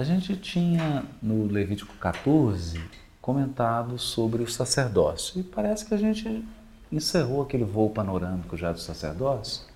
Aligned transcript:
A 0.00 0.02
gente 0.02 0.34
tinha 0.34 1.04
no 1.22 1.44
Levítico 1.44 1.94
14 1.96 2.82
comentado 3.20 3.98
sobre 3.98 4.42
o 4.42 4.50
sacerdócio 4.50 5.38
e 5.38 5.42
parece 5.42 5.84
que 5.84 5.92
a 5.92 5.98
gente 5.98 6.42
encerrou 6.90 7.42
aquele 7.42 7.64
voo 7.64 7.90
panorâmico 7.90 8.56
já 8.56 8.72
do 8.72 8.80
sacerdócio. 8.80 9.66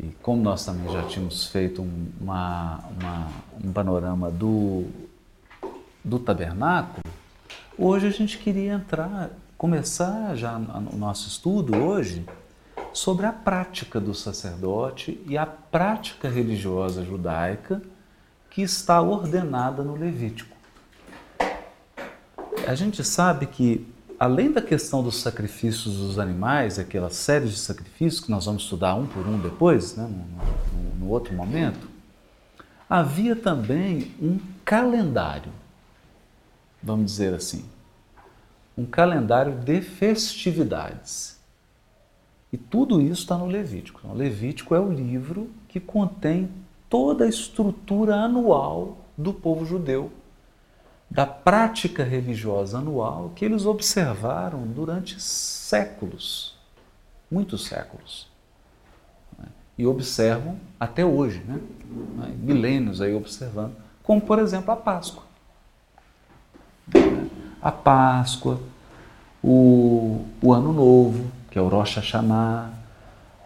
E 0.00 0.06
como 0.22 0.42
nós 0.42 0.64
também 0.64 0.90
já 0.90 1.02
tínhamos 1.02 1.46
feito 1.46 1.82
um, 1.82 2.06
uma, 2.18 2.84
uma, 2.98 3.28
um 3.62 3.70
panorama 3.70 4.30
do, 4.30 4.86
do 6.02 6.18
tabernáculo, 6.18 7.02
hoje 7.76 8.06
a 8.06 8.10
gente 8.10 8.38
queria 8.38 8.72
entrar, 8.72 9.28
começar 9.58 10.34
já 10.36 10.56
o 10.56 10.96
nosso 10.96 11.28
estudo 11.28 11.76
hoje 11.76 12.24
sobre 12.94 13.26
a 13.26 13.32
prática 13.34 14.00
do 14.00 14.14
sacerdote 14.14 15.22
e 15.26 15.36
a 15.36 15.44
prática 15.44 16.30
religiosa 16.30 17.04
judaica 17.04 17.82
que 18.56 18.62
está 18.62 19.02
ordenada 19.02 19.82
no 19.82 19.94
Levítico. 19.94 20.56
A 22.66 22.74
gente 22.74 23.04
sabe 23.04 23.44
que, 23.44 23.86
além 24.18 24.50
da 24.50 24.62
questão 24.62 25.02
dos 25.02 25.20
sacrifícios 25.20 25.98
dos 25.98 26.18
animais, 26.18 26.78
aquela 26.78 27.10
série 27.10 27.48
de 27.48 27.58
sacrifícios 27.58 28.24
que 28.24 28.30
nós 28.30 28.46
vamos 28.46 28.62
estudar 28.62 28.94
um 28.94 29.06
por 29.06 29.28
um 29.28 29.38
depois, 29.38 29.94
né, 29.94 30.08
no, 30.72 31.04
no 31.04 31.10
outro 31.10 31.34
momento, 31.34 31.86
havia 32.88 33.36
também 33.36 34.10
um 34.18 34.38
calendário, 34.64 35.52
vamos 36.82 37.04
dizer 37.12 37.34
assim, 37.34 37.62
um 38.74 38.86
calendário 38.86 39.52
de 39.52 39.82
festividades. 39.82 41.38
E 42.50 42.56
tudo 42.56 43.02
isso 43.02 43.20
está 43.20 43.36
no 43.36 43.44
Levítico. 43.44 44.00
O 44.08 44.14
Levítico 44.14 44.74
é 44.74 44.80
o 44.80 44.90
livro 44.90 45.50
que 45.68 45.78
contém 45.78 46.48
toda 46.88 47.24
a 47.24 47.28
estrutura 47.28 48.16
anual 48.16 48.98
do 49.16 49.32
povo 49.32 49.64
judeu, 49.64 50.10
da 51.10 51.26
prática 51.26 52.04
religiosa 52.04 52.78
anual 52.78 53.30
que 53.34 53.44
eles 53.44 53.64
observaram 53.64 54.66
durante 54.66 55.20
séculos, 55.20 56.56
muitos 57.30 57.66
séculos. 57.66 58.28
Né? 59.38 59.46
E 59.78 59.86
observam 59.86 60.58
até 60.78 61.04
hoje, 61.04 61.42
né? 61.46 61.60
milênios 62.38 63.00
aí 63.00 63.14
observando, 63.14 63.76
como 64.02 64.20
por 64.20 64.38
exemplo 64.38 64.72
a 64.72 64.76
Páscoa. 64.76 65.24
A 67.62 67.72
Páscoa, 67.72 68.60
o, 69.42 70.24
o 70.42 70.52
Ano 70.52 70.72
Novo, 70.72 71.30
que 71.50 71.58
é 71.58 71.62
o 71.62 71.68
Rosh 71.68 71.96
Hashanah, 71.96 72.70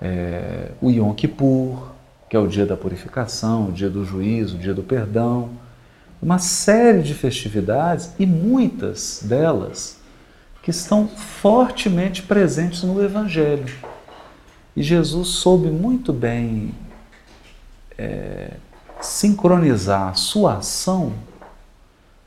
é, 0.00 0.72
o 0.80 0.90
Yom 0.90 1.14
Kippur, 1.14 1.90
que 2.30 2.36
é 2.36 2.38
o 2.38 2.46
dia 2.46 2.64
da 2.64 2.76
purificação, 2.76 3.70
o 3.70 3.72
dia 3.72 3.90
do 3.90 4.04
juízo, 4.04 4.54
o 4.54 4.58
dia 4.58 4.72
do 4.72 4.84
perdão, 4.84 5.50
uma 6.22 6.38
série 6.38 7.02
de 7.02 7.12
festividades 7.12 8.12
e 8.20 8.24
muitas 8.24 9.20
delas 9.24 9.98
que 10.62 10.70
estão 10.70 11.08
fortemente 11.08 12.22
presentes 12.22 12.84
no 12.84 13.02
Evangelho. 13.02 13.74
E 14.76 14.82
Jesus 14.82 15.26
soube 15.28 15.70
muito 15.70 16.12
bem 16.12 16.72
é, 17.98 18.52
sincronizar 19.00 20.10
a 20.10 20.14
sua 20.14 20.58
ação 20.58 21.12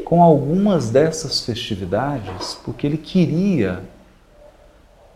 com 0.03 0.21
algumas 0.21 0.89
dessas 0.89 1.45
festividades, 1.45 2.55
porque 2.55 2.85
ele 2.85 2.97
queria 2.97 3.81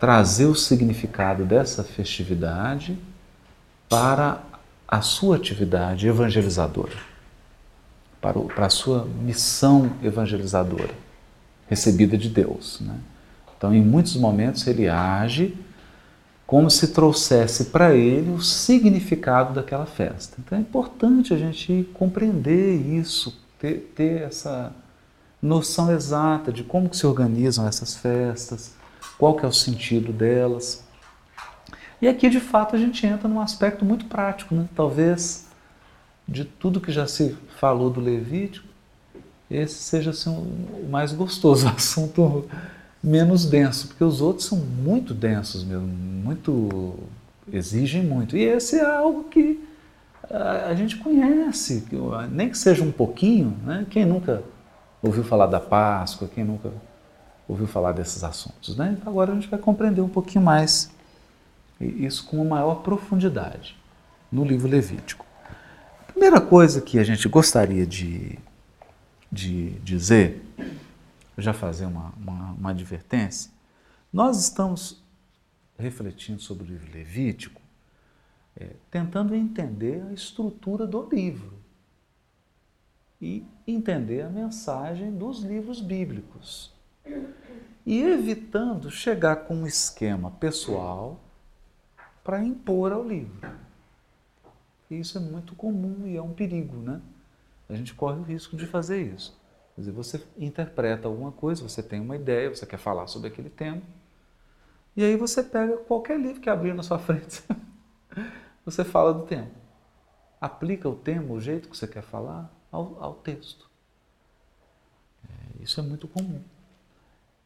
trazer 0.00 0.46
o 0.46 0.54
significado 0.54 1.44
dessa 1.44 1.84
festividade 1.84 2.98
para 3.86 4.47
a 4.88 5.02
sua 5.02 5.36
atividade 5.36 6.08
evangelizadora, 6.08 6.96
para, 8.22 8.38
o, 8.38 8.46
para 8.46 8.66
a 8.66 8.70
sua 8.70 9.04
missão 9.04 9.92
evangelizadora 10.02 10.94
recebida 11.68 12.16
de 12.16 12.30
Deus. 12.30 12.80
Né? 12.80 12.94
Então, 13.56 13.74
em 13.74 13.84
muitos 13.84 14.16
momentos, 14.16 14.66
ele 14.66 14.88
age 14.88 15.54
como 16.46 16.70
se 16.70 16.88
trouxesse 16.88 17.66
para 17.66 17.94
ele 17.94 18.30
o 18.30 18.40
significado 18.40 19.52
daquela 19.52 19.84
festa. 19.84 20.38
Então, 20.38 20.56
é 20.56 20.60
importante 20.60 21.34
a 21.34 21.36
gente 21.36 21.86
compreender 21.92 22.74
isso, 22.74 23.38
ter, 23.58 23.92
ter 23.94 24.22
essa 24.22 24.72
noção 25.42 25.92
exata 25.92 26.50
de 26.50 26.64
como 26.64 26.88
que 26.88 26.96
se 26.96 27.06
organizam 27.06 27.68
essas 27.68 27.94
festas, 27.94 28.72
qual 29.18 29.34
que 29.36 29.44
é 29.44 29.48
o 29.48 29.52
sentido 29.52 30.10
delas. 30.10 30.87
E 32.00 32.08
aqui, 32.08 32.28
de 32.30 32.40
fato, 32.40 32.76
a 32.76 32.78
gente 32.78 33.04
entra 33.06 33.28
num 33.28 33.40
aspecto 33.40 33.84
muito 33.84 34.06
prático, 34.06 34.54
né? 34.54 34.68
talvez 34.74 35.48
de 36.26 36.44
tudo 36.44 36.80
que 36.80 36.92
já 36.92 37.06
se 37.06 37.36
falou 37.58 37.90
do 37.90 38.00
Levítico, 38.00 38.68
esse 39.50 39.74
seja 39.74 40.10
assim, 40.10 40.30
o 40.30 40.88
mais 40.88 41.12
gostoso, 41.12 41.66
o 41.68 41.70
assunto 41.70 42.48
menos 43.02 43.46
denso, 43.46 43.88
porque 43.88 44.04
os 44.04 44.20
outros 44.20 44.46
são 44.46 44.58
muito 44.58 45.14
densos 45.14 45.64
mesmo, 45.64 45.86
muito 45.86 46.94
exigem 47.50 48.04
muito. 48.04 48.36
E 48.36 48.42
esse 48.42 48.76
é 48.76 48.84
algo 48.84 49.24
que 49.24 49.64
a, 50.30 50.74
gente 50.74 50.96
conhece, 50.98 51.86
nem 52.30 52.50
que 52.50 52.58
seja 52.58 52.84
um 52.84 52.92
pouquinho, 52.92 53.56
né? 53.64 53.86
Quem 53.88 54.04
nunca 54.04 54.42
ouviu 55.02 55.24
falar 55.24 55.46
da 55.46 55.60
Páscoa, 55.60 56.28
quem 56.32 56.44
nunca 56.44 56.70
ouviu 57.48 57.66
falar 57.66 57.92
desses 57.92 58.22
assuntos, 58.22 58.76
né? 58.76 58.94
Então 58.98 59.10
agora 59.10 59.32
a 59.32 59.34
gente 59.34 59.48
vai 59.48 59.58
compreender 59.58 60.02
um 60.02 60.08
pouquinho 60.08 60.44
mais 60.44 60.90
isso 61.80 62.26
com 62.26 62.44
maior 62.44 62.82
profundidade 62.82 63.76
no 64.30 64.44
livro 64.44 64.68
Levítico. 64.68 65.24
A 66.00 66.12
primeira 66.12 66.40
coisa 66.40 66.80
que 66.80 66.98
a 66.98 67.04
gente 67.04 67.28
gostaria 67.28 67.86
de, 67.86 68.38
de 69.30 69.70
dizer, 69.80 70.42
já 71.36 71.52
fazer 71.52 71.86
uma, 71.86 72.12
uma, 72.16 72.52
uma 72.52 72.70
advertência, 72.70 73.50
nós 74.12 74.38
estamos 74.40 75.02
refletindo 75.78 76.40
sobre 76.40 76.64
o 76.64 76.66
livro 76.66 76.92
Levítico, 76.92 77.60
é, 78.56 78.70
tentando 78.90 79.34
entender 79.34 80.02
a 80.10 80.12
estrutura 80.12 80.86
do 80.86 81.08
livro 81.08 81.58
e 83.20 83.44
entender 83.66 84.22
a 84.22 84.28
mensagem 84.28 85.12
dos 85.12 85.42
livros 85.42 85.80
bíblicos. 85.80 86.72
E 87.86 88.02
evitando 88.02 88.90
chegar 88.90 89.36
com 89.36 89.54
um 89.54 89.66
esquema 89.66 90.30
pessoal 90.32 91.20
para 92.28 92.44
impor 92.44 92.92
ao 92.92 93.02
livro. 93.02 93.40
E 94.90 95.00
isso 95.00 95.16
é 95.16 95.20
muito 95.20 95.54
comum 95.54 96.06
e 96.06 96.14
é 96.14 96.20
um 96.20 96.34
perigo, 96.34 96.76
né? 96.76 97.00
A 97.66 97.74
gente 97.74 97.94
corre 97.94 98.18
o 98.20 98.22
risco 98.22 98.54
de 98.54 98.66
fazer 98.66 99.00
isso. 99.00 99.34
Quer 99.74 99.80
dizer, 99.80 99.92
você 99.92 100.22
interpreta 100.36 101.08
alguma 101.08 101.32
coisa, 101.32 101.66
você 101.66 101.82
tem 101.82 101.98
uma 101.98 102.16
ideia, 102.16 102.54
você 102.54 102.66
quer 102.66 102.76
falar 102.76 103.06
sobre 103.06 103.28
aquele 103.28 103.48
tema, 103.48 103.80
e 104.94 105.02
aí 105.02 105.16
você 105.16 105.42
pega 105.42 105.78
qualquer 105.78 106.20
livro 106.20 106.38
que 106.38 106.50
abrir 106.50 106.74
na 106.74 106.82
sua 106.82 106.98
frente, 107.00 107.42
você 108.62 108.84
fala 108.84 109.14
do 109.14 109.24
tema. 109.24 109.48
Aplica 110.38 110.86
o 110.86 110.96
tema, 110.96 111.32
o 111.32 111.40
jeito 111.40 111.70
que 111.70 111.76
você 111.78 111.88
quer 111.88 112.02
falar, 112.02 112.52
ao, 112.70 113.02
ao 113.02 113.14
texto. 113.14 113.70
É, 115.24 115.62
isso 115.62 115.80
é 115.80 115.82
muito 115.82 116.06
comum. 116.06 116.42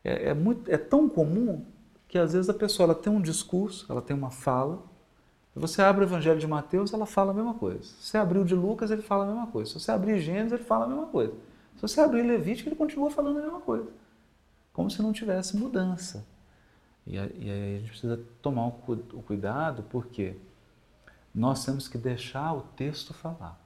É, 0.02 0.30
é, 0.30 0.34
muito, 0.34 0.68
é 0.68 0.76
tão 0.76 1.08
comum 1.08 1.64
que 2.12 2.18
às 2.18 2.34
vezes 2.34 2.50
a 2.50 2.52
pessoa 2.52 2.84
ela 2.84 2.94
tem 2.94 3.10
um 3.10 3.22
discurso, 3.22 3.86
ela 3.90 4.02
tem 4.02 4.14
uma 4.14 4.30
fala, 4.30 4.82
você 5.56 5.80
abre 5.80 6.04
o 6.04 6.06
Evangelho 6.06 6.38
de 6.38 6.46
Mateus, 6.46 6.92
ela 6.92 7.06
fala 7.06 7.30
a 7.30 7.34
mesma 7.34 7.54
coisa. 7.54 7.84
Se 7.84 8.08
você 8.08 8.18
abrir 8.18 8.38
o 8.38 8.44
de 8.44 8.54
Lucas, 8.54 8.90
ele 8.90 9.00
fala 9.00 9.24
a 9.24 9.26
mesma 9.26 9.46
coisa. 9.46 9.70
Se 9.70 9.80
você 9.80 9.92
abrir 9.92 10.20
Gênesis, 10.20 10.52
ele 10.52 10.62
fala 10.62 10.84
a 10.84 10.88
mesma 10.88 11.06
coisa. 11.06 11.32
Se 11.74 11.80
você 11.80 12.02
abrir 12.02 12.22
Levítico, 12.22 12.68
ele 12.68 12.76
continua 12.76 13.10
falando 13.10 13.38
a 13.38 13.42
mesma 13.42 13.62
coisa. 13.62 13.88
Como 14.74 14.90
se 14.90 15.00
não 15.00 15.10
tivesse 15.10 15.56
mudança. 15.56 16.26
E, 17.06 17.18
aí 17.18 17.76
a 17.76 17.78
gente 17.78 17.88
precisa 17.88 18.20
tomar 18.42 18.66
o 18.66 18.72
cuidado, 19.22 19.82
porque 19.84 20.36
nós 21.34 21.64
temos 21.64 21.88
que 21.88 21.96
deixar 21.96 22.52
o 22.52 22.60
texto 22.76 23.14
falar. 23.14 23.58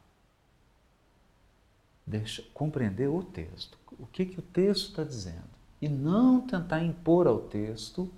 Deixa, 2.07 2.45
compreender 2.55 3.09
o 3.09 3.25
texto. 3.25 3.77
O 3.99 4.07
que, 4.07 4.25
que 4.25 4.39
o 4.39 4.43
texto 4.43 4.91
está 4.91 5.03
dizendo. 5.03 5.51
E 5.83 5.89
não 5.89 6.41
tentar 6.41 6.81
impor 6.81 7.27
ao 7.27 7.41
texto 7.41 8.09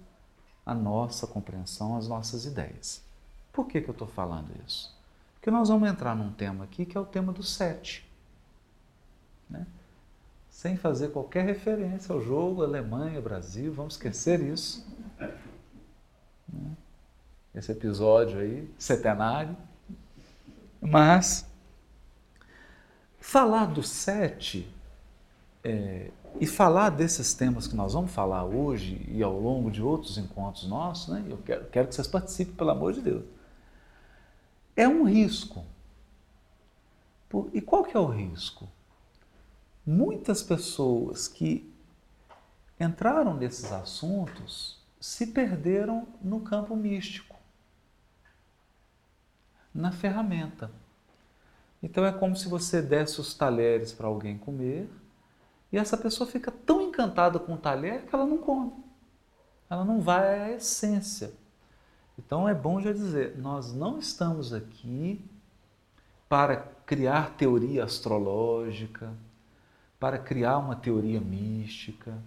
a 0.69 0.75
nossa 0.75 1.27
compreensão, 1.27 1.97
as 1.97 2.07
nossas 2.07 2.45
ideias. 2.45 3.03
Por 3.51 3.67
que, 3.67 3.81
que 3.81 3.89
eu 3.89 3.93
estou 3.93 4.07
falando 4.07 4.51
isso? 4.67 4.95
Porque 5.33 5.51
nós 5.51 5.71
vamos 5.71 5.89
entrar 5.89 6.15
num 6.15 6.31
tema 6.31 6.65
aqui 6.65 6.85
que 6.85 6.95
é 6.95 7.01
o 7.01 7.07
tema 7.07 7.33
do 7.33 7.43
sete. 7.43 8.07
Né? 9.49 9.67
Sem 10.51 10.77
fazer 10.77 11.09
qualquer 11.09 11.47
referência 11.47 12.15
ao 12.15 12.21
jogo 12.21 12.63
Alemanha, 12.63 13.19
Brasil, 13.19 13.73
vamos 13.73 13.95
esquecer 13.95 14.43
isso. 14.43 14.87
Né? 16.47 16.71
Esse 17.55 17.73
episódio 17.73 18.39
aí, 18.39 18.71
centenário. 18.79 19.57
Mas 20.83 21.47
falar 23.19 23.65
do 23.65 23.83
sete 23.83 24.71
é, 25.65 26.11
e 26.41 26.47
falar 26.47 26.91
desses 26.91 27.35
temas 27.35 27.67
que 27.67 27.77
nós 27.77 27.95
vamos 27.95 28.11
falar 28.11 28.45
hoje 28.45 29.05
e 29.09 29.23
ao 29.23 29.39
longo 29.39 29.71
de 29.71 29.83
outros 29.83 30.19
encontros 30.19 30.67
nossos, 30.69 31.09
né? 31.09 31.25
eu 31.29 31.39
quero, 31.39 31.65
quero 31.67 31.89
que 31.89 31.95
vocês 31.95 32.07
participem, 32.07 32.55
pelo 32.55 32.71
amor 32.71 32.93
de 32.93 33.01
Deus. 33.01 33.25
É 34.77 34.87
um 34.87 35.05
risco. 35.05 35.65
E 37.53 37.61
qual 37.61 37.85
que 37.85 37.97
é 37.97 38.01
o 38.01 38.07
risco? 38.07 38.69
muitas 39.89 40.43
pessoas 40.43 41.27
que 41.27 41.73
entraram 42.79 43.33
nesses 43.33 43.73
assuntos 43.73 44.79
se 45.01 45.29
perderam 45.29 46.07
no 46.21 46.43
campo 46.43 46.77
místico, 46.77 47.35
na 49.75 49.91
ferramenta. 49.91 50.71
Então 51.83 52.05
é 52.05 52.13
como 52.13 52.37
se 52.37 52.49
você 52.49 52.83
desse 52.83 53.19
os 53.19 53.33
talheres 53.33 53.91
para 53.91 54.07
alguém 54.07 54.37
comer 54.37 54.91
e 55.73 55.77
essa 55.77 55.97
pessoa 55.97 56.29
fica 56.29 56.51
tão 56.51 56.81
encantada 56.81 57.39
com 57.39 57.55
o 57.55 57.59
talher 57.59 58.07
que 58.07 58.15
ela 58.15 58.27
não 58.27 58.39
come. 58.39 58.73
Ela 59.69 59.85
não 59.85 60.01
vai 60.01 60.41
à 60.41 60.51
essência. 60.53 61.33
Então 62.19 62.49
é 62.49 62.55
bom 62.55 62.81
já 62.81 62.93
dizer, 62.93 63.37
nós 63.39 63.73
não 63.73 63.99
estamos 63.99 64.53
aqui 64.53 65.25
para 66.29 66.57
criar 66.85 67.37
teoria 67.37 67.85
astrológica, 67.85 69.13
para 70.01 70.19
criar 70.19 70.59
uma 70.59 70.75
teoria 70.75 71.21
mística, 71.21 72.19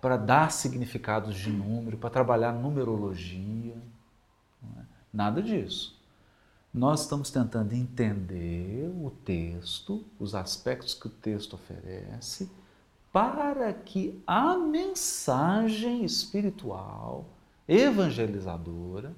para 0.00 0.16
dar 0.16 0.50
significados 0.50 1.36
de 1.36 1.50
número, 1.50 1.98
para 1.98 2.10
trabalhar 2.10 2.52
numerologia. 2.52 3.76
É? 4.76 4.82
Nada 5.12 5.42
disso. 5.42 5.98
Nós 6.72 7.02
estamos 7.02 7.30
tentando 7.30 7.72
entender 7.72 8.88
o 9.02 9.10
texto, 9.10 10.04
os 10.18 10.34
aspectos 10.34 10.94
que 10.94 11.08
o 11.08 11.10
texto 11.10 11.54
oferece, 11.54 12.50
para 13.12 13.72
que 13.72 14.22
a 14.26 14.56
mensagem 14.56 16.04
espiritual, 16.04 17.26
evangelizadora, 17.66 19.14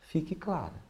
fique 0.00 0.34
clara. 0.34 0.82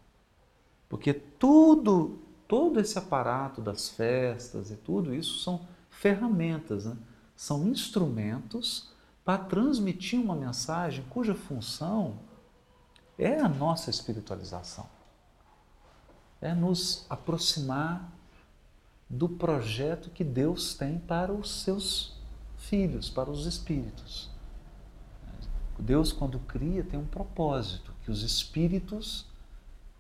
Porque 0.89 1.13
tudo, 1.13 2.19
todo 2.47 2.81
esse 2.81 2.99
aparato 2.99 3.61
das 3.61 3.89
festas 3.89 4.71
e 4.71 4.77
tudo 4.77 5.15
isso 5.15 5.39
são 5.41 5.67
ferramentas, 5.91 6.87
né? 6.87 6.97
são 7.37 7.69
instrumentos 7.69 8.93
para 9.25 9.45
transmitir 9.45 10.21
uma 10.21 10.35
mensagem 10.35 11.05
cuja 11.11 11.35
função 11.35 12.19
é 13.19 13.39
a 13.39 13.49
nossa 13.49 13.91
espiritualização 13.91 14.87
é 16.41 16.55
nos 16.55 17.05
aproximar 17.09 18.13
do 19.09 19.29
projeto 19.29 20.11
que 20.11 20.23
Deus 20.23 20.75
tem 20.75 20.99
para 20.99 21.33
os 21.33 21.63
seus 21.63 22.17
filhos, 22.57 23.09
para 23.09 23.31
os 23.31 23.47
espíritos. 23.47 24.31
Deus, 25.79 26.13
quando 26.13 26.39
cria, 26.41 26.83
tem 26.83 26.99
um 26.99 27.07
propósito, 27.07 27.95
que 28.03 28.11
os 28.11 28.23
espíritos 28.23 29.27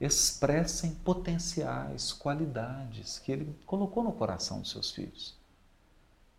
expressem 0.01 0.95
potenciais, 0.97 2.13
qualidades 2.13 3.19
que 3.19 3.33
Ele 3.33 3.57
colocou 3.65 4.03
no 4.03 4.13
coração 4.13 4.61
dos 4.61 4.71
seus 4.71 4.91
filhos. 4.91 5.37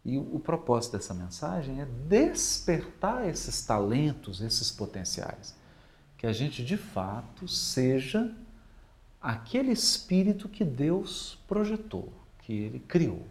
E 0.03 0.17
o, 0.17 0.39
propósito 0.39 0.93
dessa 0.93 1.13
mensagem 1.13 1.81
é 1.81 1.85
despertar 1.85 3.27
esses 3.27 3.65
talentos, 3.65 4.41
esses 4.41 4.71
potenciais, 4.71 5.55
que 6.17 6.25
a 6.25 6.31
gente 6.31 6.63
de 6.63 6.77
fato 6.77 7.47
seja 7.47 8.33
aquele 9.21 9.71
espírito 9.71 10.47
que 10.47 10.63
Deus 10.63 11.37
projetou, 11.47 12.13
que 12.49 12.53
Ele 12.53 12.79
criou. 12.79 13.27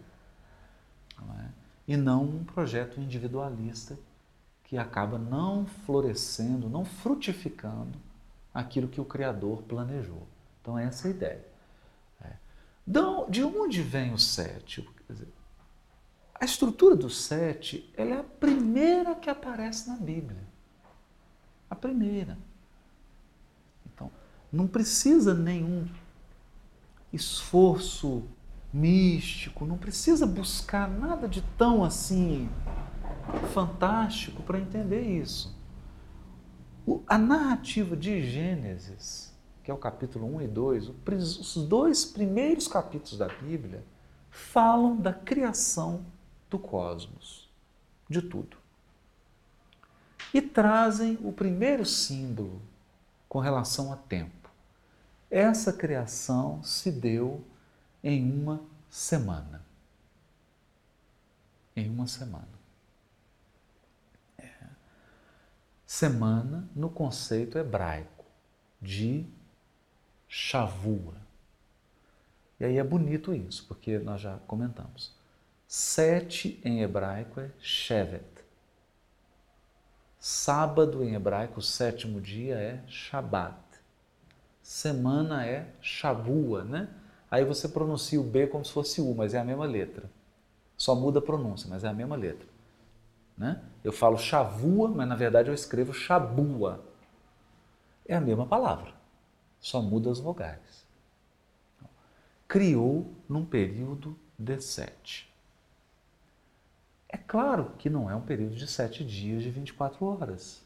Não 1.19 1.33
é? 1.41 1.49
E 1.85 1.97
não 1.97 2.23
um 2.23 2.43
projeto 2.45 3.01
individualista 3.01 3.99
que 4.63 4.77
acaba 4.77 5.17
não 5.17 5.65
florescendo, 5.65 6.69
não 6.69 6.85
frutificando 6.85 7.99
aquilo 8.53 8.87
que 8.87 9.01
o 9.01 9.03
Criador 9.03 9.61
planejou. 9.63 10.25
Então, 10.61 10.79
essa 10.79 11.09
é 11.09 11.11
a 11.11 11.13
ideia. 11.13 11.45
É. 12.21 12.31
De 13.27 13.43
onde 13.43 13.81
vem 13.81 14.13
o 14.13 14.17
sete? 14.17 14.89
A 16.33 16.45
estrutura 16.45 16.95
do 16.95 17.09
sete 17.09 17.93
ela 17.97 18.15
é 18.15 18.19
a 18.19 18.23
primeira 18.23 19.15
que 19.15 19.29
aparece 19.29 19.89
na 19.89 19.97
Bíblia. 19.97 20.47
A 21.69 21.75
primeira. 21.75 22.37
Não 24.51 24.65
precisa 24.65 25.33
nenhum 25.33 25.87
esforço 27.11 28.23
místico, 28.71 29.65
não 29.65 29.77
precisa 29.77 30.25
buscar 30.25 30.89
nada 30.89 31.27
de 31.27 31.41
tão 31.57 31.83
assim 31.83 32.49
fantástico 33.53 34.41
para 34.43 34.59
entender 34.59 35.01
isso. 35.01 35.57
A 37.07 37.17
narrativa 37.17 37.95
de 37.95 38.21
Gênesis, 38.21 39.33
que 39.63 39.69
é 39.69 39.73
o 39.73 39.77
capítulo 39.77 40.25
1 40.37 40.41
e 40.41 40.47
2, 40.47 40.91
os 41.15 41.55
dois 41.67 42.05
primeiros 42.05 42.67
capítulos 42.67 43.17
da 43.17 43.27
Bíblia 43.27 43.83
falam 44.29 44.95
da 44.95 45.13
criação 45.13 46.05
do 46.49 46.57
cosmos, 46.57 47.49
de 48.09 48.21
tudo. 48.21 48.57
E 50.33 50.41
trazem 50.41 51.17
o 51.23 51.31
primeiro 51.31 51.85
símbolo 51.85 52.61
com 53.27 53.39
relação 53.39 53.91
a 53.91 53.95
tempo. 53.95 54.49
Essa 55.29 55.71
criação 55.71 56.63
se 56.63 56.91
deu 56.91 57.43
em 58.03 58.31
uma 58.31 58.61
semana. 58.89 59.65
Em 61.75 61.89
uma 61.89 62.07
semana. 62.07 62.47
É. 64.37 64.49
Semana 65.85 66.67
no 66.75 66.89
conceito 66.89 67.57
hebraico 67.57 68.25
de 68.81 69.25
Shavua. 70.27 71.15
E 72.59 72.65
aí 72.65 72.77
é 72.77 72.83
bonito 72.83 73.33
isso, 73.33 73.65
porque 73.67 73.97
nós 73.99 74.21
já 74.21 74.37
comentamos. 74.39 75.15
Sete 75.67 76.59
em 76.63 76.81
hebraico 76.81 77.39
é 77.39 77.51
Shevet. 77.59 78.25
Sábado 80.19 81.03
em 81.03 81.15
hebraico, 81.15 81.59
o 81.59 81.63
sétimo 81.63 82.19
dia 82.19 82.55
é 82.55 82.83
Shabbat 82.87 83.69
semana 84.69 85.47
é 85.47 85.67
Shavua, 85.81 86.63
né? 86.63 86.87
Aí 87.29 87.45
você 87.45 87.67
pronuncia 87.67 88.19
o 88.19 88.23
B 88.23 88.47
como 88.47 88.65
se 88.65 88.71
fosse 88.71 89.01
U, 89.01 89.13
mas 89.13 89.33
é 89.33 89.39
a 89.39 89.43
mesma 89.43 89.65
letra. 89.65 90.09
Só 90.75 90.95
muda 90.95 91.19
a 91.19 91.21
pronúncia, 91.21 91.69
mas 91.69 91.83
é 91.83 91.87
a 91.87 91.93
mesma 91.93 92.15
letra. 92.15 92.47
Né? 93.37 93.61
Eu 93.83 93.91
falo 93.91 94.17
Shavua, 94.17 94.89
mas 94.89 95.07
na 95.07 95.15
verdade 95.15 95.49
eu 95.49 95.53
escrevo 95.53 95.93
Shabua. 95.93 96.83
É 98.05 98.15
a 98.15 98.21
mesma 98.21 98.45
palavra, 98.45 98.93
só 99.59 99.81
muda 99.81 100.09
as 100.09 100.19
vogais. 100.19 100.85
Criou 102.47 103.13
num 103.27 103.45
período 103.45 104.17
de 104.37 104.59
sete. 104.59 105.31
É 107.07 107.17
claro 107.17 107.73
que 107.77 107.89
não 107.89 108.09
é 108.09 108.15
um 108.15 108.21
período 108.21 108.55
de 108.55 108.67
sete 108.67 109.05
dias 109.05 109.43
de 109.43 109.49
24 109.49 110.05
horas. 110.05 110.63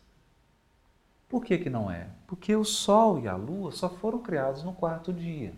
Por 1.27 1.43
que, 1.43 1.57
que 1.57 1.69
não 1.69 1.89
é? 1.89 2.09
Porque 2.27 2.55
o 2.55 2.63
Sol 2.63 3.19
e 3.19 3.27
a 3.27 3.35
Lua 3.35 3.71
só 3.71 3.89
foram 3.89 4.19
criados 4.19 4.63
no 4.63 4.73
quarto 4.73 5.11
dia. 5.11 5.53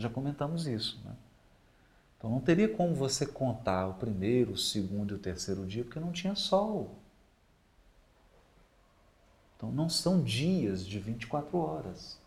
Já 0.00 0.08
comentamos 0.08 0.66
isso. 0.66 1.00
Né? 1.04 1.12
Então 2.16 2.30
não 2.30 2.40
teria 2.40 2.68
como 2.68 2.94
você 2.94 3.24
contar 3.24 3.86
o 3.86 3.94
primeiro, 3.94 4.52
o 4.52 4.58
segundo 4.58 5.12
e 5.12 5.16
o 5.16 5.18
terceiro 5.18 5.66
dia, 5.66 5.84
porque 5.84 6.00
não 6.00 6.12
tinha 6.12 6.34
Sol. 6.34 6.98
Então 9.56 9.70
não 9.70 9.88
são 9.88 10.22
dias 10.22 10.86
de 10.86 10.98
24 10.98 11.56
horas, 11.58 12.18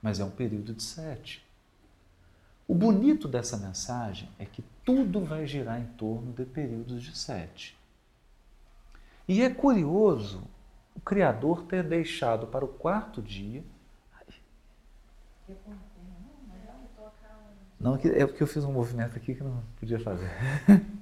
mas 0.00 0.20
é 0.20 0.24
um 0.24 0.30
período 0.30 0.72
de 0.72 0.82
sete. 0.82 1.44
O 2.68 2.74
bonito 2.74 3.26
dessa 3.26 3.56
mensagem 3.56 4.28
é 4.38 4.44
que 4.44 4.62
tudo 4.84 5.24
vai 5.24 5.46
girar 5.46 5.80
em 5.80 5.86
torno 5.86 6.32
de 6.32 6.44
períodos 6.44 7.02
de 7.02 7.16
sete. 7.16 7.76
E 9.26 9.42
é 9.42 9.50
curioso 9.50 10.42
o 10.94 11.00
Criador 11.00 11.62
ter 11.62 11.82
deixado 11.82 12.46
para 12.46 12.64
o 12.64 12.68
quarto 12.68 13.22
dia. 13.22 13.64
Não, 17.80 17.94
é 17.94 18.26
porque 18.26 18.42
eu 18.42 18.46
fiz 18.46 18.64
um 18.64 18.72
movimento 18.72 19.16
aqui 19.16 19.34
que 19.34 19.42
não 19.42 19.62
podia 19.78 20.00
fazer. 20.00 20.30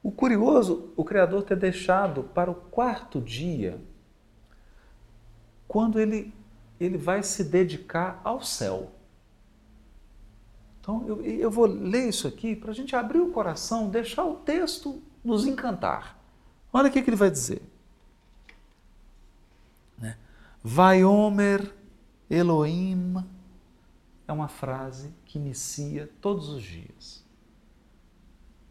O 0.00 0.12
curioso, 0.12 0.92
o 0.96 1.04
Criador 1.04 1.42
ter 1.42 1.56
deixado 1.56 2.22
para 2.22 2.50
o 2.50 2.54
quarto 2.54 3.20
dia, 3.20 3.80
quando 5.66 6.00
ele, 6.00 6.32
ele 6.78 6.96
vai 6.96 7.22
se 7.22 7.44
dedicar 7.44 8.20
ao 8.22 8.40
céu. 8.40 8.92
Então, 10.80 11.04
eu, 11.06 11.20
eu 11.22 11.50
vou 11.50 11.66
ler 11.66 12.08
isso 12.08 12.26
aqui 12.26 12.56
para 12.56 12.70
a 12.70 12.74
gente 12.74 12.94
abrir 12.96 13.18
o 13.18 13.32
coração, 13.32 13.90
deixar 13.90 14.24
o 14.24 14.36
texto 14.36 15.02
nos 15.22 15.46
encantar. 15.46 16.16
Olha 16.72 16.88
o 16.88 16.92
que, 16.92 17.02
que 17.02 17.10
ele 17.10 17.16
vai 17.16 17.30
dizer. 17.30 17.60
Vaiomer 20.62 21.72
Elohim 22.28 23.16
é 24.28 24.32
uma 24.32 24.46
frase 24.46 25.12
que 25.24 25.38
inicia 25.38 26.08
todos 26.20 26.50
os 26.50 26.62
dias. 26.62 27.24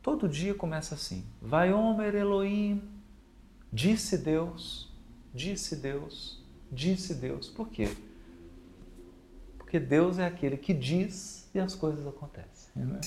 Todo 0.02 0.30
dia 0.30 0.54
começa 0.54 0.96
assim: 0.96 1.26
Vaiomer 1.42 2.16
Elohim, 2.16 2.82
disse 3.74 4.18
Deus, 4.18 4.90
disse 5.34 5.76
Deus, 5.76 6.42
disse 6.72 7.16
Deus. 7.16 7.50
Por 7.50 7.68
quê? 7.68 7.90
Porque 9.58 9.80
Deus 9.80 10.20
é 10.20 10.26
aquele 10.26 10.56
que 10.56 10.74
diz 10.74 11.50
e 11.54 11.60
as 11.60 11.76
coisas 11.76 12.06
acontecem. 12.08 12.86
Né? 12.86 13.02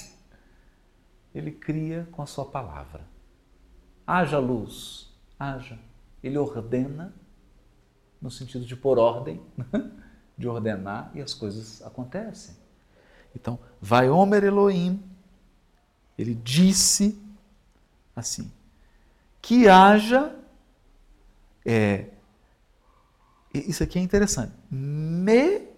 ele 1.32 1.52
cria 1.52 2.08
com 2.10 2.22
a 2.22 2.26
sua 2.26 2.44
palavra. 2.44 3.06
Haja 4.06 4.38
luz, 4.38 5.14
haja. 5.38 5.78
Ele 6.22 6.36
ordena, 6.36 7.14
no 8.20 8.30
sentido 8.30 8.64
de 8.64 8.74
pôr 8.76 8.98
ordem, 8.98 9.40
de 10.40 10.48
ordenar, 10.48 11.10
e 11.14 11.20
as 11.20 11.34
coisas 11.34 11.82
acontecem. 11.82 12.56
Então, 13.36 13.58
vai 13.80 14.08
Homer 14.08 14.42
Elohim, 14.42 15.02
ele 16.18 16.34
disse 16.34 17.20
assim, 18.16 18.50
que 19.40 19.68
haja, 19.68 20.34
é, 21.64 22.06
isso 23.52 23.82
aqui 23.82 23.98
é 23.98 24.02
interessante, 24.02 24.52
me, 24.70 25.68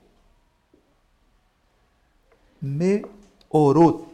me 2.60 3.04
orot. 3.50 4.08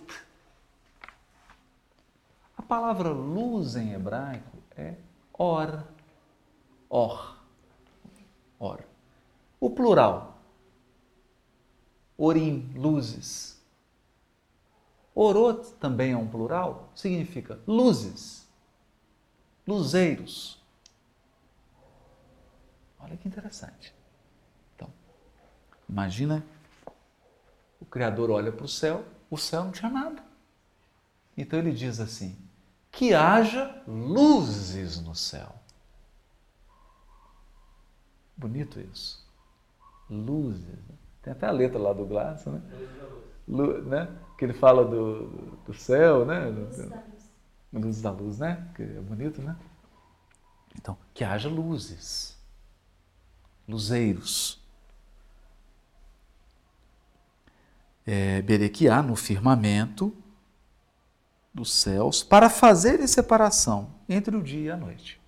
A 2.56 2.62
palavra 2.62 3.10
luz 3.10 3.76
em 3.76 3.92
hebraico 3.92 4.58
é 4.76 4.94
or, 5.34 5.84
or, 6.88 7.36
or. 8.58 8.80
O 9.60 9.70
plural, 9.70 10.37
orim, 12.18 12.72
luzes. 12.74 13.56
Orot 15.14 15.72
também 15.80 16.12
é 16.12 16.16
um 16.16 16.28
plural, 16.28 16.90
significa 16.94 17.58
luzes, 17.66 18.46
luzeiros. 19.66 20.60
Olha 22.98 23.16
que 23.16 23.26
interessante. 23.26 23.94
Então, 24.74 24.92
imagina 25.88 26.44
o 27.80 27.86
Criador 27.86 28.30
olha 28.30 28.52
para 28.52 28.64
o 28.64 28.68
céu, 28.68 29.04
o 29.30 29.38
céu 29.38 29.64
não 29.64 29.72
tinha 29.72 29.90
nada. 29.90 30.22
Então 31.36 31.58
ele 31.58 31.72
diz 31.72 32.00
assim: 32.00 32.36
que 32.90 33.14
haja 33.14 33.82
luzes 33.86 35.00
no 35.00 35.14
céu. 35.14 35.54
Bonito 38.36 38.80
isso. 38.80 39.26
Luzes. 40.08 40.97
Tem 41.28 41.32
até 41.32 41.46
a 41.46 41.50
letra 41.50 41.78
lá 41.78 41.92
do 41.92 42.06
Glass, 42.06 42.46
né? 42.46 42.62
Luz, 43.46 43.84
né? 43.84 44.08
Que 44.38 44.46
ele 44.46 44.54
fala 44.54 44.82
do, 44.82 45.26
do 45.66 45.74
céu, 45.74 46.24
né? 46.24 46.46
Luz 46.46 46.78
da 46.78 46.84
luz. 46.84 47.30
Luz 47.70 48.00
da 48.00 48.10
luz, 48.10 48.38
né? 48.38 48.66
Que 48.74 48.82
é 48.82 49.00
bonito, 49.00 49.42
né? 49.42 49.54
Então, 50.74 50.96
que 51.12 51.22
haja 51.22 51.46
luzes. 51.46 52.38
Luzeiros. 53.68 54.58
É, 58.06 58.40
Berequiá 58.40 59.02
no 59.02 59.14
firmamento 59.14 60.16
dos 61.52 61.74
céus 61.74 62.22
para 62.22 62.48
fazer 62.48 63.06
separação 63.06 63.90
entre 64.08 64.34
o 64.34 64.42
dia 64.42 64.68
e 64.68 64.70
a 64.70 64.76
noite. 64.78 65.20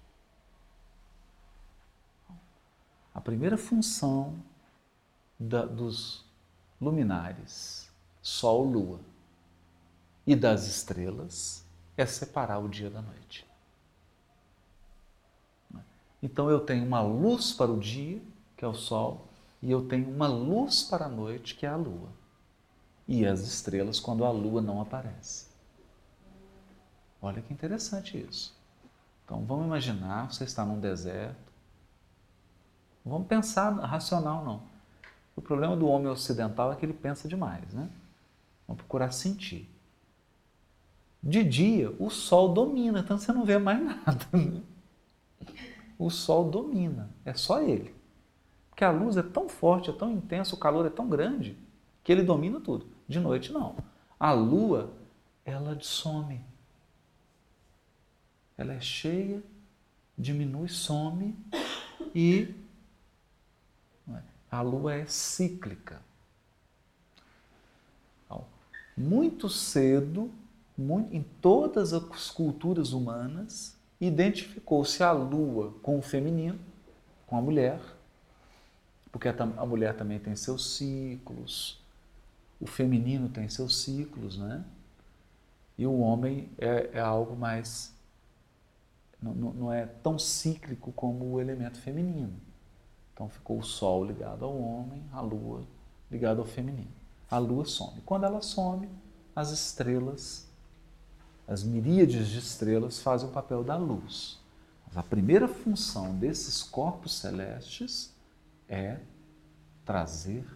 A 3.14 3.20
primeira 3.20 3.58
função 3.58 4.42
da, 5.40 5.64
dos 5.64 6.22
luminares, 6.78 7.90
Sol, 8.20 8.62
Lua, 8.64 9.00
e 10.26 10.36
das 10.36 10.66
estrelas 10.66 11.64
é 11.96 12.04
separar 12.04 12.58
o 12.58 12.68
dia 12.68 12.90
da 12.90 13.00
noite. 13.00 13.48
Então 16.22 16.50
eu 16.50 16.60
tenho 16.60 16.84
uma 16.84 17.00
luz 17.00 17.54
para 17.54 17.72
o 17.72 17.80
dia, 17.80 18.20
que 18.54 18.64
é 18.64 18.68
o 18.68 18.74
Sol, 18.74 19.26
e 19.62 19.70
eu 19.70 19.88
tenho 19.88 20.10
uma 20.10 20.28
luz 20.28 20.82
para 20.82 21.06
a 21.06 21.08
noite, 21.08 21.54
que 21.54 21.64
é 21.64 21.70
a 21.70 21.76
Lua. 21.76 22.10
E 23.08 23.26
as 23.26 23.40
estrelas 23.40 23.98
quando 23.98 24.24
a 24.24 24.30
Lua 24.30 24.60
não 24.60 24.80
aparece. 24.80 25.48
Olha 27.22 27.40
que 27.40 27.52
interessante 27.52 28.18
isso. 28.18 28.54
Então 29.24 29.44
vamos 29.44 29.66
imaginar, 29.66 30.30
você 30.30 30.44
está 30.44 30.64
num 30.64 30.78
deserto. 30.78 31.50
Vamos 33.04 33.26
pensar 33.26 33.70
racional, 33.80 34.44
não. 34.44 34.69
O 35.40 35.42
problema 35.42 35.74
do 35.74 35.88
homem 35.88 36.06
ocidental 36.06 36.70
é 36.70 36.76
que 36.76 36.84
ele 36.84 36.92
pensa 36.92 37.26
demais, 37.26 37.72
né? 37.72 37.88
Vamos 38.68 38.82
procurar 38.82 39.10
sentir. 39.10 39.66
De 41.22 41.42
dia, 41.42 41.90
o 41.98 42.10
sol 42.10 42.52
domina, 42.52 43.00
então 43.00 43.16
você 43.16 43.32
não 43.32 43.46
vê 43.46 43.56
mais 43.56 43.80
nada. 43.82 44.26
Né? 44.34 44.60
O 45.98 46.10
sol 46.10 46.50
domina, 46.50 47.08
é 47.24 47.32
só 47.32 47.62
ele. 47.62 47.94
Porque 48.68 48.84
a 48.84 48.90
luz 48.90 49.16
é 49.16 49.22
tão 49.22 49.48
forte, 49.48 49.88
é 49.88 49.94
tão 49.94 50.12
intensa, 50.12 50.54
o 50.54 50.58
calor 50.58 50.84
é 50.84 50.90
tão 50.90 51.08
grande, 51.08 51.56
que 52.04 52.12
ele 52.12 52.22
domina 52.22 52.60
tudo. 52.60 52.86
De 53.08 53.18
noite, 53.18 53.50
não. 53.50 53.76
A 54.18 54.32
lua, 54.32 54.92
ela 55.42 55.74
some. 55.80 56.38
Ela 58.58 58.74
é 58.74 58.80
cheia, 58.80 59.42
diminui, 60.18 60.68
some 60.68 61.34
e 62.14 62.54
a 64.50 64.60
lua 64.60 64.94
é 64.94 65.06
cíclica. 65.06 66.00
Então, 68.24 68.44
muito 68.96 69.48
cedo, 69.48 70.30
muito, 70.76 71.14
em 71.14 71.22
todas 71.40 71.92
as 71.92 72.30
culturas 72.30 72.92
humanas, 72.92 73.76
identificou-se 74.00 75.02
a 75.02 75.12
lua 75.12 75.74
com 75.82 75.98
o 75.98 76.02
feminino, 76.02 76.58
com 77.26 77.36
a 77.36 77.42
mulher, 77.42 77.80
porque 79.12 79.28
a, 79.28 79.66
mulher 79.66 79.96
também 79.96 80.18
tem 80.18 80.34
seus 80.34 80.76
ciclos, 80.76 81.80
o 82.60 82.66
feminino 82.66 83.28
tem 83.28 83.48
seus 83.48 83.82
ciclos, 83.82 84.38
né? 84.38 84.64
E 85.76 85.86
o 85.86 85.98
homem 86.00 86.50
é, 86.58 86.90
é 86.92 87.00
algo 87.00 87.34
mais. 87.34 87.94
Não, 89.20 89.32
não 89.34 89.72
é 89.72 89.86
tão 89.86 90.18
cíclico 90.18 90.92
como 90.92 91.24
o 91.32 91.40
elemento 91.40 91.78
feminino. 91.78 92.32
Então 93.20 93.28
ficou 93.28 93.58
o 93.58 93.62
Sol 93.62 94.02
ligado 94.02 94.46
ao 94.46 94.58
homem, 94.58 95.04
a 95.12 95.20
Lua 95.20 95.62
ligada 96.10 96.40
ao 96.40 96.46
feminino. 96.46 96.90
A 97.30 97.36
Lua 97.36 97.66
some. 97.66 98.00
Quando 98.00 98.24
ela 98.24 98.40
some, 98.40 98.88
as 99.36 99.50
estrelas, 99.50 100.48
as 101.46 101.62
miríades 101.62 102.28
de 102.28 102.38
estrelas 102.38 102.98
fazem 102.98 103.28
o 103.28 103.30
papel 103.30 103.62
da 103.62 103.76
luz. 103.76 104.38
Mas 104.86 104.96
a 104.96 105.02
primeira 105.02 105.46
função 105.46 106.16
desses 106.16 106.62
corpos 106.62 107.18
celestes 107.18 108.10
é 108.66 108.98
trazer 109.84 110.48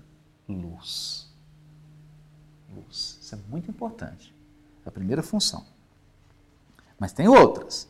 luz. 0.48 1.30
Luz. 2.74 3.18
Isso 3.20 3.34
é 3.34 3.38
muito 3.50 3.70
importante. 3.70 4.34
É 4.86 4.88
a 4.88 4.92
primeira 4.92 5.22
função. 5.22 5.66
Mas 6.98 7.12
tem 7.12 7.28
outras. 7.28 7.86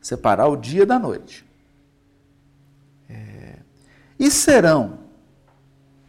Separar 0.00 0.48
o 0.48 0.56
dia 0.56 0.86
da 0.86 0.98
noite. 0.98 1.44
É, 3.06 3.58
e 4.18 4.30
serão 4.30 4.98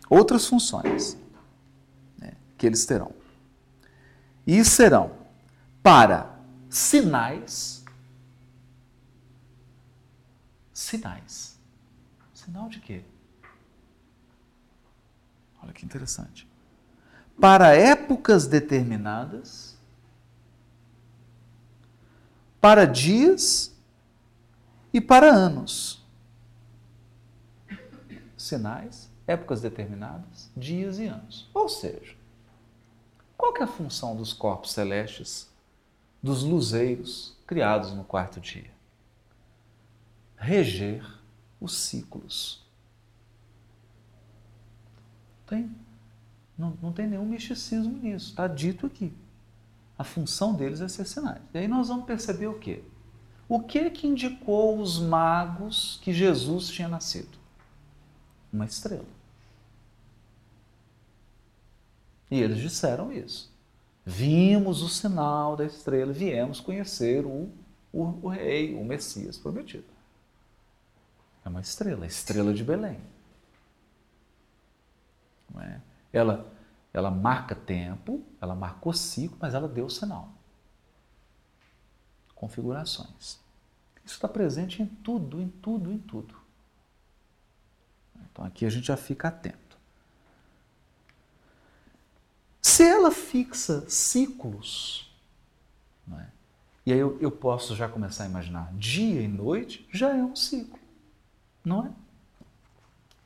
outras 0.09 0.47
funções 0.47 1.17
né, 2.17 2.33
que 2.57 2.65
eles 2.65 2.85
terão. 2.85 3.11
E 4.45 4.63
serão 4.63 5.11
para 5.81 6.37
sinais. 6.69 7.83
Sinais. 10.73 11.57
Sinal 12.33 12.69
de 12.69 12.79
quê? 12.79 13.03
Olha 15.63 15.73
que 15.73 15.85
interessante. 15.85 16.47
Para 17.41 17.75
épocas 17.75 18.45
determinadas, 18.45 19.75
para 22.61 22.85
dias 22.85 23.75
e 24.93 25.01
para 25.01 25.27
anos 25.31 26.04
sinais, 28.45 29.09
épocas 29.27 29.61
determinadas, 29.61 30.51
dias 30.55 30.99
e 30.99 31.05
anos. 31.05 31.49
Ou 31.53 31.67
seja, 31.67 32.15
qual 33.37 33.55
é 33.57 33.63
a 33.63 33.67
função 33.67 34.15
dos 34.15 34.33
corpos 34.33 34.71
celestes, 34.71 35.49
dos 36.21 36.43
luzeiros 36.43 37.35
criados 37.45 37.91
no 37.91 38.03
quarto 38.03 38.39
dia? 38.39 38.71
Reger 40.37 41.05
os 41.59 41.75
ciclos. 41.77 42.63
Tem, 45.47 45.69
não, 46.57 46.77
não 46.81 46.91
tem 46.91 47.07
nenhum 47.07 47.25
misticismo 47.25 47.97
nisso, 47.97 48.29
está 48.29 48.47
dito 48.47 48.85
aqui. 48.85 49.13
A 49.97 50.03
função 50.03 50.53
deles 50.53 50.81
é 50.81 50.87
ser 50.87 51.05
sinais. 51.05 51.41
E 51.53 51.57
aí 51.57 51.67
nós 51.67 51.87
vamos 51.87 52.05
perceber 52.05 52.47
o 52.47 52.59
quê? 52.59 52.83
O 53.47 53.61
que 53.61 53.89
que 53.91 54.07
indicou 54.07 54.79
os 54.79 54.99
magos 54.99 55.99
que 56.01 56.11
Jesus 56.11 56.67
tinha 56.67 56.87
nascido? 56.87 57.44
Uma 58.55 58.65
estrela. 58.65 59.05
E 62.31 62.39
eles 62.41 62.57
disseram 62.57 63.11
isso. 63.11 63.53
Vimos 64.05 64.81
o 64.81 64.89
sinal 64.89 65.55
da 65.55 65.65
estrela, 65.65 66.13
viemos 66.13 66.59
conhecer 66.59 67.25
o, 67.25 67.49
o, 67.91 68.03
o 68.23 68.27
rei, 68.27 68.75
o 68.75 68.83
Messias 68.83 69.37
prometido. 69.37 69.85
É 71.43 71.49
uma 71.49 71.61
estrela, 71.61 72.05
a 72.05 72.07
estrela 72.07 72.53
de 72.53 72.63
Belém. 72.63 72.99
É? 75.57 75.79
Ela, 76.11 76.51
ela 76.93 77.11
marca 77.11 77.55
tempo, 77.55 78.23
ela 78.41 78.55
marcou 78.55 78.93
ciclo, 78.93 79.37
mas 79.39 79.53
ela 79.53 79.67
deu 79.67 79.89
sinal. 79.89 80.29
configurações. 82.33 83.39
Isso 84.03 84.15
está 84.15 84.27
presente 84.27 84.83
em 84.83 84.85
tudo, 84.85 85.41
em 85.41 85.49
tudo, 85.49 85.91
em 85.91 85.97
tudo. 85.97 86.44
Então 88.35 88.43
aqui 88.43 88.65
a 88.65 88.69
gente 88.69 88.87
já 88.87 88.97
fica 88.97 89.29
atento. 89.29 89.77
Se 92.61 92.83
ela 92.83 93.09
fixa 93.09 93.89
ciclos, 93.89 95.09
é? 96.11 96.25
e 96.85 96.91
aí 96.91 96.99
eu, 96.99 97.17
eu 97.21 97.31
posso 97.31 97.73
já 97.77 97.87
começar 97.87 98.25
a 98.25 98.27
imaginar 98.27 98.73
dia 98.73 99.21
e 99.21 99.27
noite, 99.29 99.87
já 99.89 100.09
é 100.09 100.21
um 100.21 100.35
ciclo, 100.35 100.77
não 101.63 101.85
é? 101.85 101.91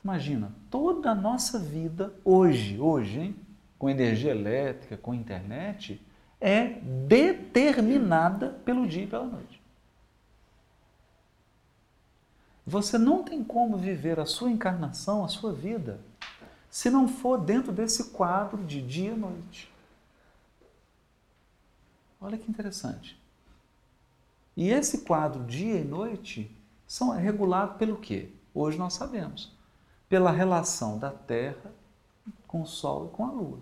Imagina, 0.03 0.53
toda 0.69 1.09
a 1.09 1.15
nossa 1.15 1.57
vida 1.57 2.13
hoje, 2.23 2.79
hoje, 2.79 3.19
hein, 3.19 3.35
com 3.79 3.89
energia 3.89 4.29
elétrica, 4.29 4.95
com 4.95 5.15
internet, 5.15 5.99
é 6.39 6.67
determinada 7.07 8.49
pelo 8.63 8.87
dia 8.87 9.05
e 9.05 9.07
pela 9.07 9.25
noite. 9.25 9.58
Você 12.69 12.99
não 12.99 13.23
tem 13.23 13.43
como 13.43 13.77
viver 13.77 14.19
a 14.19 14.27
sua 14.27 14.51
encarnação, 14.51 15.25
a 15.25 15.27
sua 15.27 15.51
vida, 15.51 15.99
se 16.69 16.87
não 16.91 17.07
for 17.07 17.39
dentro 17.39 17.71
desse 17.71 18.11
quadro 18.11 18.63
de 18.63 18.79
dia 18.79 19.11
e 19.11 19.17
noite. 19.17 19.73
Olha 22.21 22.37
que 22.37 22.49
interessante. 22.49 23.19
E 24.55 24.69
esse 24.69 24.99
quadro 24.99 25.43
dia 25.45 25.79
e 25.79 25.83
noite 25.83 26.55
são 26.85 27.09
regulados 27.09 27.75
pelo 27.77 27.97
quê? 27.97 28.29
Hoje 28.53 28.77
nós 28.77 28.93
sabemos. 28.93 29.51
Pela 30.07 30.29
relação 30.29 30.99
da 30.99 31.09
Terra 31.09 31.73
com 32.45 32.61
o 32.61 32.67
Sol 32.67 33.07
e 33.07 33.15
com 33.15 33.25
a 33.25 33.31
Lua. 33.31 33.59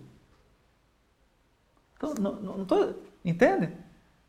Então, 1.96 2.12
não, 2.20 2.34
não 2.34 2.64
tô, 2.66 2.92
entende? 3.24 3.72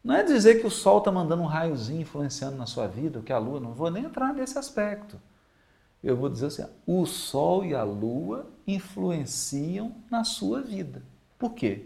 Não 0.10 0.16
é 0.16 0.24
dizer 0.24 0.60
que 0.60 0.66
o 0.66 0.72
Sol 0.72 0.98
está 0.98 1.12
mandando 1.12 1.44
um 1.44 1.46
raiozinho 1.46 2.02
influenciando 2.02 2.58
na 2.58 2.66
sua 2.66 2.88
vida, 2.88 3.22
que 3.22 3.32
a 3.32 3.38
Lua, 3.38 3.60
não 3.60 3.76
vou 3.76 3.92
nem 3.92 4.06
entrar 4.06 4.34
nesse 4.34 4.58
aspecto. 4.58 5.22
Eu 6.04 6.18
vou 6.18 6.28
dizer 6.28 6.48
assim: 6.48 6.66
o 6.88 7.06
Sol 7.06 7.64
e 7.64 7.76
a 7.76 7.84
Lua 7.84 8.50
influenciam 8.66 9.96
na 10.10 10.24
sua 10.24 10.64
vida. 10.64 11.04
Por 11.38 11.54
quê? 11.54 11.86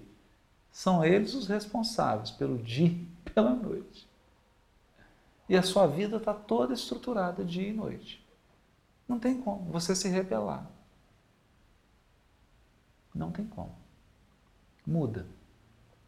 São 0.71 1.03
eles 1.03 1.33
os 1.33 1.49
responsáveis 1.49 2.31
pelo 2.31 2.57
dia 2.59 2.87
e 2.87 3.29
pela 3.29 3.53
noite. 3.53 4.07
E 5.49 5.57
a 5.57 5.61
sua 5.61 5.85
vida 5.85 6.15
está 6.15 6.33
toda 6.33 6.73
estruturada 6.73 7.43
dia 7.43 7.67
e 7.67 7.73
noite. 7.73 8.25
Não 9.05 9.19
tem 9.19 9.41
como 9.41 9.69
você 9.69 9.93
se 9.93 10.07
rebelar. 10.07 10.65
Não 13.13 13.33
tem 13.33 13.45
como. 13.45 13.75
Muda. 14.87 15.27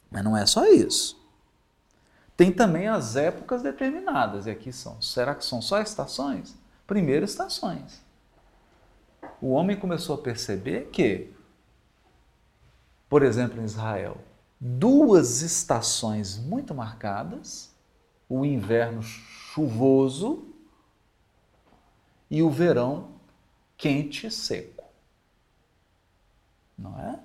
Mas 0.10 0.24
não 0.24 0.38
é 0.38 0.46
só 0.46 0.66
isso. 0.66 1.25
Tem 2.36 2.52
também 2.52 2.88
as 2.88 3.16
épocas 3.16 3.62
determinadas, 3.62 4.46
e 4.46 4.52
aqui 4.52 4.74
são. 4.74 5.02
Será 5.02 5.34
que 5.34 5.46
são 5.46 5.62
só 5.62 5.82
estações? 5.82 6.56
Primeiro, 6.86 7.24
estações. 7.24 8.04
O 9.42 9.52
homem 9.52 9.78
começou 9.78 10.16
a 10.16 10.22
perceber 10.22 10.90
que, 10.92 11.34
por 13.10 13.24
exemplo, 13.24 13.62
em 13.62 13.66
Israel, 13.66 14.18
duas 14.60 15.42
estações 15.42 16.38
muito 16.38 16.74
marcadas, 16.74 17.74
o 18.28 18.46
inverno 18.46 19.02
chuvoso 19.02 20.48
e 22.30 22.42
o 22.42 22.50
verão 22.50 23.12
quente 23.78 24.28
e 24.28 24.32
seco. 24.32 24.84
Não 26.78 27.00
é? 27.00 27.20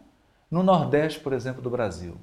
No 0.50 0.62
Nordeste, 0.62 1.20
por 1.20 1.32
exemplo, 1.32 1.62
do 1.62 1.70
Brasil, 1.70 2.16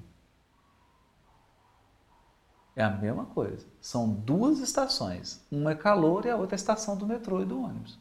é 2.77 2.83
a 2.83 2.91
mesma 2.91 3.25
coisa. 3.25 3.65
São 3.81 4.07
duas 4.07 4.59
estações. 4.59 5.43
Uma 5.51 5.71
é 5.71 5.75
calor 5.75 6.27
e 6.27 6.29
a 6.29 6.35
outra 6.35 6.53
é 6.53 6.57
a 6.57 6.61
estação 6.61 6.95
do 6.95 7.07
metrô 7.07 7.41
e 7.41 7.45
do 7.45 7.59
ônibus. 7.59 7.99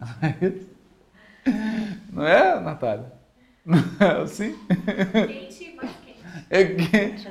Não 2.10 2.26
é, 2.26 2.58
Natália? 2.58 3.12
Não 3.66 3.78
é 4.00 4.22
assim? 4.22 4.56
Quente, 5.26 5.76
mais 5.76 5.90
quente. 6.04 6.24
É 6.48 6.64
quente. 6.64 7.28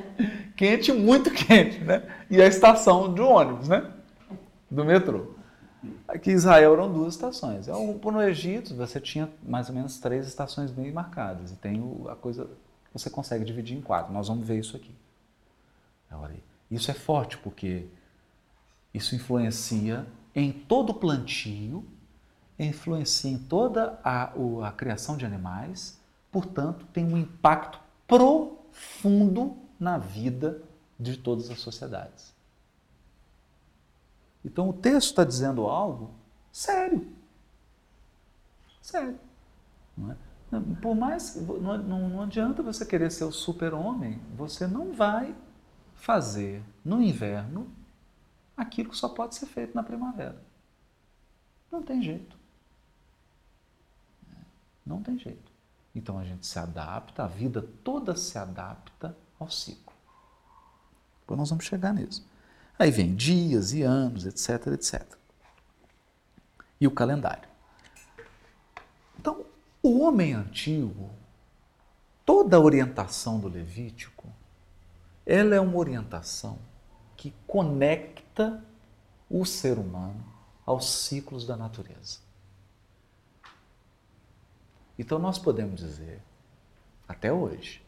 Quente, 0.55 0.91
muito 0.93 1.31
quente, 1.31 1.79
né? 1.79 2.03
E 2.29 2.39
a 2.39 2.45
estação 2.45 3.11
do 3.11 3.27
ônibus, 3.27 3.67
né? 3.67 3.91
Do 4.69 4.85
metrô. 4.85 5.33
Aqui 6.07 6.29
em 6.29 6.35
Israel 6.35 6.73
eram 6.73 6.93
duas 6.93 7.15
estações. 7.15 7.65
No 7.65 8.21
Egito 8.21 8.75
você 8.75 8.99
tinha 8.99 9.27
mais 9.41 9.67
ou 9.67 9.73
menos 9.73 9.99
três 9.99 10.27
estações 10.27 10.69
bem 10.69 10.91
marcadas. 10.91 11.51
E 11.51 11.55
tem 11.55 11.81
a 12.07 12.15
coisa, 12.15 12.47
você 12.93 13.09
consegue 13.09 13.43
dividir 13.43 13.75
em 13.75 13.81
quatro. 13.81 14.13
Nós 14.13 14.27
vamos 14.27 14.47
ver 14.47 14.59
isso 14.59 14.77
aqui. 14.77 14.93
Isso 16.73 16.89
é 16.89 16.93
forte 16.93 17.37
porque 17.37 17.87
isso 18.93 19.15
influencia 19.15 20.07
em 20.33 20.51
todo 20.51 20.89
o 20.89 20.93
plantio, 20.95 21.85
influencia 22.57 23.29
em 23.29 23.37
toda 23.37 23.99
a, 24.03 24.33
a 24.67 24.71
criação 24.71 25.15
de 25.15 25.25
animais, 25.25 25.99
portanto, 26.31 26.85
tem 26.91 27.05
um 27.05 27.17
impacto 27.17 27.79
profundo 28.07 29.55
na 29.79 29.97
vida 29.97 30.61
de 30.99 31.17
todas 31.17 31.49
as 31.51 31.59
sociedades. 31.59 32.33
Então 34.43 34.69
o 34.69 34.73
texto 34.73 35.09
está 35.09 35.23
dizendo 35.23 35.67
algo 35.67 36.11
sério. 36.51 37.07
Sério. 38.81 39.19
Não 39.95 40.11
é? 40.11 40.15
Por 40.81 40.95
mais. 40.95 41.35
Não, 41.35 41.77
não 42.09 42.21
adianta 42.21 42.61
você 42.61 42.85
querer 42.85 43.11
ser 43.11 43.23
o 43.23 43.31
super-homem, 43.31 44.19
você 44.35 44.67
não 44.67 44.93
vai 44.93 45.35
fazer 46.03 46.61
no 46.83 47.01
inverno 47.01 47.73
aquilo 48.57 48.89
que 48.89 48.97
só 48.97 49.07
pode 49.07 49.35
ser 49.35 49.45
feito 49.45 49.73
na 49.73 49.81
primavera. 49.81 50.43
Não 51.71 51.81
tem 51.81 52.03
jeito. 52.03 52.35
Não 54.85 55.01
tem 55.01 55.17
jeito. 55.17 55.49
Então 55.95 56.19
a 56.19 56.25
gente 56.25 56.45
se 56.45 56.59
adapta, 56.59 57.23
a 57.23 57.27
vida 57.27 57.65
toda 57.85 58.17
se 58.17 58.37
adapta 58.37 59.15
ao 59.39 59.49
ciclo. 59.49 59.93
Depois 61.21 61.39
nós 61.39 61.49
vamos 61.49 61.63
chegar 61.63 61.93
nisso. 61.93 62.27
Aí 62.77 62.91
vem 62.91 63.15
dias 63.15 63.71
e 63.71 63.81
anos, 63.81 64.25
etc, 64.25 64.73
etc. 64.73 65.01
E 66.81 66.85
o 66.85 66.91
calendário. 66.91 67.47
Então, 69.17 69.45
o 69.81 70.01
homem 70.01 70.33
antigo, 70.33 71.11
toda 72.25 72.57
a 72.57 72.59
orientação 72.59 73.39
do 73.39 73.47
Levítico 73.47 74.42
ela 75.25 75.55
é 75.55 75.59
uma 75.59 75.77
orientação 75.77 76.59
que 77.15 77.33
conecta 77.47 78.63
o 79.29 79.45
ser 79.45 79.77
humano 79.77 80.23
aos 80.65 80.89
ciclos 80.89 81.45
da 81.45 81.55
natureza. 81.55 82.19
Então 84.97 85.17
nós 85.17 85.39
podemos 85.39 85.79
dizer, 85.79 86.21
até 87.07 87.31
hoje, 87.31 87.81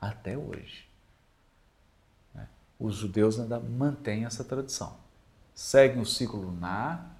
até 0.00 0.36
hoje, 0.36 0.88
né, 2.34 2.48
os 2.78 2.96
judeus 2.96 3.38
ainda 3.38 3.60
mantêm 3.60 4.24
essa 4.24 4.42
tradição. 4.42 4.96
Seguem 5.54 6.00
o 6.00 6.06
ciclo 6.06 6.40
lunar, 6.40 7.16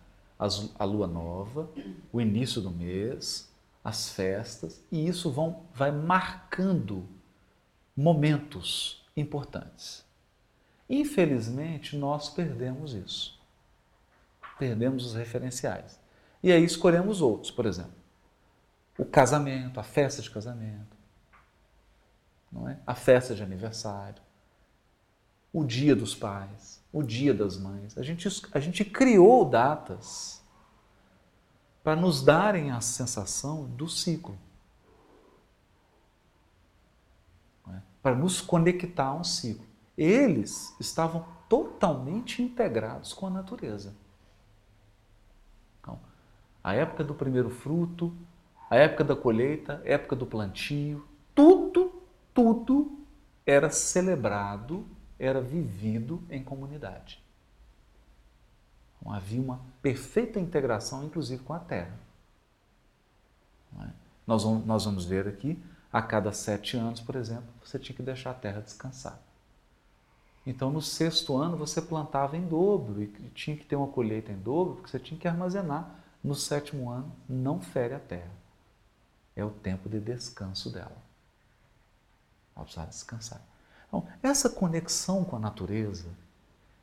a 0.79 0.85
lua 0.85 1.07
nova, 1.07 1.69
o 2.11 2.21
início 2.21 2.63
do 2.63 2.71
mês, 2.71 3.51
as 3.85 4.09
festas, 4.09 4.83
e 4.91 5.07
isso 5.07 5.31
vão, 5.31 5.67
vai 5.75 5.91
marcando 5.91 7.07
momentos 7.95 9.00
importantes. 9.17 10.05
Infelizmente, 10.89 11.97
nós 11.97 12.29
perdemos 12.29 12.95
isso. 12.95 13.41
Perdemos 14.59 15.07
os 15.07 15.15
referenciais. 15.15 15.99
E 16.43 16.53
aí 16.53 16.65
escolhemos 16.65 17.21
outros, 17.21 17.51
por 17.51 17.67
exemplo, 17.67 17.93
o 18.99 19.05
casamento, 19.05 19.79
a 19.79 19.83
festa 19.83 20.21
de 20.21 20.31
casamento, 20.31 20.97
não 22.51 22.69
é? 22.69 22.79
A 22.87 22.95
festa 22.95 23.35
de 23.35 23.43
aniversário, 23.43 24.23
o 25.53 25.65
dia 25.65 25.95
dos 25.95 26.15
pais, 26.15 26.83
o 26.93 27.03
dia 27.03 27.33
das 27.33 27.57
mães. 27.57 27.97
A 27.97 28.03
gente, 28.03 28.29
a 28.53 28.61
gente 28.61 28.85
criou 28.85 29.49
datas 29.49 30.43
para 31.83 31.97
nos 31.97 32.23
darem 32.23 32.71
a 32.71 32.81
sensação 32.81 33.65
do 33.65 33.89
ciclo. 33.89 34.39
Para 38.03 38.15
nos 38.15 38.41
conectar 38.41 39.07
a 39.07 39.15
um 39.15 39.25
ciclo. 39.25 39.67
Eles 39.97 40.75
estavam 40.81 41.27
totalmente 41.49 42.43
integrados 42.43 43.13
com 43.13 43.27
a 43.27 43.31
natureza. 43.31 43.95
Então, 45.81 45.99
a 46.63 46.75
época 46.75 47.05
do 47.05 47.15
primeiro 47.15 47.51
fruto, 47.51 48.15
a 48.71 48.77
época 48.77 49.05
da 49.05 49.17
colheita, 49.17 49.83
a 49.85 49.89
época 49.89 50.17
do 50.17 50.25
plantio, 50.25 51.07
tudo, 51.35 52.03
tudo 52.33 52.99
era 53.45 53.69
celebrado, 53.69 54.87
era 55.19 55.41
vivido 55.41 56.23
em 56.31 56.43
comunidade. 56.43 57.23
Então, 59.01 59.13
havia 59.13 59.41
uma 59.41 59.61
perfeita 59.83 60.39
integração, 60.39 61.05
inclusive 61.05 61.43
com 61.43 61.53
a 61.53 61.59
terra. 61.59 61.99
É? 63.81 63.89
Nós, 64.27 64.45
vamos, 64.45 64.67
nós 64.67 64.85
vamos 64.85 65.05
ver 65.05 65.27
aqui 65.27 65.61
a 65.93 66.01
cada 66.01 66.33
sete 66.33 66.77
anos, 66.77 67.01
por 67.01 67.17
exemplo, 67.17 67.49
você 67.65 67.79
tinha 67.79 67.97
que 67.97 68.03
deixar 68.03 68.31
a 68.31 68.35
terra 68.35 68.61
descansar. 68.61 69.19
Então, 70.47 70.71
no 70.71 70.81
sexto 70.81 71.37
ano, 71.37 71.57
você 71.57 71.83
plantava 71.83 72.37
em 72.37 72.47
dobro 72.47 73.03
e 73.03 73.07
tinha 73.35 73.57
que 73.57 73.65
ter 73.65 73.77
uma 73.77 73.89
colheita 73.89 74.33
em 74.33 74.39
dobro, 74.39 74.77
porque 74.77 74.91
você 74.91 74.99
tinha 74.99 75.19
que 75.19 75.29
armazenar. 75.29 75.97
No 76.23 76.35
sétimo 76.35 76.91
ano, 76.91 77.11
não 77.29 77.61
fere 77.61 77.95
a 77.95 77.99
terra. 77.99 78.31
É 79.35 79.45
o 79.45 79.51
tempo 79.51 79.89
de 79.89 80.01
descanso 80.01 80.71
dela. 80.71 80.97
Ela 82.55 82.65
precisava 82.65 82.89
descansar. 82.89 83.41
Então, 83.89 84.07
essa 84.23 84.49
conexão 84.49 85.25
com 85.25 85.37
a 85.37 85.39
natureza, 85.39 86.09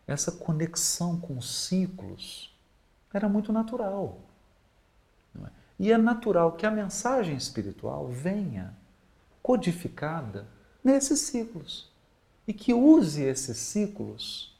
essa 0.05 0.31
conexão 0.31 1.19
com 1.19 1.37
os 1.37 1.65
ciclos, 1.65 2.55
era 3.13 3.29
muito 3.29 3.51
natural. 3.51 4.19
É? 5.35 5.49
E 5.79 5.91
é 5.91 5.97
natural 5.97 6.53
que 6.53 6.65
a 6.65 6.71
mensagem 6.71 7.35
espiritual 7.35 8.07
venha 8.07 8.75
codificada 9.47 10.45
nesses 10.83 11.21
ciclos 11.21 11.89
e 12.45 12.51
que 12.51 12.73
use 12.73 13.23
esses 13.23 13.55
ciclos 13.57 14.53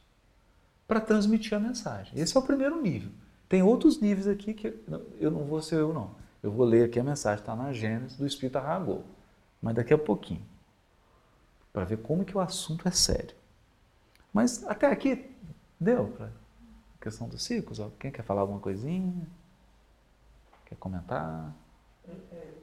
para 0.88 1.02
transmitir 1.02 1.54
a 1.56 1.60
mensagem. 1.60 2.18
Esse 2.18 2.38
é 2.38 2.40
o 2.40 2.44
primeiro 2.44 2.82
nível. 2.82 3.12
Tem 3.50 3.62
outros 3.62 4.00
níveis 4.00 4.30
aqui 4.30 4.54
que 4.54 4.68
eu 5.20 5.30
não 5.30 5.44
vou 5.44 5.62
ser 5.62 5.76
eu 5.76 5.94
não. 5.94 6.16
Eu 6.42 6.54
vou 6.54 6.66
ler 6.66 6.86
aqui 6.86 6.98
a 7.02 7.04
mensagem, 7.04 7.42
está 7.42 7.54
na 7.54 7.74
Gênesis 7.74 8.18
do 8.18 8.26
Espírito 8.26 8.60
Arragou. 8.60 9.04
Mas 9.62 9.76
daqui 9.76 9.94
a 9.94 9.98
pouquinho. 9.98 10.46
Para 11.74 11.84
ver 11.84 11.98
como 11.98 12.24
que 12.24 12.38
o 12.38 12.40
assunto 12.40 12.88
é 12.88 12.92
sério. 12.92 13.36
Mas 14.32 14.66
até 14.68 14.88
aqui 14.90 15.30
deu 15.78 16.08
para 16.12 16.28
a 16.28 17.04
questão 17.04 17.28
dos 17.28 17.44
ciclos. 17.44 17.82
Quem 18.00 18.10
quer 18.10 18.24
falar 18.24 18.40
alguma 18.40 18.62
coisinha? 18.62 19.28
Quer 20.66 20.78
comentar? 20.78 21.54
É, 22.08 22.12
é, 22.32 22.54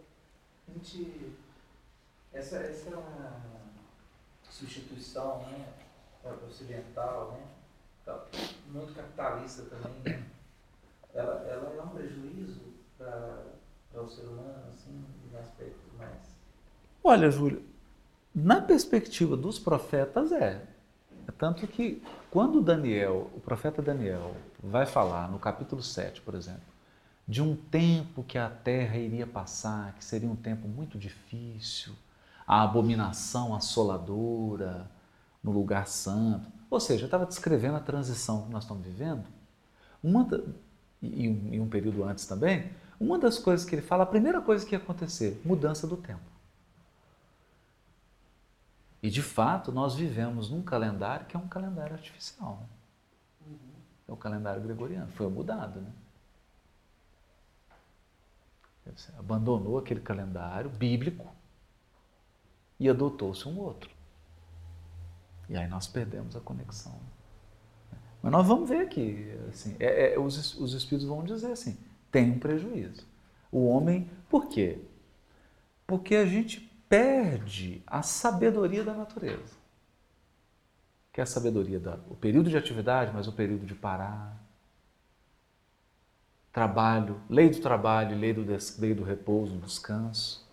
a 0.68 0.72
gente, 0.72 1.34
essa, 2.34 2.56
essa 2.56 2.90
é 2.90 2.92
substituição 4.50 5.38
né, 5.38 5.66
ocidental, 6.46 7.32
né, 7.32 8.16
muito 8.68 8.94
capitalista 8.94 9.62
também. 9.62 9.92
Né? 10.04 10.24
Ela, 11.14 11.34
ela 11.48 11.74
é 11.76 11.82
um 11.82 11.88
prejuízo 11.88 12.60
para 12.98 14.02
o 14.02 14.08
ser 14.08 14.22
humano, 14.22 14.64
assim, 14.72 15.04
em 15.32 15.36
aspectos 15.36 15.92
mais. 15.96 16.34
Olha, 17.02 17.30
Júlio, 17.30 17.64
na 18.34 18.60
perspectiva 18.60 19.36
dos 19.36 19.58
profetas 19.58 20.32
é. 20.32 20.60
é. 21.28 21.32
Tanto 21.38 21.66
que 21.68 22.02
quando 22.30 22.60
Daniel, 22.60 23.30
o 23.34 23.40
profeta 23.40 23.80
Daniel, 23.80 24.34
vai 24.62 24.86
falar 24.86 25.30
no 25.30 25.38
capítulo 25.38 25.82
7, 25.82 26.20
por 26.20 26.34
exemplo, 26.34 26.62
de 27.26 27.40
um 27.40 27.54
tempo 27.56 28.22
que 28.24 28.36
a 28.36 28.50
terra 28.50 28.96
iria 28.96 29.26
passar, 29.26 29.94
que 29.94 30.04
seria 30.04 30.28
um 30.28 30.36
tempo 30.36 30.66
muito 30.66 30.98
difícil, 30.98 31.94
a 32.46 32.62
abominação 32.62 33.54
assoladora 33.54 34.90
no 35.42 35.50
lugar 35.50 35.86
santo. 35.86 36.48
Ou 36.70 36.80
seja, 36.80 37.04
estava 37.04 37.26
descrevendo 37.26 37.76
a 37.76 37.80
transição 37.80 38.42
que 38.42 38.50
nós 38.50 38.64
estamos 38.64 38.84
vivendo. 38.84 39.24
Uma 40.02 40.24
da, 40.24 40.40
e, 41.00 41.28
um, 41.28 41.54
e 41.54 41.60
um 41.60 41.68
período 41.68 42.04
antes 42.04 42.26
também, 42.26 42.70
uma 42.98 43.18
das 43.18 43.38
coisas 43.38 43.66
que 43.66 43.74
ele 43.74 43.82
fala, 43.82 44.04
a 44.04 44.06
primeira 44.06 44.40
coisa 44.40 44.64
que 44.64 44.74
ia 44.74 44.78
acontecer, 44.78 45.40
mudança 45.44 45.86
do 45.86 45.96
tempo. 45.96 46.34
E 49.02 49.10
de 49.10 49.22
fato, 49.22 49.70
nós 49.70 49.94
vivemos 49.94 50.50
num 50.50 50.62
calendário 50.62 51.26
que 51.26 51.36
é 51.36 51.38
um 51.38 51.46
calendário 51.46 51.92
artificial. 51.92 52.66
Uhum. 53.46 53.56
É 54.08 54.12
o 54.12 54.16
calendário 54.16 54.62
gregoriano. 54.62 55.08
Foi 55.12 55.28
mudado, 55.28 55.80
né? 55.80 55.92
Abandonou 59.18 59.78
aquele 59.78 60.00
calendário 60.00 60.70
bíblico 60.70 61.26
e 62.78 62.88
adotou-se 62.88 63.48
um 63.48 63.58
outro. 63.58 63.90
E 65.48 65.56
aí 65.56 65.68
nós 65.68 65.86
perdemos 65.86 66.34
a 66.36 66.40
conexão. 66.40 66.98
Mas 68.22 68.32
nós 68.32 68.46
vamos 68.46 68.68
ver 68.68 68.80
aqui, 68.80 69.36
assim, 69.50 69.76
é, 69.78 70.14
é, 70.14 70.18
os, 70.18 70.58
os 70.58 70.72
espíritos 70.72 71.06
vão 71.06 71.22
dizer 71.22 71.52
assim, 71.52 71.76
tem 72.10 72.30
um 72.30 72.38
prejuízo. 72.38 73.06
O 73.52 73.66
homem, 73.66 74.10
por 74.28 74.48
quê? 74.48 74.78
Porque 75.86 76.16
a 76.16 76.24
gente 76.24 76.60
perde 76.88 77.82
a 77.86 78.02
sabedoria 78.02 78.82
da 78.82 78.94
natureza. 78.94 79.54
Que 81.12 81.20
é 81.20 81.24
a 81.24 81.26
sabedoria 81.26 81.78
do 81.78 82.16
período 82.16 82.48
de 82.48 82.56
atividade, 82.56 83.12
mas 83.14 83.28
o 83.28 83.32
período 83.32 83.66
de 83.66 83.74
parar. 83.74 84.42
Trabalho, 86.50 87.20
lei 87.28 87.50
do 87.50 87.60
trabalho, 87.60 88.16
lei 88.16 88.32
do, 88.32 88.44
lei 88.78 88.94
do 88.94 89.04
repouso, 89.04 89.58
descanso 89.58 90.43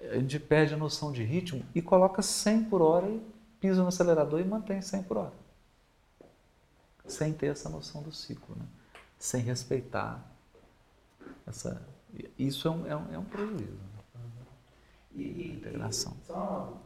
a 0.00 0.14
gente 0.18 0.38
perde 0.38 0.74
a 0.74 0.76
noção 0.76 1.12
de 1.12 1.22
ritmo 1.22 1.64
e 1.74 1.82
coloca 1.82 2.22
100 2.22 2.64
por 2.64 2.80
hora 2.80 3.08
e 3.08 3.20
pisa 3.60 3.82
no 3.82 3.88
acelerador 3.88 4.40
e 4.40 4.44
mantém 4.44 4.80
100 4.80 5.02
por 5.02 5.16
hora. 5.16 5.32
Sem 7.06 7.32
ter 7.32 7.46
essa 7.48 7.68
noção 7.68 8.02
do 8.02 8.12
ciclo, 8.12 8.54
né? 8.56 8.66
sem 9.18 9.42
respeitar 9.42 10.24
essa. 11.46 11.82
Isso 12.38 12.68
é 12.68 12.70
um, 12.70 12.86
é 12.86 12.96
um, 12.96 13.14
é 13.14 13.18
um 13.18 13.24
prejuízo. 13.24 13.72
Né? 13.72 14.20
E, 15.14 15.22
e, 15.22 15.52
integração. 15.56 16.16
E, 16.22 16.26
só 16.26 16.78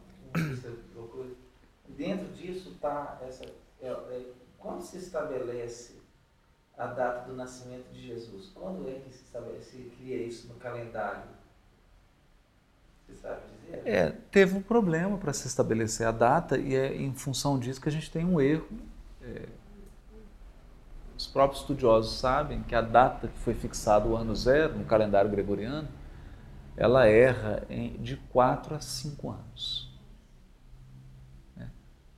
uma 0.94 1.08
coisa. 1.08 1.34
Dentro 1.88 2.32
disso 2.32 2.70
está 2.70 3.20
essa. 3.22 3.44
É, 3.80 3.88
é, 3.88 4.32
quando 4.58 4.80
se 4.80 4.96
estabelece 4.96 6.00
a 6.78 6.86
data 6.86 7.28
do 7.28 7.36
nascimento 7.36 7.92
de 7.92 8.06
Jesus? 8.06 8.50
Quando 8.54 8.88
é 8.88 9.00
que 9.00 9.12
se 9.12 9.24
estabelece, 9.24 9.92
cria 9.98 10.16
isso 10.24 10.48
no 10.48 10.54
calendário? 10.54 11.41
É, 13.84 14.10
teve 14.30 14.56
um 14.56 14.62
problema 14.62 15.16
para 15.16 15.32
se 15.32 15.46
estabelecer 15.46 16.06
a 16.06 16.12
data 16.12 16.58
e 16.58 16.74
é 16.74 16.94
em 16.94 17.12
função 17.14 17.58
disso 17.58 17.80
que 17.80 17.88
a 17.88 17.92
gente 17.92 18.10
tem 18.10 18.24
um 18.24 18.40
erro. 18.40 18.68
É, 19.22 19.48
os 21.16 21.26
próprios 21.26 21.62
estudiosos 21.62 22.18
sabem 22.18 22.62
que 22.62 22.74
a 22.74 22.80
data 22.80 23.28
que 23.28 23.38
foi 23.38 23.54
fixada 23.54 24.06
o 24.08 24.16
ano 24.16 24.34
zero 24.34 24.78
no 24.78 24.84
calendário 24.84 25.30
gregoriano, 25.30 25.88
ela 26.76 27.06
erra 27.06 27.64
em, 27.70 27.96
de 28.02 28.16
4 28.16 28.74
a 28.74 28.80
5 28.80 29.30
anos. 29.30 29.92
É, 31.56 31.66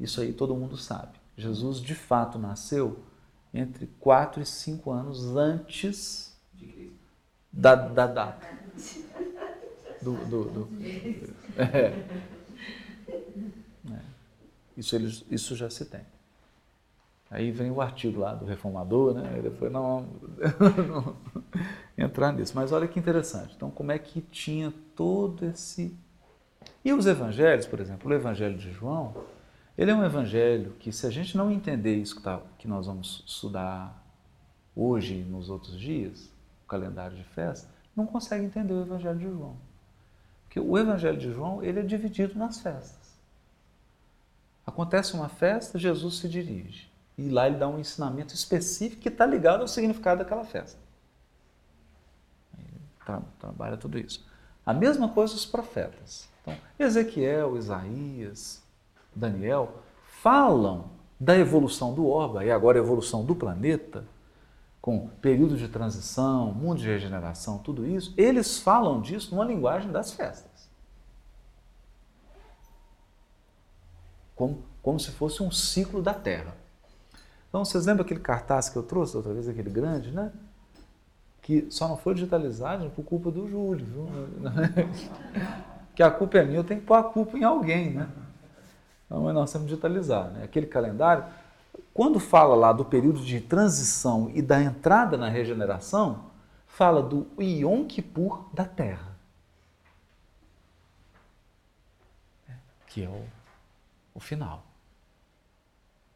isso 0.01 0.21
aí 0.21 0.33
todo 0.33 0.55
mundo 0.55 0.77
sabe. 0.77 1.19
Jesus 1.37 1.81
de 1.81 1.95
fato 1.95 2.39
nasceu 2.39 2.99
entre 3.53 3.87
4 4.01 4.43
e 4.43 4.47
5 4.47 4.91
anos 4.91 5.37
antes 5.37 6.37
da, 7.53 7.75
da 7.75 8.07
data 8.07 8.47
do. 10.05 10.13
do, 10.27 10.45
do 10.45 10.69
é. 11.59 12.05
É. 13.93 14.01
Isso, 14.77 14.95
eles, 14.95 15.25
isso 15.31 15.57
já 15.57 15.71
se 15.71 15.85
tem. 15.87 16.03
Aí 17.31 17.51
vem 17.51 17.71
o 17.71 17.81
artigo 17.81 18.21
lá 18.21 18.35
do 18.35 18.45
reformador, 18.45 19.15
né? 19.15 19.35
Ele 19.37 19.51
foi, 19.51 19.69
não, 19.69 20.07
não 20.87 21.17
entrar 21.99 22.33
nisso. 22.33 22.53
Mas 22.55 22.71
olha 22.71 22.87
que 22.87 22.99
interessante. 22.99 23.55
Então, 23.57 23.71
como 23.71 23.91
é 23.91 23.99
que 23.99 24.21
tinha 24.21 24.73
todo 24.95 25.45
esse. 25.47 25.97
E 26.85 26.93
os 26.93 27.07
evangelhos, 27.07 27.67
por 27.67 27.81
exemplo, 27.81 28.11
o 28.11 28.15
evangelho 28.15 28.57
de 28.57 28.71
João, 28.71 29.15
ele 29.77 29.91
é 29.91 29.95
um 29.95 30.05
evangelho 30.05 30.75
que, 30.79 30.93
se 30.93 31.07
a 31.07 31.11
gente 31.11 31.37
não 31.37 31.51
entender 31.51 31.97
isso 31.97 32.17
que, 32.17 32.23
tá, 32.23 32.41
que 32.59 32.69
nós 32.69 32.87
vamos 32.87 33.25
estudar 33.27 34.01
hoje 34.77 35.15
e 35.15 35.23
nos 35.23 35.51
outros 35.51 35.79
dias, 35.79 36.31
o 36.65 36.69
calendário 36.69 37.17
de 37.17 37.25
festa, 37.25 37.69
não 37.97 38.07
consegue 38.07 38.45
entender 38.45 38.73
o 38.75 38.83
evangelho 38.83 39.19
de 39.19 39.25
João. 39.25 39.57
Porque 40.55 40.61
o 40.61 40.79
Evangelho 40.79 41.19
de 41.19 41.33
João 41.33 41.61
ele 41.65 41.81
é 41.81 41.83
dividido 41.83 42.39
nas 42.39 42.61
festas. 42.61 43.13
Acontece 44.65 45.13
uma 45.15 45.29
festa, 45.29 45.81
Jesus 45.81 46.19
se 46.19 46.29
dirige. 46.29 46.89
E 47.19 47.29
lá 47.29 47.49
ele 47.49 47.57
dá 47.57 47.67
um 47.67 47.81
ensinamento 47.81 48.33
específico 48.33 49.03
que 49.03 49.09
está 49.09 49.27
ligado 49.27 49.63
ao 49.63 49.69
significado 49.69 50.21
daquela 50.21 50.45
festa. 50.45 50.79
Ele 52.57 52.69
tra 53.05 53.21
trabalha 53.41 53.77
tudo 53.77 53.99
isso. 53.99 54.25
A 54.65 54.73
mesma 54.73 55.09
coisa 55.09 55.35
os 55.35 55.45
profetas. 55.45 56.29
Então, 56.43 56.57
Ezequiel, 56.79 57.57
Isaías, 57.57 58.63
Daniel 59.13 59.83
falam 60.23 60.89
da 61.19 61.37
evolução 61.37 61.93
do 61.93 62.07
orbe 62.07 62.45
e 62.45 62.51
agora 62.53 62.79
a 62.79 62.83
evolução 62.83 63.25
do 63.25 63.35
planeta, 63.35 64.05
com 64.85 65.09
período 65.23 65.57
de 65.57 65.67
transição, 65.67 66.53
mundo 66.53 66.79
de 66.79 66.87
regeneração, 66.87 67.57
tudo 67.57 67.87
isso, 67.87 68.13
eles 68.19 68.59
falam 68.59 69.01
disso 69.01 69.35
numa 69.35 69.43
linguagem 69.43 69.91
das 69.91 70.13
festas. 70.13 70.69
Como, 74.37 74.63
como 74.83 75.01
se 75.01 75.11
fosse 75.11 75.43
um 75.43 75.51
ciclo 75.51 76.03
da 76.03 76.13
Terra. 76.13 76.55
Então, 77.49 77.65
vocês 77.65 77.87
lembram 77.87 78.05
aquele 78.05 78.21
cartaz 78.21 78.69
que 78.69 78.77
eu 78.77 78.83
trouxe 78.83 79.17
outra 79.17 79.33
vez, 79.33 79.49
aquele 79.49 79.71
grande, 79.71 80.11
né? 80.11 80.31
Que 81.41 81.67
só 81.71 81.89
não 81.89 81.97
foi 81.97 82.13
digitalizado 82.13 82.91
por 82.91 83.07
culpa 83.07 83.31
do 83.31 83.49
Júlio, 83.49 83.87
viu? 83.87 84.07
que 85.97 86.03
a 86.03 86.11
culpa 86.11 86.37
é 86.37 86.45
minha, 86.45 86.59
eu 86.59 86.65
tenho 86.65 86.81
que 86.81 86.87
pôr 86.87 86.97
a 86.97 87.05
culpa 87.05 87.39
em 87.39 87.45
alguém, 87.45 87.95
né? 87.95 88.07
Então, 89.07 89.33
nós 89.33 89.51
temos 89.51 89.67
digitalizar, 89.67 90.31
né? 90.31 90.45
Aquele 90.45 90.67
calendário, 90.67 91.25
quando 91.95 92.19
fala 92.19 92.57
lá 92.57 92.73
do 92.73 92.85
período 92.85 93.21
de 93.25 93.41
transição 93.41 94.29
e 94.35 94.43
da 94.43 94.61
entrada 94.61 95.17
na 95.17 95.29
regeneração, 95.29 96.29
fala 96.67 97.01
do 97.01 97.29
Yom 97.41 97.87
Kippur 97.87 98.53
da 98.53 98.65
Terra. 98.65 99.17
Que 102.89 103.05
é 103.05 103.09
o, 103.09 103.25
o 104.13 104.19
final. 104.19 104.65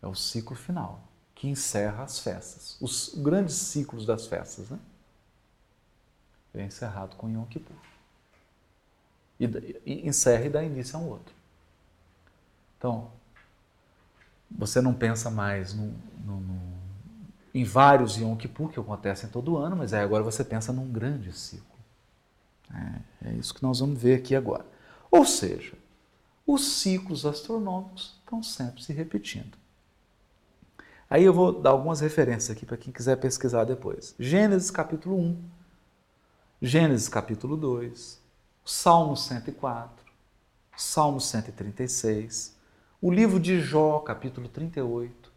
É 0.02 0.06
o 0.08 0.16
ciclo 0.16 0.56
final, 0.56 1.00
que 1.34 1.48
encerra 1.48 2.02
as 2.04 2.18
festas, 2.18 2.76
os 2.80 3.14
grandes 3.16 3.54
ciclos 3.54 4.04
das 4.04 4.26
festas, 4.26 4.70
né? 4.70 4.78
É 6.54 6.64
encerrado 6.64 7.14
com 7.16 7.28
Yom 7.28 7.44
Kippur. 7.46 7.76
E, 9.38 9.44
e 9.86 10.08
encerra 10.08 10.44
e 10.44 10.50
dá 10.50 10.62
início 10.62 10.98
a 10.98 11.00
um 11.00 11.08
outro. 11.08 11.34
Então, 12.76 13.12
você 14.50 14.80
não 14.80 14.94
pensa 14.94 15.30
mais 15.30 15.74
no, 15.74 15.94
no, 16.24 16.40
no, 16.40 16.60
em 17.54 17.64
vários 17.64 18.16
Yom 18.16 18.36
Kippur 18.36 18.70
que 18.70 18.80
acontecem 18.80 19.28
todo 19.28 19.56
ano, 19.56 19.76
mas 19.76 19.92
aí 19.92 20.02
agora 20.02 20.22
você 20.22 20.44
pensa 20.44 20.72
num 20.72 20.90
grande 20.90 21.32
ciclo. 21.32 21.66
É, 22.74 23.30
é 23.30 23.32
isso 23.34 23.54
que 23.54 23.62
nós 23.62 23.80
vamos 23.80 24.00
ver 24.00 24.16
aqui 24.16 24.34
agora. 24.34 24.66
Ou 25.10 25.24
seja, 25.24 25.74
os 26.46 26.66
ciclos 26.80 27.26
astronômicos 27.26 28.16
estão 28.20 28.42
sempre 28.42 28.82
se 28.82 28.92
repetindo. 28.92 29.56
Aí 31.10 31.24
eu 31.24 31.32
vou 31.32 31.58
dar 31.58 31.70
algumas 31.70 32.00
referências 32.00 32.54
aqui 32.54 32.66
para 32.66 32.76
quem 32.76 32.92
quiser 32.92 33.16
pesquisar 33.16 33.64
depois. 33.64 34.14
Gênesis 34.18 34.70
capítulo 34.70 35.18
1, 35.18 35.42
Gênesis 36.60 37.08
capítulo 37.08 37.56
2, 37.56 38.20
Salmo 38.64 39.16
104, 39.16 40.04
Salmo 40.76 41.20
136, 41.20 42.57
o 43.00 43.10
livro 43.10 43.38
de 43.38 43.60
Jó, 43.60 44.00
capítulo 44.00 44.48
38, 44.48 45.30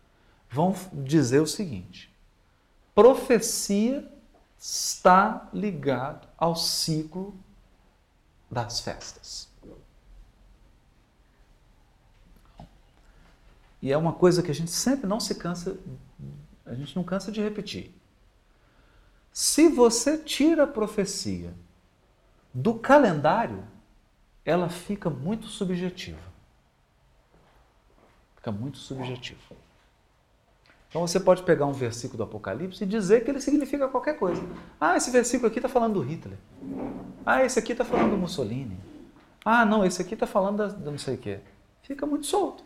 vão 0.50 0.76
dizer 0.94 1.40
o 1.40 1.48
seguinte: 1.48 2.12
profecia 2.94 4.12
está 4.58 5.50
ligado 5.54 6.28
ao 6.38 6.56
ciclo 6.56 7.36
das 8.50 8.80
festas. 8.80 9.50
E 13.82 13.92
é 13.92 13.98
uma 13.98 14.14
coisa 14.14 14.44
que 14.44 14.52
a 14.52 14.54
gente 14.54 14.70
sempre 14.70 15.08
não 15.08 15.20
se 15.20 15.34
cansa, 15.36 15.76
a 16.66 16.76
gente 16.76 16.96
não 16.96 17.04
cansa 17.04 17.32
de 17.32 17.42
repetir. 17.42 17.92
Se 19.34 19.70
você 19.70 20.18
tira 20.18 20.64
a 20.64 20.68
profecia 20.68 21.54
do 22.54 22.76
calendário, 22.76 23.64
ela 24.46 24.70
fica 24.70 25.10
muito 25.10 25.48
subjetiva. 25.48 26.31
Fica 28.42 28.52
muito 28.52 28.80
subjetiva. 28.80 29.40
Então 30.90 31.06
você 31.08 31.20
pode 31.20 31.44
pegar 31.44 31.68
um 31.68 31.72
versículo 31.72 32.18
do 32.18 32.24
Apocalipse 32.24 32.84
e 32.84 32.88
dizer 32.88 33.24
que 33.24 33.30
ele 33.30 33.40
significa 33.40 33.88
qualquer 33.88 34.18
coisa. 34.18 34.42
Ah, 34.80 34.98
esse 34.98 35.12
versículo 35.12 35.48
aqui 35.48 35.60
está 35.60 35.70
falando 35.70 35.94
do 35.94 36.02
Hitler. 36.02 36.40
Ah, 37.24 37.46
esse 37.46 37.60
aqui 37.60 37.72
está 37.72 37.86
falando 37.86 38.10
do 38.10 38.18
Mussolini. 38.18 38.76
Ah, 39.46 39.64
não, 39.64 39.86
esse 39.86 40.02
aqui 40.02 40.16
está 40.16 40.26
falando 40.26 40.58
da 40.58 40.92
não 40.92 40.98
sei 40.98 41.16
o 41.16 41.18
quê. 41.20 41.40
Fica 41.84 42.04
muito 42.08 42.26
solto. 42.26 42.64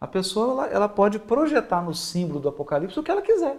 A 0.00 0.06
pessoa 0.08 0.64
ela, 0.64 0.66
ela 0.66 0.88
pode 0.88 1.20
projetar 1.20 1.80
no 1.80 1.94
símbolo 1.94 2.40
do 2.40 2.48
Apocalipse 2.48 2.98
o 2.98 3.04
que 3.04 3.10
ela 3.10 3.22
quiser. 3.22 3.56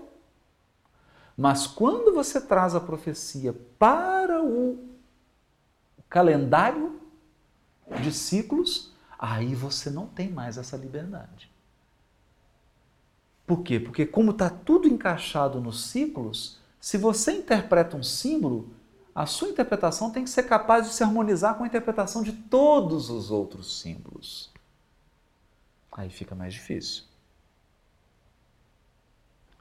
Mas 1.38 1.66
quando 1.66 2.13
você 2.13 2.42
traz 2.42 2.76
a 2.76 2.82
profecia 2.82 3.56
para 3.80 4.44
o 4.44 4.78
calendário 6.10 7.00
de 8.02 8.12
ciclos, 8.12 8.92
aí 9.17 9.56
você 9.56 9.89
não 9.89 10.08
tem 10.08 10.30
mais 10.30 10.58
essa 10.58 10.77
liberdade. 10.77 11.51
Por 13.45 13.63
quê? 13.63 13.80
Porque, 13.80 14.06
como 14.06 14.32
está 14.32 14.49
tudo 14.49 14.88
encaixado 14.88 15.62
nos 15.62 15.86
ciclos, 15.86 16.60
se 16.80 16.97
você 16.97 17.32
interpreta 17.32 17.95
um 17.95 18.03
símbolo, 18.03 18.69
a 19.15 19.25
sua 19.25 19.49
interpretação 19.49 20.12
tem 20.12 20.23
que 20.23 20.30
ser 20.30 20.43
capaz 20.43 20.88
de 20.88 20.93
se 20.93 21.03
harmonizar 21.03 21.56
com 21.56 21.63
a 21.63 21.67
interpretação 21.67 22.21
de 22.21 22.34
todos 22.34 23.10
os 23.10 23.32
outros 23.32 23.80
símbolos. 23.80 24.51
Aí 25.91 26.10
fica 26.10 26.36
mais 26.36 26.53
difícil. 26.53 27.03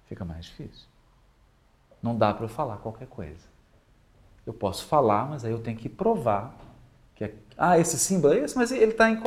Fica 0.07 0.25
mais 0.25 0.45
difícil. 0.45 0.87
Não 2.03 2.16
dá 2.16 2.35
para 2.35 2.45
eu 2.45 2.49
falar 2.49 2.77
qualquer 2.79 3.09
coisa. 3.09 3.47
Eu 4.45 4.53
posso 4.53 4.85
falar, 4.85 5.29
mas 5.29 5.45
aí 5.45 5.53
eu 5.53 5.62
tenho 5.62 5.79
que 5.79 5.88
provar 5.88 6.55
que 7.14 7.25
é, 7.25 7.35
ah, 7.57 7.79
esse 7.79 7.99
símbolo 7.99 8.35
é 8.35 8.38
esse, 8.40 8.57
mas 8.57 8.71
ele 8.71 8.92
está 8.92 9.11
em, 9.11 9.19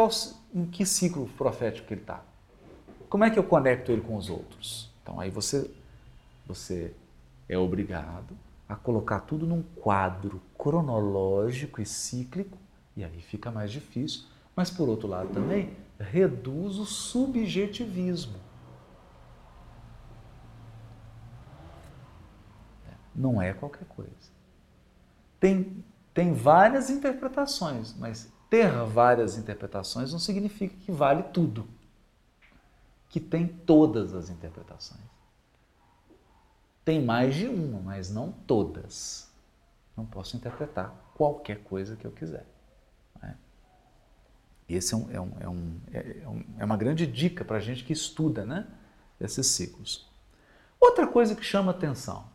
em 0.53 0.65
que 0.65 0.85
ciclo 0.85 1.27
profético 1.37 1.87
que 1.87 1.93
ele 1.95 2.01
está? 2.01 2.21
Como 3.09 3.23
é 3.23 3.29
que 3.29 3.39
eu 3.39 3.43
conecto 3.43 3.91
ele 3.91 4.01
com 4.01 4.15
os 4.15 4.29
outros? 4.29 4.91
Então 5.01 5.19
aí 5.19 5.31
você, 5.31 5.69
você 6.45 6.93
é 7.47 7.57
obrigado 7.57 8.37
a 8.67 8.75
colocar 8.75 9.21
tudo 9.21 9.47
num 9.47 9.63
quadro 9.63 10.39
cronológico 10.55 11.81
e 11.81 11.85
cíclico, 11.85 12.57
e 12.95 13.03
aí 13.03 13.19
fica 13.19 13.49
mais 13.49 13.71
difícil. 13.71 14.25
Mas 14.55 14.69
por 14.69 14.87
outro 14.87 15.07
lado 15.07 15.29
também 15.29 15.75
reduz 15.99 16.77
o 16.77 16.85
subjetivismo. 16.85 18.37
Não 23.15 23.41
é 23.41 23.53
qualquer 23.53 23.85
coisa. 23.85 24.11
Tem, 25.39 25.83
tem 26.19 26.34
várias 26.34 26.89
interpretações, 26.89 27.95
mas 27.97 28.29
ter 28.49 28.69
várias 28.84 29.38
interpretações 29.38 30.12
não 30.12 30.19
significa 30.19 30.75
que 30.75 30.91
vale 30.91 31.23
tudo 31.23 31.65
que 33.08 33.21
tem 33.21 33.47
todas 33.47 34.13
as 34.13 34.29
interpretações. 34.29 34.99
Tem 36.84 37.01
mais 37.01 37.36
de 37.36 37.47
uma, 37.47 37.79
mas 37.79 38.12
não 38.12 38.34
todas. 38.34 39.32
Não 39.95 40.05
posso 40.05 40.36
interpretar 40.36 40.93
qualquer 41.15 41.63
coisa 41.63 41.95
que 41.95 42.05
eu 42.05 42.12
quiser. 42.12 42.45
Né? 43.21 43.38
Esse 44.67 44.93
é, 44.93 44.97
um, 44.97 45.10
é, 45.10 45.21
um, 45.21 45.32
é, 45.39 45.47
um, 45.47 45.79
é, 45.93 46.23
é 46.58 46.65
uma 46.65 46.75
grande 46.75 47.08
dica 47.08 47.45
para 47.45 47.55
a 47.55 47.62
gente 47.62 47.86
que 47.86 47.93
estuda 47.93 48.45
né, 48.45 48.67
esses 49.21 49.47
ciclos. 49.47 50.05
Outra 50.82 51.08
coisa 51.08 51.34
que 51.34 51.45
chama 51.45 51.71
atenção. 51.71 52.27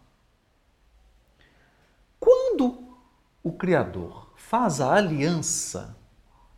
Quando 2.19 2.84
o 3.45 3.53
Criador 3.53 4.33
faz 4.37 4.81
a 4.81 4.95
aliança, 4.95 5.95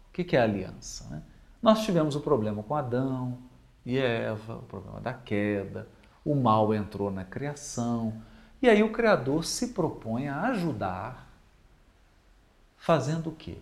o 0.08 0.12
que 0.12 0.36
é 0.36 0.40
aliança? 0.40 1.08
Né? 1.10 1.22
Nós 1.60 1.84
tivemos 1.84 2.14
o 2.14 2.20
problema 2.20 2.62
com 2.62 2.76
Adão, 2.76 3.38
e 3.84 3.98
Eva, 3.98 4.56
o 4.56 4.62
problema 4.62 5.00
da 5.00 5.12
queda, 5.12 5.88
o 6.24 6.34
mal 6.34 6.72
entrou 6.72 7.10
na 7.10 7.24
criação. 7.24 8.22
E 8.62 8.68
aí 8.68 8.82
o 8.82 8.92
Criador 8.92 9.44
se 9.44 9.68
propõe 9.68 10.28
a 10.28 10.42
ajudar, 10.48 11.28
fazendo 12.76 13.30
o 13.30 13.34
quê? 13.34 13.58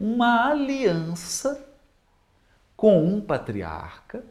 Uma 0.00 0.50
aliança 0.50 1.68
com 2.76 3.04
um 3.04 3.20
patriarca, 3.20 4.24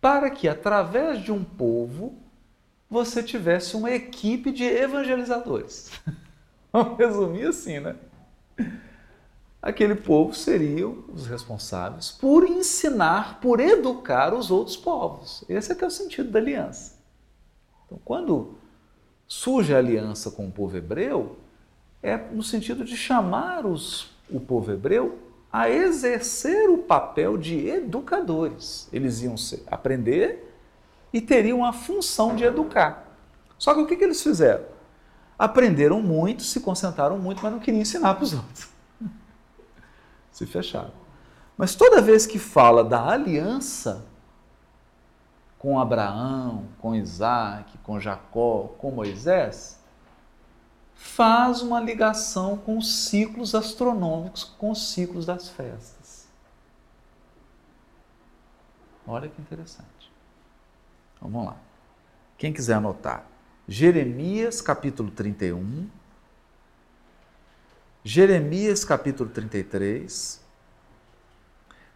para 0.00 0.30
que 0.30 0.48
através 0.48 1.22
de 1.22 1.32
um 1.32 1.42
povo 1.44 2.18
você 2.88 3.22
tivesse 3.22 3.76
uma 3.76 3.90
equipe 3.90 4.50
de 4.50 4.64
evangelizadores. 4.64 5.90
Vamos 6.72 6.98
resumir 6.98 7.46
assim, 7.46 7.80
né? 7.80 7.96
aquele 9.60 9.94
povo 9.94 10.34
seriam 10.34 11.04
os 11.12 11.26
responsáveis 11.26 12.10
por 12.10 12.44
ensinar, 12.44 13.40
por 13.40 13.60
educar 13.60 14.32
os 14.32 14.50
outros 14.50 14.76
povos. 14.76 15.44
Esse 15.48 15.72
é 15.72 15.74
que 15.74 15.84
é 15.84 15.86
o 15.86 15.90
sentido 15.90 16.30
da 16.30 16.38
aliança. 16.38 16.96
Então, 17.86 17.98
quando 18.04 18.54
surge 19.26 19.74
a 19.74 19.78
aliança 19.78 20.30
com 20.30 20.46
o 20.46 20.50
povo 20.50 20.76
hebreu, 20.76 21.36
é 22.02 22.16
no 22.16 22.42
sentido 22.42 22.84
de 22.84 22.96
chamar 22.96 23.66
os, 23.66 24.10
o 24.30 24.40
povo 24.40 24.72
hebreu 24.72 25.18
a 25.52 25.68
exercer 25.68 26.68
o 26.70 26.78
papel 26.78 27.36
de 27.36 27.68
educadores. 27.68 28.88
Eles 28.92 29.22
iam 29.22 29.34
aprender 29.66 30.54
e 31.12 31.20
teriam 31.20 31.64
a 31.64 31.72
função 31.72 32.36
de 32.36 32.44
educar. 32.44 33.16
Só 33.58 33.74
que 33.74 33.80
o 33.80 33.86
que, 33.86 33.96
que 33.96 34.04
eles 34.04 34.22
fizeram? 34.22 34.77
Aprenderam 35.38 36.02
muito, 36.02 36.42
se 36.42 36.60
concentraram 36.60 37.18
muito, 37.18 37.42
mas 37.42 37.52
não 37.52 37.60
queriam 37.60 37.80
ensinar 37.80 38.14
para 38.14 38.24
os 38.24 38.32
outros 38.32 38.68
se 40.32 40.46
fecharam. 40.46 40.92
Mas 41.56 41.74
toda 41.74 42.02
vez 42.02 42.26
que 42.26 42.38
fala 42.38 42.82
da 42.82 43.08
aliança 43.08 44.04
com 45.58 45.78
Abraão, 45.78 46.66
com 46.78 46.94
Isaac, 46.94 47.76
com 47.78 47.98
Jacó, 47.98 48.68
com 48.78 48.90
Moisés, 48.90 49.78
faz 50.94 51.62
uma 51.62 51.80
ligação 51.80 52.56
com 52.56 52.78
os 52.78 53.06
ciclos 53.06 53.54
astronômicos, 53.54 54.44
com 54.44 54.70
os 54.70 54.90
ciclos 54.90 55.26
das 55.26 55.48
festas. 55.48 56.28
Olha 59.06 59.28
que 59.28 59.40
interessante. 59.40 60.12
Vamos 61.20 61.46
lá. 61.46 61.56
Quem 62.36 62.52
quiser 62.52 62.74
anotar, 62.74 63.24
Jeremias 63.70 64.62
capítulo 64.62 65.10
31, 65.10 65.90
Jeremias 68.02 68.82
capítulo 68.82 69.28
33, 69.28 70.42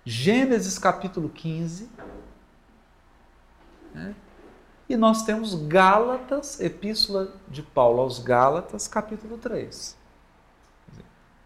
Gênesis 0.04 0.78
capítulo 0.78 1.30
15, 1.30 1.88
né? 3.94 4.14
e 4.86 4.98
nós 4.98 5.22
temos 5.22 5.54
Gálatas, 5.66 6.60
Epístola 6.60 7.32
de 7.48 7.62
Paulo 7.62 8.02
aos 8.02 8.18
Gálatas, 8.18 8.86
capítulo 8.86 9.38
3. 9.38 9.96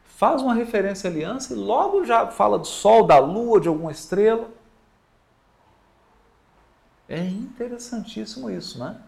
Faz 0.07 0.43
uma 0.43 0.55
referência 0.55 1.09
à 1.09 1.13
aliança 1.13 1.53
e 1.53 1.57
logo 1.57 2.05
já 2.05 2.27
fala 2.27 2.59
do 2.59 2.67
sol, 2.67 3.07
da 3.07 3.19
lua, 3.21 3.61
de 3.61 3.69
alguma 3.69 3.93
estrela. 3.93 4.51
É 7.09 7.21
interessantíssimo 7.21 8.51
isso, 8.51 8.81
né? 8.81 9.01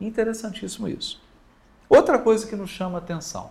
Interessantíssimo 0.00 0.88
isso. 0.88 1.20
Outra 1.88 2.18
coisa 2.18 2.46
que 2.46 2.56
nos 2.56 2.70
chama 2.70 2.98
atenção. 2.98 3.50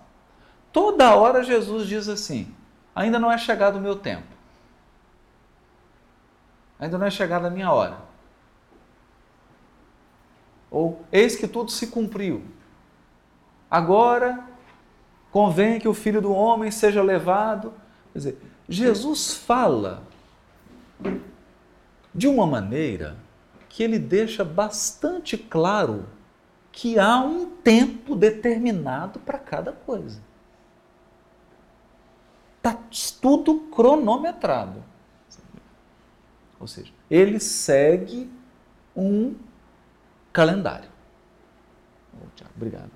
Toda 0.71 1.15
hora 1.15 1.43
Jesus 1.43 1.87
diz 1.87 2.07
assim: 2.07 2.53
ainda 2.95 3.19
não 3.19 3.31
é 3.31 3.37
chegado 3.37 3.77
o 3.77 3.81
meu 3.81 3.95
tempo. 3.95 4.27
Ainda 6.79 6.97
não 6.97 7.05
é 7.05 7.11
chegada 7.11 7.47
a 7.47 7.51
minha 7.51 7.71
hora. 7.71 7.97
Ou 10.71 11.03
eis 11.11 11.35
que 11.35 11.47
tudo 11.47 11.71
se 11.71 11.87
cumpriu. 11.87 12.43
Agora 13.69 14.47
convém 15.31 15.79
que 15.79 15.87
o 15.87 15.93
filho 15.93 16.21
do 16.21 16.31
homem 16.31 16.71
seja 16.71 17.03
levado. 17.03 17.73
Quer 18.13 18.19
dizer, 18.19 18.41
Jesus 18.67 19.33
fala 19.33 20.03
de 22.13 22.27
uma 22.27 22.47
maneira 22.47 23.17
que 23.67 23.83
ele 23.83 23.99
deixa 23.99 24.43
bastante 24.43 25.37
claro 25.37 26.05
que 26.71 26.97
há 26.99 27.19
um 27.19 27.49
tempo 27.57 28.15
determinado 28.15 29.19
para 29.19 29.37
cada 29.37 29.71
coisa. 29.71 30.21
Está 32.57 32.77
tudo 33.21 33.61
cronometrado. 33.71 34.83
Ou 36.59 36.67
seja, 36.67 36.91
ele 37.09 37.39
segue 37.39 38.29
um 38.95 39.35
calendário. 40.33 40.89
Obrigado. 42.55 42.91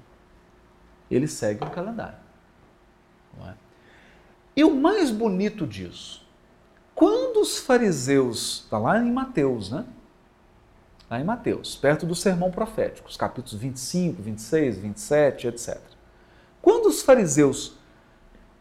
Ele 1.10 1.28
segue 1.28 1.64
um 1.64 1.70
calendário. 1.70 2.18
É? 3.42 3.54
E 4.56 4.64
o 4.64 4.76
mais 4.76 5.10
bonito 5.10 5.66
disso, 5.66 6.26
quando 6.94 7.42
os 7.42 7.58
fariseus, 7.58 8.64
está 8.64 8.78
lá 8.78 9.00
em 9.00 9.12
Mateus, 9.12 9.72
né? 9.72 9.86
Lá 11.14 11.20
em 11.20 11.24
Mateus, 11.24 11.76
perto 11.76 12.08
do 12.08 12.16
sermão 12.16 12.50
profético, 12.50 13.08
os 13.08 13.16
capítulos 13.16 13.54
25, 13.54 14.20
26, 14.20 14.80
27, 14.80 15.48
etc. 15.48 15.80
Quando 16.60 16.88
os 16.88 17.04
fariseus 17.04 17.78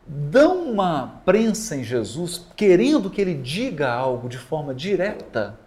dão 0.07 0.71
uma 0.71 1.23
prensa 1.25 1.77
em 1.77 1.83
Jesus, 1.83 2.47
querendo 2.55 3.09
que 3.09 3.23
ele 3.23 3.33
diga 3.33 3.91
algo 3.91 4.29
de 4.29 4.37
forma 4.37 4.75
direta, 4.75 5.59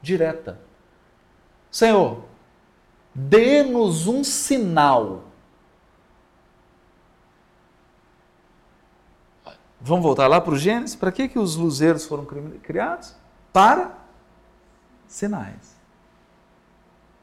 direta. 0.00 0.60
Senhor, 1.68 2.22
dê-nos 3.12 4.06
um 4.06 4.22
sinal. 4.22 5.24
Vamos 9.80 10.04
voltar 10.04 10.28
lá 10.28 10.40
para 10.40 10.54
o 10.54 10.56
Gênesis? 10.56 10.94
Para 10.94 11.10
que, 11.10 11.26
que 11.26 11.38
os 11.40 11.56
luzeiros 11.56 12.06
foram 12.06 12.24
criados? 12.62 13.16
Para 13.52 14.03
sinais. 15.06 15.74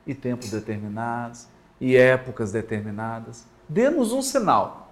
E 0.06 0.15
tempos 0.15 0.50
determinados, 0.52 1.48
e 1.80 1.96
épocas 1.96 2.52
determinadas. 2.52 3.46
Dê-nos 3.67 4.12
um 4.12 4.22
sinal. 4.22 4.91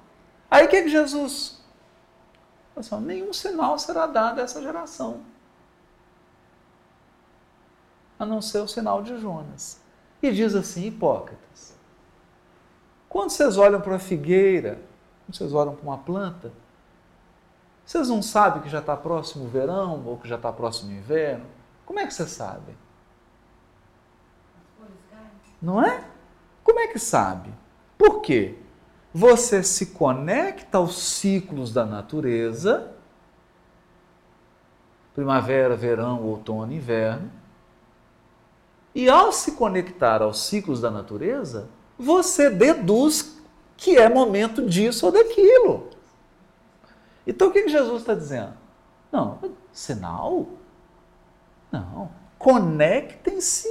Aí 0.50 0.66
o 0.66 0.70
que, 0.70 0.84
que 0.84 0.90
Jesus? 0.90 1.64
Assim, 2.76 3.00
nenhum 3.02 3.34
sinal 3.34 3.78
será 3.78 4.08
dado 4.08 4.40
a 4.40 4.44
essa 4.44 4.62
geração 4.62 5.22
a 8.20 8.26
não 8.26 8.42
ser 8.42 8.60
o 8.60 8.68
sinal 8.68 9.02
de 9.02 9.18
Jonas. 9.18 9.80
E 10.22 10.32
diz 10.32 10.54
assim: 10.54 10.86
hipócritas. 10.86 11.74
Quando 13.08 13.30
vocês 13.30 13.58
olham 13.58 13.80
para 13.80 13.96
a 13.96 14.00
figueira, 14.00 14.80
quando 15.26 15.38
vocês 15.38 15.54
olham 15.54 15.74
para 15.74 15.84
uma 15.84 15.98
planta, 15.98 16.52
vocês 17.86 18.10
não 18.10 18.22
sabem 18.22 18.62
que 18.62 18.70
já 18.70 18.80
está 18.80 18.96
próximo 18.96 19.46
o 19.46 19.48
verão 19.48 20.06
ou 20.06 20.18
que 20.18 20.28
já 20.28 20.36
está 20.36 20.52
próximo 20.52 20.92
o 20.92 20.94
inverno? 20.94 21.46
Como 21.90 22.00
é 22.00 22.06
que 22.06 22.14
vocês 22.14 22.30
sabem? 22.30 22.78
Não 25.60 25.84
é? 25.84 26.04
Como 26.64 26.80
é 26.80 26.86
que 26.86 27.00
sabe? 27.00 27.52
Por 27.98 28.22
quê? 28.22 28.60
Você 29.12 29.64
se 29.64 29.88
conecta 29.88 30.78
aos 30.78 31.00
ciclos 31.00 31.74
da 31.74 31.88
natureza, 31.88 32.94
primavera, 35.16 35.76
verão, 35.76 36.22
outono, 36.22 36.72
inverno, 36.72 37.32
e 38.94 39.10
ao 39.10 39.32
se 39.32 39.54
conectar 39.54 40.22
aos 40.22 40.44
ciclos 40.44 40.80
da 40.80 40.92
natureza, 40.92 41.70
você 41.98 42.52
deduz 42.52 43.36
que 43.76 43.98
é 43.98 44.08
momento 44.08 44.64
disso 44.70 45.08
ou 45.08 45.12
daquilo. 45.12 45.90
Então 47.26 47.48
o 47.48 47.52
que 47.52 47.68
Jesus 47.68 48.02
está 48.02 48.14
dizendo? 48.14 48.54
Não, 49.12 49.40
sinal? 49.74 50.59
Não. 51.72 52.12
Conectem-se 52.38 53.70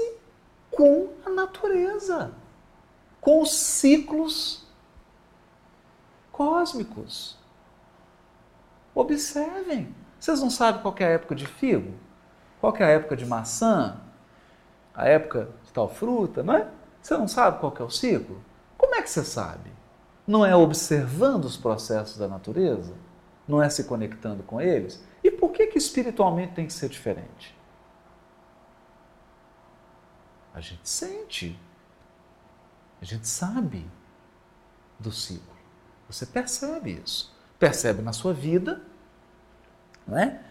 com 0.70 1.08
a 1.24 1.30
natureza, 1.30 2.32
com 3.20 3.42
os 3.42 3.52
ciclos 3.52 4.66
cósmicos. 6.30 7.36
Observem. 8.94 9.94
Vocês 10.18 10.40
não 10.40 10.50
sabem 10.50 10.82
qual 10.82 10.94
é 10.98 11.04
a 11.04 11.10
época 11.10 11.34
de 11.34 11.46
figo? 11.46 11.94
Qual 12.60 12.74
é 12.76 12.84
a 12.84 12.88
época 12.88 13.16
de 13.16 13.24
maçã? 13.24 14.00
a 14.98 15.06
época 15.06 15.48
de 15.64 15.72
tal 15.72 15.88
fruta, 15.88 16.42
não 16.42 16.54
é? 16.54 16.66
Você 17.00 17.16
não 17.16 17.28
sabe 17.28 17.60
qual 17.60 17.72
é 17.78 17.82
o 17.84 17.88
ciclo? 17.88 18.42
Como 18.76 18.96
é 18.96 19.00
que 19.00 19.08
você 19.08 19.22
sabe? 19.22 19.70
Não 20.26 20.44
é 20.44 20.56
observando 20.56 21.44
os 21.44 21.56
processos 21.56 22.18
da 22.18 22.26
natureza? 22.26 22.92
Não 23.46 23.62
é 23.62 23.70
se 23.70 23.84
conectando 23.84 24.42
com 24.42 24.60
eles? 24.60 25.00
E 25.22 25.30
por 25.30 25.52
que, 25.52 25.68
que 25.68 25.78
espiritualmente 25.78 26.54
tem 26.54 26.66
que 26.66 26.72
ser 26.72 26.88
diferente? 26.88 27.56
A 30.58 30.60
gente 30.60 30.88
sente, 30.88 31.56
a 33.00 33.04
gente 33.04 33.28
sabe 33.28 33.86
do 34.98 35.12
ciclo. 35.12 35.56
Você 36.10 36.26
percebe 36.26 37.00
isso. 37.04 37.32
Percebe 37.60 38.02
na 38.02 38.12
sua 38.12 38.34
vida, 38.34 38.82
não 40.04 40.18
é? 40.18 40.42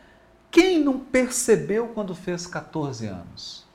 Quem 0.50 0.82
não 0.82 0.98
percebeu 0.98 1.90
quando 1.90 2.16
fez 2.16 2.48
14 2.48 3.06
anos? 3.06 3.68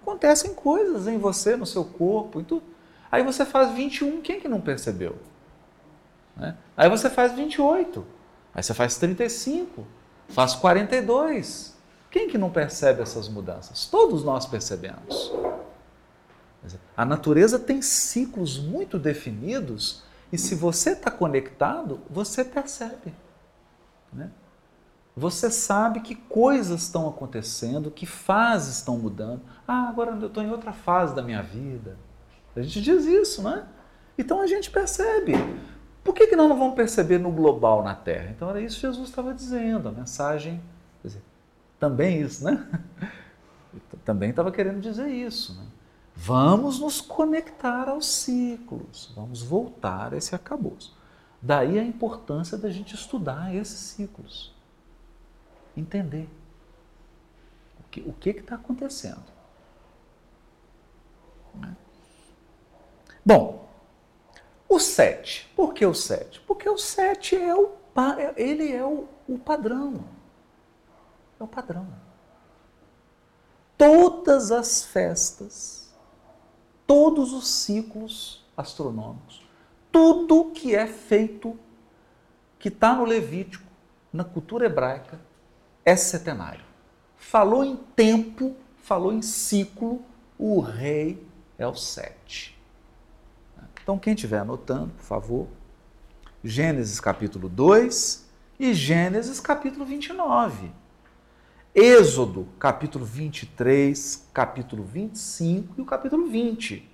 Acontecem 0.00 0.54
coisas 0.54 1.08
em 1.08 1.18
você, 1.18 1.56
no 1.56 1.66
seu 1.66 1.84
corpo 1.84 2.40
e 2.40 2.44
tudo. 2.44 2.62
Aí 3.10 3.24
você 3.24 3.44
faz 3.44 3.72
21, 3.72 4.22
quem 4.22 4.40
que 4.40 4.48
não 4.48 4.60
percebeu? 4.60 5.18
Né? 6.36 6.56
Aí 6.76 6.88
você 6.88 7.10
faz 7.10 7.32
28, 7.32 8.06
aí 8.54 8.62
você 8.62 8.74
faz 8.74 8.96
35, 8.96 9.84
faz 10.28 10.54
42. 10.54 11.71
Quem 12.12 12.28
que 12.28 12.36
não 12.36 12.50
percebe 12.50 13.00
essas 13.00 13.26
mudanças? 13.26 13.86
Todos 13.86 14.22
nós 14.22 14.44
percebemos. 14.44 15.32
A 16.94 17.06
natureza 17.06 17.58
tem 17.58 17.80
ciclos 17.80 18.58
muito 18.58 18.98
definidos 18.98 20.02
e 20.30 20.36
se 20.36 20.54
você 20.54 20.90
está 20.90 21.10
conectado, 21.10 22.00
você 22.10 22.44
percebe. 22.44 23.14
Né? 24.12 24.30
Você 25.16 25.50
sabe 25.50 26.00
que 26.00 26.14
coisas 26.14 26.82
estão 26.82 27.08
acontecendo, 27.08 27.90
que 27.90 28.04
fases 28.04 28.76
estão 28.76 28.98
mudando. 28.98 29.40
Ah, 29.66 29.88
agora 29.88 30.10
eu 30.10 30.26
estou 30.26 30.42
em 30.42 30.50
outra 30.50 30.74
fase 30.74 31.14
da 31.14 31.22
minha 31.22 31.42
vida. 31.42 31.96
A 32.54 32.60
gente 32.60 32.82
diz 32.82 33.06
isso, 33.06 33.42
né? 33.42 33.66
Então 34.18 34.42
a 34.42 34.46
gente 34.46 34.70
percebe. 34.70 35.32
Por 36.04 36.14
que, 36.14 36.26
que 36.26 36.36
nós 36.36 36.46
não 36.46 36.58
vamos 36.58 36.74
perceber 36.74 37.16
no 37.16 37.30
global 37.30 37.82
na 37.82 37.94
Terra? 37.94 38.30
Então 38.36 38.50
era 38.50 38.60
isso 38.60 38.76
que 38.76 38.82
Jesus 38.82 39.08
estava 39.08 39.32
dizendo, 39.32 39.88
a 39.88 39.92
mensagem. 39.92 40.60
Dizer, 41.02 41.22
também 41.82 42.20
isso, 42.20 42.44
né? 42.44 42.64
Também 44.04 44.30
estava 44.30 44.52
querendo 44.52 44.80
dizer 44.80 45.08
isso. 45.08 45.52
Né? 45.54 45.66
Vamos 46.14 46.78
nos 46.78 47.00
conectar 47.00 47.88
aos 47.88 48.06
ciclos, 48.06 49.12
vamos 49.16 49.42
voltar 49.42 50.14
a 50.14 50.16
esse 50.16 50.32
acabouço. 50.32 50.96
Daí 51.40 51.80
a 51.80 51.82
importância 51.82 52.56
da 52.56 52.70
gente 52.70 52.94
estudar 52.94 53.52
esses 53.52 53.80
ciclos 53.80 54.54
entender 55.76 56.28
o 57.80 57.88
que 57.90 58.00
o 58.02 58.12
que 58.12 58.30
está 58.30 58.54
acontecendo. 58.54 59.24
Né? 61.56 61.76
Bom, 63.26 63.68
o 64.68 64.78
7. 64.78 65.50
Por 65.56 65.74
que 65.74 65.84
o 65.84 65.94
7? 65.94 66.40
Porque 66.42 66.68
o 66.68 66.78
7 66.78 67.34
é 67.34 67.56
o, 67.56 67.72
ele 68.36 68.72
é 68.72 68.84
o, 68.84 69.08
o 69.26 69.36
padrão. 69.36 70.21
É 71.42 71.44
o 71.44 71.48
padrão. 71.48 71.88
Todas 73.76 74.52
as 74.52 74.84
festas, 74.84 75.92
todos 76.86 77.32
os 77.32 77.48
ciclos 77.48 78.46
astronômicos, 78.56 79.44
tudo 79.90 80.52
que 80.52 80.72
é 80.72 80.86
feito, 80.86 81.58
que 82.60 82.68
está 82.68 82.94
no 82.94 83.04
Levítico, 83.04 83.68
na 84.12 84.22
cultura 84.22 84.66
hebraica, 84.66 85.20
é 85.84 85.96
setenário. 85.96 86.64
Falou 87.16 87.64
em 87.64 87.74
tempo, 87.74 88.54
falou 88.76 89.12
em 89.12 89.20
ciclo, 89.20 90.00
o 90.38 90.60
rei 90.60 91.26
é 91.58 91.66
o 91.66 91.74
sete. 91.74 92.56
Então, 93.82 93.98
quem 93.98 94.14
estiver 94.14 94.38
anotando, 94.38 94.94
por 94.94 95.02
favor, 95.04 95.48
Gênesis 96.44 97.00
capítulo 97.00 97.48
2 97.48 98.28
e 98.60 98.72
Gênesis 98.72 99.40
capítulo 99.40 99.84
29. 99.84 100.81
Êxodo 101.74 102.48
capítulo 102.58 103.02
23, 103.02 104.28
capítulo 104.34 104.82
25 104.84 105.72
e 105.78 105.80
o 105.80 105.86
capítulo 105.86 106.26
20. 106.26 106.86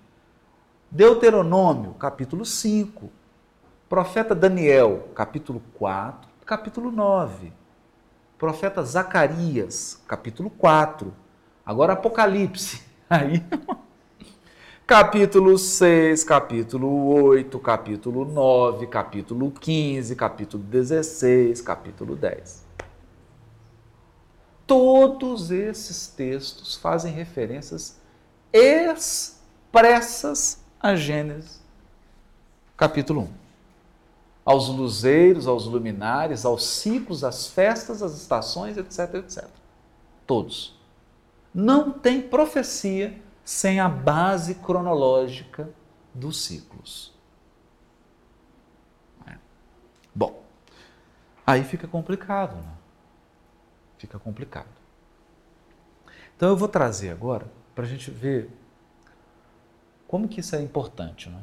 Deuteronômio 0.89 1.95
capítulo 1.95 2.45
5. 2.45 3.11
Profeta 3.89 4.37
Daniel 4.37 5.09
capítulo 5.17 5.61
4, 5.75 6.31
capítulo 6.47 6.93
9. 6.93 7.53
Profeta 8.39 8.81
Zacarias 8.85 10.01
capítulo 10.07 10.49
4. 10.49 11.13
Agora 11.67 11.95
Apocalipse. 11.95 12.81
Aí 13.11 13.43
capítulo 14.87 15.59
6, 15.59 16.23
capítulo 16.23 17.15
8, 17.15 17.59
capítulo 17.59 18.25
9, 18.25 18.87
capítulo 18.87 19.51
15, 19.51 20.15
capítulo 20.15 20.63
16, 20.63 21.61
capítulo 21.63 22.15
10. 22.15 22.68
Todos 24.69 25.51
esses 25.51 26.09
textos 26.09 26.77
fazem 26.77 27.11
referências 27.11 27.97
expressas 28.53 29.43
a 30.79 30.95
Gênesis, 30.95 31.63
capítulo 32.77 33.23
1. 33.23 33.29
Aos 34.45 34.69
luzeiros, 34.69 35.47
aos 35.47 35.65
luminares, 35.65 36.45
aos 36.45 36.67
ciclos, 36.67 37.25
às 37.25 37.47
festas, 37.47 38.03
às 38.03 38.15
estações, 38.15 38.77
etc, 38.77 39.15
etc. 39.15 39.49
Todos. 40.27 40.79
Não 41.55 41.91
tem 41.91 42.21
profecia 42.21 43.19
sem 43.43 43.81
a 43.81 43.89
base 43.89 44.57
cronológica 44.57 45.71
dos 46.13 46.43
ciclos. 46.43 47.15
É. 49.27 49.35
Bom, 50.15 50.43
aí 51.47 51.65
fica 51.65 51.89
complicado, 51.89 52.55
né? 52.57 52.78
Fica 53.99 54.19
complicado. 54.19 54.69
Então 56.37 56.49
eu 56.49 56.57
vou 56.57 56.69
trazer 56.69 57.11
agora 57.11 57.47
para 57.75 57.85
a 57.85 57.89
gente 57.89 58.11
ver 58.11 58.51
como 60.07 60.27
que 60.27 60.41
isso 60.41 60.57
é 60.57 60.63
importante, 60.63 61.29
né? 61.29 61.43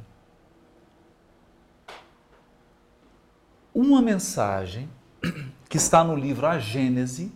Uma 3.73 4.01
mensagem 4.01 4.89
que 5.69 5.77
está 5.77 6.03
no 6.03 6.15
livro 6.15 6.47
A 6.47 6.57
Gênese, 6.57 7.31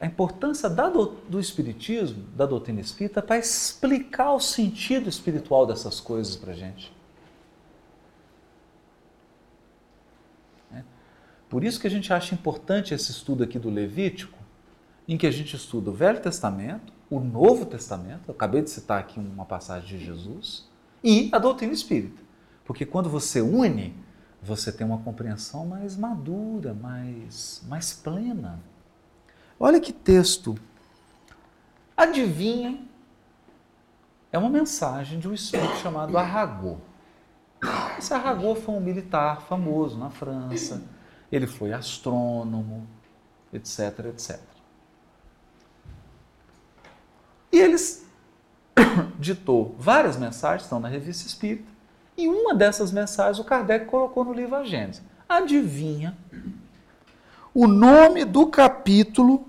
a 0.00 0.06
importância 0.06 0.68
do, 0.68 1.06
do 1.28 1.40
Espiritismo, 1.40 2.22
da 2.36 2.44
doutrina 2.44 2.80
espírita, 2.80 3.22
para 3.22 3.38
explicar 3.38 4.32
o 4.32 4.40
sentido 4.40 5.08
espiritual 5.08 5.66
dessas 5.66 6.00
coisas 6.00 6.36
para 6.36 6.52
a 6.52 6.54
gente. 6.54 6.92
É. 10.74 10.82
Por 11.48 11.64
isso 11.64 11.80
que 11.80 11.86
a 11.86 11.90
gente 11.90 12.12
acha 12.12 12.34
importante 12.34 12.92
esse 12.92 13.10
estudo 13.10 13.42
aqui 13.42 13.58
do 13.58 13.70
Levítico, 13.70 14.38
em 15.06 15.16
que 15.16 15.26
a 15.26 15.30
gente 15.30 15.56
estuda 15.56 15.90
o 15.90 15.94
Velho 15.94 16.20
Testamento, 16.20 16.92
o 17.10 17.18
Novo 17.20 17.64
Testamento, 17.64 18.28
eu 18.28 18.34
acabei 18.34 18.60
de 18.60 18.70
citar 18.70 18.98
aqui 18.98 19.18
uma 19.18 19.46
passagem 19.46 19.98
de 19.98 20.04
Jesus, 20.04 20.68
e 21.02 21.30
a 21.32 21.38
doutrina 21.38 21.72
espírita. 21.72 22.22
Porque 22.64 22.84
quando 22.84 23.08
você 23.08 23.40
une, 23.40 23.96
você 24.42 24.70
tem 24.70 24.86
uma 24.86 24.98
compreensão 24.98 25.66
mais 25.66 25.96
madura, 25.96 26.74
mais, 26.74 27.62
mais 27.66 27.92
plena 27.92 28.60
Olha 29.60 29.80
que 29.80 29.92
texto. 29.92 30.56
Adivinhem? 31.96 32.88
É 34.30 34.38
uma 34.38 34.48
mensagem 34.48 35.18
de 35.18 35.26
um 35.28 35.34
espírito 35.34 35.74
chamado 35.78 36.16
Arago. 36.16 36.80
Esse 37.98 38.14
Arago 38.14 38.54
foi 38.54 38.74
um 38.74 38.80
militar 38.80 39.42
famoso 39.42 39.98
na 39.98 40.10
França. 40.10 40.80
Ele 41.30 41.46
foi 41.46 41.72
astrônomo, 41.72 42.86
etc, 43.52 44.06
etc. 44.06 44.40
E 47.52 47.58
eles 47.58 48.06
ditou 49.18 49.74
várias 49.78 50.16
mensagens, 50.16 50.62
estão 50.62 50.80
na 50.80 50.88
revista 50.88 51.26
Espírita, 51.26 51.70
e 52.16 52.28
uma 52.28 52.54
dessas 52.54 52.90
mensagens 52.90 53.38
o 53.38 53.44
Kardec 53.44 53.86
colocou 53.86 54.24
no 54.24 54.32
livro 54.32 54.56
A 54.56 54.64
Gênesis. 54.64 55.02
Adivinha 55.28 56.16
o 57.54 57.66
nome 57.66 58.24
do 58.24 58.46
capítulo. 58.46 59.46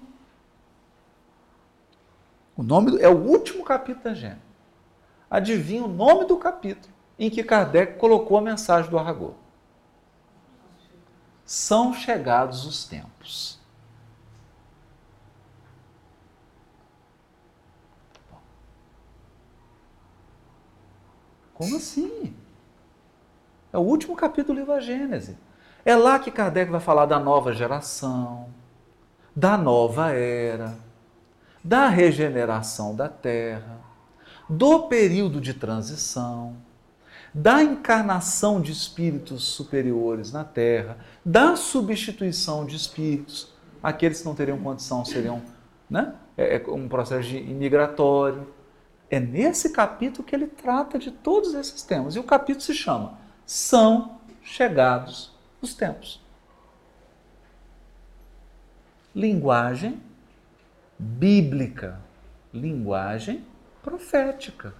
O 2.55 2.63
nome 2.63 2.99
é 3.01 3.07
o 3.07 3.17
último 3.17 3.63
capítulo 3.63 4.03
da 4.03 4.13
Gênesis. 4.13 4.43
Adivinha 5.29 5.83
o 5.83 5.87
nome 5.87 6.25
do 6.25 6.37
capítulo 6.37 6.93
em 7.17 7.29
que 7.29 7.43
Kardec 7.43 7.97
colocou 7.97 8.37
a 8.37 8.41
mensagem 8.41 8.89
do 8.89 8.97
Aragô. 8.97 9.33
São 11.49 11.95
chegados 11.95 12.63
os 12.63 12.83
tempos. 12.83 13.57
Como 21.55 21.75
assim? 21.75 22.35
É 23.73 23.79
o 23.79 23.81
último 23.81 24.15
capítulo 24.15 24.53
do 24.53 24.59
livro 24.59 24.75
da 24.75 24.79
Gênesis. 24.79 25.35
É 25.83 25.95
lá 25.95 26.19
que 26.19 26.29
Kardec 26.29 26.69
vai 26.69 26.79
falar 26.79 27.07
da 27.07 27.19
nova 27.19 27.51
geração, 27.51 28.53
da 29.35 29.57
nova 29.57 30.11
era, 30.11 30.77
da 31.63 31.87
regeneração 31.87 32.95
da 32.95 33.09
Terra, 33.09 33.81
do 34.47 34.83
período 34.83 35.41
de 35.41 35.55
transição, 35.55 36.55
da 37.33 37.63
encarnação 37.63 38.61
de 38.61 38.71
espíritos 38.71 39.43
superiores 39.43 40.31
na 40.31 40.43
Terra, 40.43 40.97
da 41.23 41.55
substituição 41.55 42.65
de 42.65 42.75
espíritos, 42.75 43.53
aqueles 43.81 44.19
que 44.19 44.25
não 44.25 44.35
teriam 44.35 44.57
condição 44.57 45.05
seriam 45.05 45.41
né, 45.89 46.15
é, 46.37 46.55
é 46.55 46.69
um 46.69 46.87
processo 46.87 47.29
imigratório. 47.29 48.47
É 49.09 49.19
nesse 49.19 49.71
capítulo 49.71 50.23
que 50.23 50.35
ele 50.35 50.47
trata 50.47 50.99
de 50.99 51.11
todos 51.11 51.53
esses 51.55 51.81
temas. 51.81 52.15
E 52.15 52.19
o 52.19 52.23
capítulo 52.23 52.61
se 52.61 52.73
chama 52.73 53.17
São 53.45 54.19
Chegados 54.41 55.35
os 55.61 55.73
tempos. 55.73 56.21
Linguagem 59.13 60.01
bíblica, 60.97 61.99
linguagem 62.53 63.45
profética. 63.81 64.73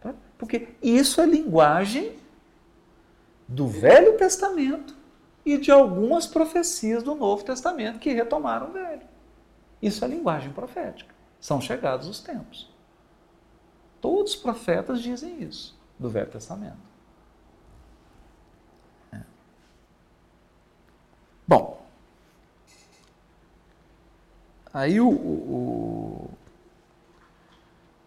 Tá? 0.00 0.14
Porque 0.38 0.68
isso 0.80 1.20
é 1.20 1.26
linguagem 1.26 2.16
do 3.46 3.66
Velho 3.66 4.16
Testamento 4.16 4.96
e 5.44 5.58
de 5.58 5.70
algumas 5.70 6.26
profecias 6.26 7.02
do 7.02 7.14
Novo 7.14 7.44
Testamento 7.44 7.98
que 7.98 8.12
retomaram 8.12 8.68
o 8.68 8.72
Velho. 8.72 9.02
Isso 9.82 10.04
é 10.04 10.08
linguagem 10.08 10.52
profética. 10.52 11.14
São 11.40 11.60
chegados 11.60 12.06
os 12.06 12.20
tempos. 12.20 12.70
Todos 14.00 14.34
os 14.34 14.40
profetas 14.40 15.02
dizem 15.02 15.42
isso 15.42 15.76
do 15.98 16.08
Velho 16.08 16.30
Testamento. 16.30 16.88
Bom, 21.48 21.82
aí 24.74 25.00
o, 25.00 25.08
o, 25.08 26.30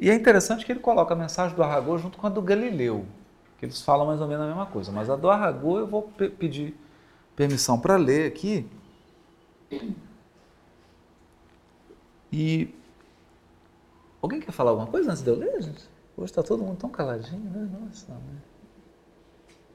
E 0.02 0.10
é 0.10 0.16
interessante 0.16 0.66
que 0.66 0.72
ele 0.72 0.80
coloca 0.80 1.14
a 1.14 1.18
mensagem 1.18 1.56
do 1.56 1.62
Aragô 1.62 1.96
junto 2.00 2.18
com 2.18 2.26
a 2.26 2.30
do 2.32 2.42
Galileu, 2.42 3.06
que 3.60 3.66
eles 3.66 3.84
falam 3.84 4.08
mais 4.08 4.20
ou 4.20 4.28
menos 4.28 4.44
a 4.44 4.48
mesma 4.48 4.66
coisa, 4.66 4.92
mas 4.92 5.12
a 5.12 5.16
do 5.16 5.30
Aragô 5.30 5.78
eu 5.78 5.86
vou 5.86 6.02
pe 6.02 6.28
pedir 6.28 6.76
permissão 7.36 7.80
para 7.80 7.98
ler 7.98 8.28
aqui. 8.28 8.68
E. 12.34 12.74
Alguém 14.20 14.40
quer 14.40 14.52
falar 14.52 14.72
alguma 14.72 14.88
coisa 14.88 15.12
antes 15.12 15.22
de 15.22 15.30
eu 15.30 15.36
ler, 15.36 15.62
gente? 15.62 15.88
Hoje 16.18 16.32
está 16.32 16.42
todo 16.42 16.64
mundo 16.64 16.78
tão 16.78 16.90
caladinho, 16.90 17.50
né? 17.52 17.70
Nossa, 17.80 18.12
né? 18.12 18.42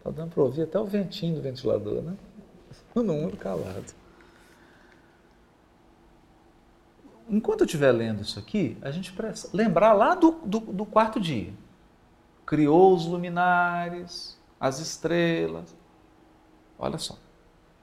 Tá 0.02 0.10
dando 0.10 0.30
para 0.30 0.42
ouvir 0.42 0.62
até 0.62 0.78
o 0.78 0.84
ventinho 0.84 1.36
do 1.36 1.42
ventilador, 1.42 2.02
né? 2.02 2.16
todo 2.92 3.12
mundo 3.12 3.36
calado. 3.36 3.94
Enquanto 7.28 7.60
eu 7.60 7.64
estiver 7.64 7.90
lendo 7.92 8.22
isso 8.22 8.38
aqui, 8.38 8.76
a 8.80 8.90
gente 8.90 9.12
precisa 9.12 9.48
lembrar 9.52 9.92
lá 9.92 10.14
do, 10.14 10.32
do, 10.44 10.60
do 10.60 10.86
quarto 10.86 11.20
dia. 11.20 11.52
Criou 12.44 12.94
os 12.94 13.06
luminares, 13.06 14.38
as 14.60 14.78
estrelas. 14.78 15.74
Olha 16.78 16.98
só. 16.98 17.18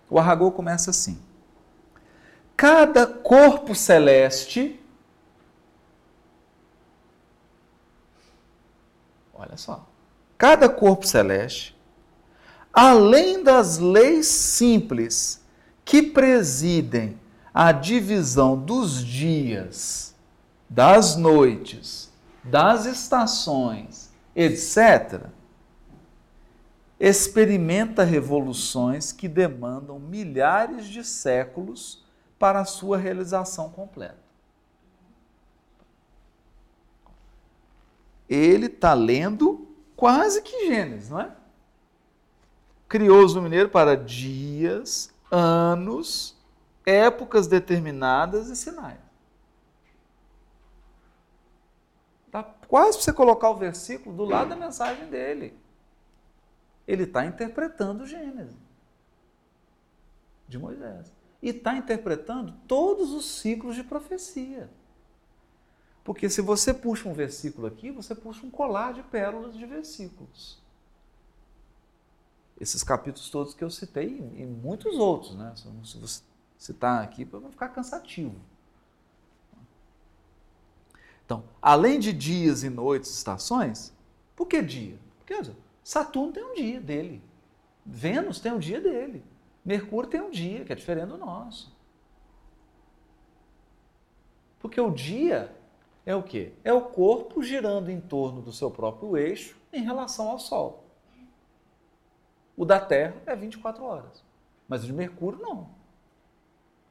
O 0.10 0.18
Arragô 0.18 0.52
começa 0.52 0.91
assim. 0.91 1.20
Cada 2.56 3.06
corpo 3.06 3.76
celeste. 3.76 4.80
Olha 9.34 9.58
só. 9.58 9.86
Cada 10.38 10.70
corpo 10.70 11.06
celeste 11.06 11.74
além 12.74 13.44
das 13.44 13.78
leis 13.78 14.26
simples 14.26 15.39
que 15.86 16.02
presidem 16.02 17.20
a 17.54 17.72
divisão 17.72 18.58
dos 18.58 19.04
dias, 19.06 20.16
das 20.68 21.16
noites, 21.16 22.12
das 22.43 22.86
estações, 22.86 24.12
etc., 24.36 25.28
experimenta 26.99 28.04
revoluções 28.04 29.12
que 29.12 29.28
demandam 29.28 29.99
milhares 29.99 30.88
de 30.88 31.04
séculos 31.04 32.04
para 32.39 32.62
a 32.62 32.66
sua 32.66 32.97
realização 32.97 33.70
completa. 33.70 34.24
Ele 38.28 38.66
está 38.66 38.93
lendo 38.93 39.68
quase 39.95 40.41
que 40.41 40.68
Gênesis, 40.68 41.10
não 41.10 41.20
é? 41.20 41.32
Criou-os 42.88 43.36
no 43.36 43.41
mineiro 43.41 43.70
para 43.70 43.95
dias, 43.95 45.14
anos, 45.30 46.33
épocas 46.86 47.48
determinadas 47.48 48.50
e 48.50 48.56
sinais. 48.56 49.00
Tá 52.32 52.44
quase 52.68 52.98
para 52.98 53.04
você 53.04 53.14
colocar 53.14 53.50
o 53.50 53.56
versículo 53.56 54.16
do 54.16 54.26
lado 54.26 54.50
da 54.50 54.56
mensagem 54.56 55.08
dele. 55.10 55.58
Ele 56.88 57.04
está 57.04 57.26
interpretando 57.26 58.06
Gênesis 58.06 58.56
de 60.48 60.58
Moisés. 60.58 61.12
E 61.42 61.50
está 61.50 61.76
interpretando 61.76 62.54
todos 62.68 63.12
os 63.12 63.26
ciclos 63.26 63.76
de 63.76 63.84
profecia. 63.84 64.70
Porque 66.04 66.30
se 66.30 66.42
você 66.42 66.74
puxa 66.74 67.08
um 67.08 67.14
versículo 67.14 67.68
aqui, 67.68 67.92
você 67.92 68.14
puxa 68.16 68.46
um 68.46 68.52
colar 68.52 68.94
de 68.94 69.04
pérolas 69.04 69.58
de 69.58 69.66
versículos. 69.66 70.62
Esses 72.60 72.84
capítulos 72.84 73.30
todos 73.30 73.54
que 73.54 73.64
eu 73.64 73.70
citei 73.70 74.18
e 74.36 74.46
muitos 74.46 74.98
outros, 74.98 75.36
né? 75.36 75.54
Se 75.84 75.98
você 75.98 76.22
citar 76.64 77.03
aqui, 77.03 77.26
para 77.26 77.41
não 77.41 77.51
ficar 77.51 77.68
cansativo. 77.68 78.36
Então, 81.26 81.43
além 81.61 81.99
de 81.99 82.14
dias 82.14 82.64
e 82.64 82.70
noites, 82.70 83.09
estações, 83.09 83.93
por 84.34 84.47
que 84.47 84.61
dia? 84.61 84.97
Porque 85.18 85.51
Saturno 85.84 86.32
tem 86.32 86.41
um 86.41 86.53
dia 86.53 86.80
dele. 86.80 87.22
Vênus 87.86 88.39
tem 88.39 88.53
um 88.53 88.59
dia 88.59 88.80
dele. 88.80 89.26
Mercúrio 89.66 90.09
tem 90.09 90.22
um 90.22 90.30
dia, 90.30 90.64
que 90.64 90.72
é 90.72 90.76
diferente 90.76 91.09
do 91.09 91.18
nosso. 91.18 91.76
Porque 94.59 94.80
o 94.80 94.89
dia 94.89 95.53
é 96.05 96.16
o 96.16 96.24
quê? 96.24 96.53
É 96.64 96.72
o 96.72 96.84
corpo 96.84 97.43
girando 97.43 97.91
em 97.91 97.99
torno 97.99 98.41
do 98.41 98.53
seu 98.53 98.72
próprio 98.72 99.18
eixo 99.18 99.57
em 99.74 99.84
relação 99.84 100.30
ao 100.30 100.39
Sol. 100.39 100.86
O 102.55 102.64
da 102.64 102.80
Terra 102.80 103.22
é 103.26 103.36
24 103.36 103.84
horas. 103.84 104.24
Mas 104.66 104.84
o 104.84 104.88
de 104.88 104.93
Mercúrio 104.93 105.39
não. 105.39 105.83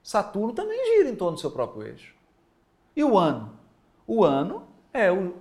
Saturno 0.02 0.52
também 0.52 0.96
gira 0.96 1.08
em 1.08 1.16
torno 1.16 1.36
do 1.36 1.40
seu 1.40 1.50
próprio 1.50 1.84
eixo. 1.86 2.14
E 2.96 3.04
o 3.04 3.16
ano? 3.16 3.56
O 4.06 4.24
ano 4.24 4.66
é 4.92 5.10
o, 5.10 5.36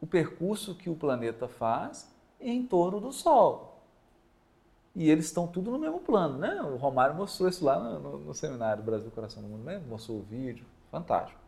o 0.00 0.06
percurso 0.06 0.74
que 0.74 0.90
o 0.90 0.94
planeta 0.94 1.48
faz 1.48 2.08
em 2.40 2.64
torno 2.66 3.00
do 3.00 3.12
Sol. 3.12 3.82
E 4.94 5.08
eles 5.10 5.26
estão 5.26 5.46
tudo 5.46 5.70
no 5.70 5.78
mesmo 5.78 6.00
plano, 6.00 6.38
né? 6.38 6.60
O 6.62 6.76
Romário 6.76 7.14
mostrou 7.14 7.48
isso 7.48 7.64
lá 7.64 7.78
no, 7.78 7.98
no, 7.98 8.18
no 8.18 8.34
seminário 8.34 8.82
Brasil 8.82 9.10
Coração 9.10 9.42
do 9.42 9.48
Mundo, 9.48 9.64
né? 9.64 9.80
mostrou 9.88 10.18
o 10.18 10.22
vídeo, 10.22 10.66
fantástico. 10.90 11.40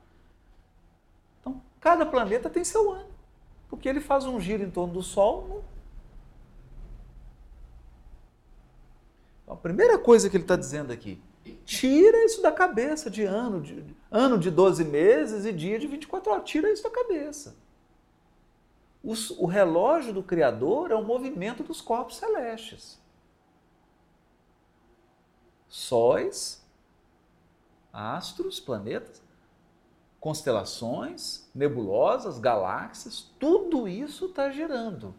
Então, 1.40 1.60
cada 1.80 2.06
planeta 2.06 2.48
tem 2.48 2.64
seu 2.64 2.92
ano, 2.92 3.10
porque 3.68 3.88
ele 3.88 4.00
faz 4.00 4.24
um 4.24 4.38
giro 4.40 4.62
em 4.62 4.70
torno 4.70 4.94
do 4.94 5.02
Sol. 5.02 5.64
Então, 9.42 9.54
a 9.54 9.56
primeira 9.56 9.98
coisa 9.98 10.30
que 10.30 10.36
ele 10.36 10.44
está 10.44 10.56
dizendo 10.56 10.92
aqui, 10.92 11.20
tira 11.64 12.24
isso 12.24 12.42
da 12.42 12.52
cabeça 12.52 13.10
de 13.10 13.24
ano, 13.24 13.60
de 13.60 13.84
ano 14.10 14.38
de 14.38 14.50
12 14.50 14.84
meses 14.84 15.44
e 15.44 15.52
dia 15.52 15.78
de 15.78 15.86
24 15.86 16.32
horas, 16.32 16.44
tira 16.44 16.70
isso 16.70 16.82
da 16.82 16.90
cabeça 16.90 17.54
o 19.02 19.46
relógio 19.46 20.12
do 20.12 20.22
Criador 20.22 20.90
é 20.90 20.94
o 20.94 21.04
movimento 21.04 21.62
dos 21.62 21.80
corpos 21.80 22.16
celestes. 22.16 22.98
Sóis, 25.68 26.62
astros, 27.92 28.60
planetas, 28.60 29.22
constelações, 30.18 31.48
nebulosas, 31.54 32.38
galáxias, 32.38 33.30
tudo 33.38 33.88
isso 33.88 34.26
está 34.26 34.50
girando. 34.50 35.14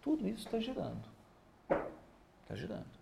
Tudo 0.00 0.26
isso 0.26 0.46
está 0.46 0.58
girando. 0.58 1.08
Está 2.42 2.54
girando. 2.54 2.99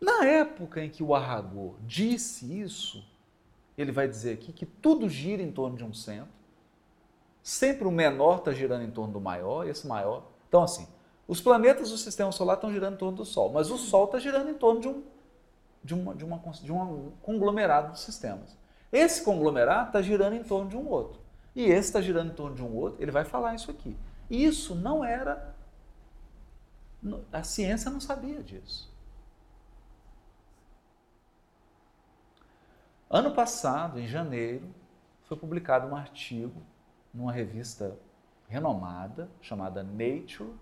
Na 0.00 0.24
época 0.24 0.82
em 0.82 0.88
que 0.88 1.02
o 1.02 1.14
Arragô 1.14 1.74
disse 1.86 2.60
isso, 2.60 3.04
ele 3.76 3.92
vai 3.92 4.08
dizer 4.08 4.34
aqui 4.34 4.52
que 4.52 4.64
tudo 4.64 5.08
gira 5.08 5.42
em 5.42 5.52
torno 5.52 5.76
de 5.76 5.84
um 5.84 5.92
centro 5.92 6.40
Sempre 7.42 7.86
o 7.86 7.90
menor 7.90 8.38
está 8.38 8.52
girando 8.52 8.84
em 8.84 8.90
torno 8.90 9.12
do 9.12 9.20
maior, 9.20 9.66
esse 9.66 9.86
maior. 9.86 10.24
Então, 10.48 10.62
assim, 10.62 10.86
os 11.26 11.40
planetas 11.40 11.90
do 11.90 11.96
sistema 11.96 12.30
solar 12.32 12.56
estão 12.56 12.70
girando 12.70 12.94
em 12.94 12.98
torno 12.98 13.16
do 13.16 13.24
Sol, 13.24 13.50
mas 13.50 13.70
o 13.70 13.78
Sol 13.78 14.04
está 14.04 14.18
girando 14.18 14.50
em 14.50 14.54
torno 14.54 14.80
de 14.80 14.88
um, 14.88 15.02
de, 15.82 15.94
uma, 15.94 16.14
de, 16.14 16.24
uma, 16.24 16.38
de 16.38 16.72
um 16.72 17.12
conglomerado 17.22 17.92
de 17.92 18.00
sistemas. 18.00 18.56
Esse 18.92 19.22
conglomerado 19.22 19.88
está 19.88 20.02
girando 20.02 20.34
em 20.34 20.42
torno 20.42 20.68
de 20.68 20.76
um 20.76 20.86
outro. 20.88 21.20
E 21.54 21.64
esse 21.64 21.88
está 21.88 22.00
girando 22.00 22.32
em 22.32 22.34
torno 22.34 22.54
de 22.54 22.62
um 22.62 22.74
outro, 22.74 23.02
ele 23.02 23.10
vai 23.10 23.24
falar 23.24 23.54
isso 23.54 23.70
aqui. 23.70 23.96
Isso 24.28 24.74
não 24.74 25.04
era. 25.04 25.54
A 27.32 27.42
ciência 27.42 27.90
não 27.90 28.00
sabia 28.00 28.42
disso. 28.42 28.89
Ano 33.12 33.32
passado, 33.32 33.98
em 33.98 34.06
janeiro, 34.06 34.72
foi 35.24 35.36
publicado 35.36 35.88
um 35.88 35.96
artigo 35.96 36.62
numa 37.12 37.32
revista 37.32 37.98
renomada 38.46 39.28
chamada 39.40 39.82
Nature, 39.82 40.54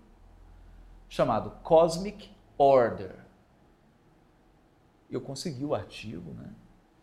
chamado 1.07 1.51
Cosmic 1.61 2.31
Order. 2.57 3.15
Eu 5.11 5.21
consegui 5.21 5.63
o 5.63 5.75
artigo, 5.75 6.31
né, 6.33 6.49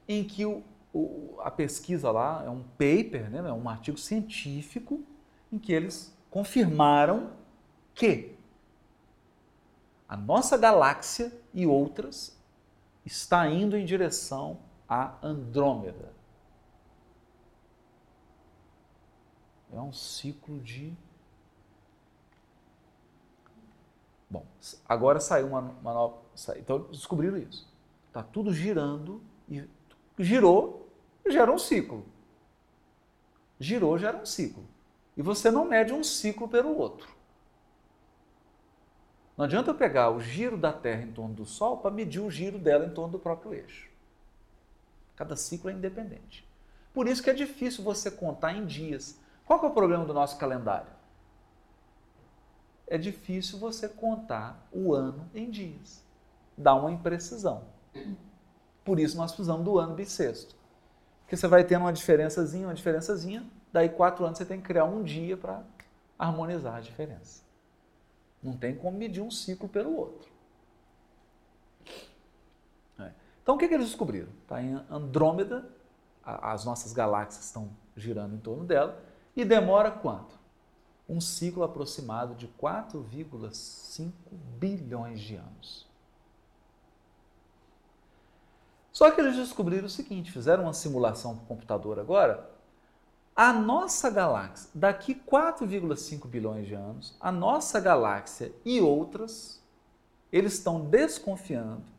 em 0.08 0.24
que 0.24 0.44
o, 0.44 0.64
o, 0.92 1.36
a 1.40 1.50
pesquisa 1.50 2.10
lá 2.10 2.42
é 2.44 2.50
um 2.50 2.64
paper, 2.64 3.30
né, 3.30 3.38
é 3.38 3.52
um 3.52 3.68
artigo 3.68 3.98
científico, 3.98 5.04
em 5.52 5.60
que 5.60 5.72
eles 5.72 6.12
confirmaram 6.28 7.30
que 7.94 8.36
a 10.08 10.16
nossa 10.16 10.58
galáxia 10.58 11.32
e 11.54 11.68
outras 11.68 12.36
está 13.04 13.48
indo 13.48 13.76
em 13.76 13.84
direção 13.84 14.65
a 14.88 15.16
Andrômeda. 15.22 16.12
É 19.72 19.80
um 19.80 19.92
ciclo 19.92 20.60
de. 20.60 20.92
Bom, 24.30 24.44
agora 24.88 25.20
saiu 25.20 25.48
uma, 25.48 25.60
uma 25.60 25.92
nova. 25.92 26.18
Então 26.56 26.80
descobriram 26.90 27.36
isso. 27.36 27.68
Está 28.08 28.22
tudo 28.22 28.52
girando 28.52 29.20
e 29.48 29.68
girou, 30.18 30.88
gera 31.28 31.52
um 31.52 31.58
ciclo. 31.58 32.06
Girou, 33.58 33.98
gera 33.98 34.16
um 34.16 34.26
ciclo. 34.26 34.64
E 35.16 35.22
você 35.22 35.50
não 35.50 35.64
mede 35.64 35.92
um 35.92 36.04
ciclo 36.04 36.48
pelo 36.48 36.76
outro. 36.76 37.08
Não 39.36 39.44
adianta 39.44 39.70
eu 39.70 39.74
pegar 39.74 40.10
o 40.10 40.20
giro 40.20 40.56
da 40.56 40.72
Terra 40.72 41.02
em 41.02 41.12
torno 41.12 41.34
do 41.34 41.44
Sol 41.44 41.78
para 41.78 41.90
medir 41.90 42.20
o 42.20 42.30
giro 42.30 42.58
dela 42.58 42.86
em 42.86 42.94
torno 42.94 43.12
do 43.12 43.18
próprio 43.18 43.52
eixo. 43.52 43.90
Cada 45.16 45.34
ciclo 45.34 45.70
é 45.70 45.72
independente. 45.72 46.46
Por 46.92 47.08
isso 47.08 47.22
que 47.22 47.30
é 47.30 47.34
difícil 47.34 47.82
você 47.82 48.10
contar 48.10 48.52
em 48.52 48.64
dias. 48.64 49.18
Qual 49.44 49.62
é 49.62 49.66
o 49.66 49.70
problema 49.70 50.04
do 50.04 50.14
nosso 50.14 50.38
calendário? 50.38 50.88
É 52.86 52.96
difícil 52.96 53.58
você 53.58 53.88
contar 53.88 54.68
o 54.70 54.94
ano 54.94 55.28
em 55.34 55.50
dias. 55.50 56.04
Dá 56.56 56.74
uma 56.74 56.92
imprecisão. 56.92 57.64
Por 58.84 59.00
isso 59.00 59.16
nós 59.16 59.32
precisamos 59.32 59.64
do 59.64 59.78
ano 59.78 59.94
bissexto. 59.94 60.54
Porque 61.22 61.36
você 61.36 61.48
vai 61.48 61.64
tendo 61.64 61.82
uma 61.82 61.92
diferençazinha, 61.92 62.68
uma 62.68 62.74
diferençazinha, 62.74 63.44
daí 63.72 63.88
quatro 63.88 64.24
anos 64.24 64.38
você 64.38 64.44
tem 64.44 64.60
que 64.60 64.66
criar 64.66 64.84
um 64.84 65.02
dia 65.02 65.36
para 65.36 65.64
harmonizar 66.16 66.76
a 66.76 66.80
diferença. 66.80 67.42
Não 68.40 68.56
tem 68.56 68.76
como 68.76 68.96
medir 68.96 69.20
um 69.20 69.30
ciclo 69.30 69.68
pelo 69.68 69.96
outro. 69.96 70.30
É. 73.00 73.10
Então 73.46 73.54
o 73.54 73.58
que, 73.58 73.68
que 73.68 73.74
eles 73.74 73.86
descobriram? 73.86 74.28
Está 74.42 74.60
em 74.60 74.74
Andrômeda, 74.90 75.70
as 76.24 76.64
nossas 76.64 76.92
galáxias 76.92 77.44
estão 77.44 77.70
girando 77.96 78.34
em 78.34 78.40
torno 78.40 78.64
dela, 78.64 79.00
e 79.36 79.44
demora 79.44 79.88
quanto? 79.88 80.34
Um 81.08 81.20
ciclo 81.20 81.62
aproximado 81.62 82.34
de 82.34 82.48
4,5 82.60 84.10
bilhões 84.58 85.20
de 85.20 85.36
anos. 85.36 85.86
Só 88.90 89.12
que 89.12 89.20
eles 89.20 89.36
descobriram 89.36 89.86
o 89.86 89.90
seguinte: 89.90 90.32
fizeram 90.32 90.64
uma 90.64 90.72
simulação 90.72 91.36
para 91.36 91.44
o 91.44 91.46
computador 91.46 92.00
agora. 92.00 92.50
A 93.36 93.52
nossa 93.52 94.10
galáxia, 94.10 94.70
daqui 94.74 95.14
4,5 95.14 96.26
bilhões 96.26 96.66
de 96.66 96.74
anos, 96.74 97.14
a 97.20 97.30
nossa 97.30 97.78
galáxia 97.78 98.52
e 98.64 98.80
outras, 98.80 99.62
eles 100.32 100.54
estão 100.54 100.80
desconfiando 100.80 101.94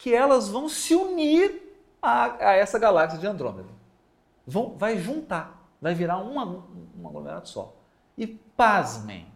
que 0.00 0.12
elas 0.14 0.48
vão 0.48 0.66
se 0.66 0.94
unir 0.94 1.62
a, 2.00 2.48
a 2.48 2.54
essa 2.54 2.78
galáxia 2.78 3.18
de 3.18 3.26
Andrômeda. 3.26 3.68
Vão, 4.46 4.78
vai 4.78 4.96
juntar. 4.96 5.62
Vai 5.78 5.94
virar 5.94 6.16
um, 6.16 6.38
um 6.98 7.06
aglomerado 7.06 7.46
só. 7.46 7.76
E 8.16 8.26
pasmem, 8.26 9.30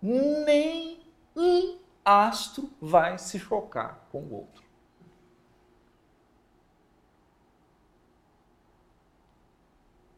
Nem 0.00 1.06
um 1.36 1.76
astro 2.02 2.70
vai 2.80 3.18
se 3.18 3.38
chocar 3.38 4.08
com 4.10 4.22
o 4.22 4.36
outro. 4.36 4.64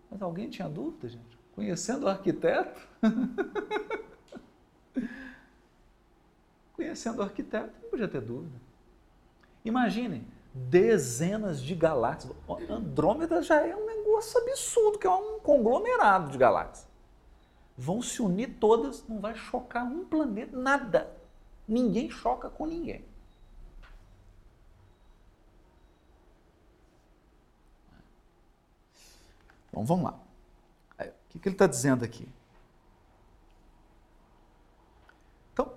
Mas 0.09 0.23
alguém 0.23 0.49
tinha 0.49 0.69
dúvida, 0.69 1.09
gente? 1.09 1.37
Conhecendo 1.57 2.07
o 2.07 2.09
arquiteto? 2.09 2.87
Conhecendo 6.75 7.19
o 7.19 7.23
arquiteto, 7.23 7.73
não 7.83 7.91
podia 7.91 8.07
ter 8.07 8.21
dúvida. 8.21 8.68
Imaginem, 9.65 10.27
dezenas 10.55 11.63
de 11.63 11.75
galáxias. 11.75 12.35
Andrômeda 12.69 13.43
já 13.43 13.65
é 13.67 13.75
um 13.75 13.87
negócio 13.87 14.41
absurdo, 14.41 14.99
que 14.99 15.07
é 15.07 15.11
um 15.11 15.39
conglomerado 15.41 16.31
de 16.31 16.39
galáxias. 16.39 16.89
Vão 17.77 18.03
se 18.03 18.21
unir 18.21 18.57
todas, 18.59 19.07
não 19.07 19.21
vai 19.21 19.35
chocar 19.35 19.85
um 19.85 20.05
planeta, 20.05 20.57
nada. 20.57 21.17
Ninguém 21.67 22.11
choca 22.11 22.51
com 22.51 22.67
ninguém. 22.67 23.05
Bom, 29.73 29.85
vamos 29.85 30.05
lá. 30.07 30.19
O 30.99 31.31
que, 31.31 31.39
que 31.39 31.49
ele 31.49 31.55
está 31.55 31.67
dizendo 31.67 32.05
aqui? 32.05 32.29
Então, 35.53 35.73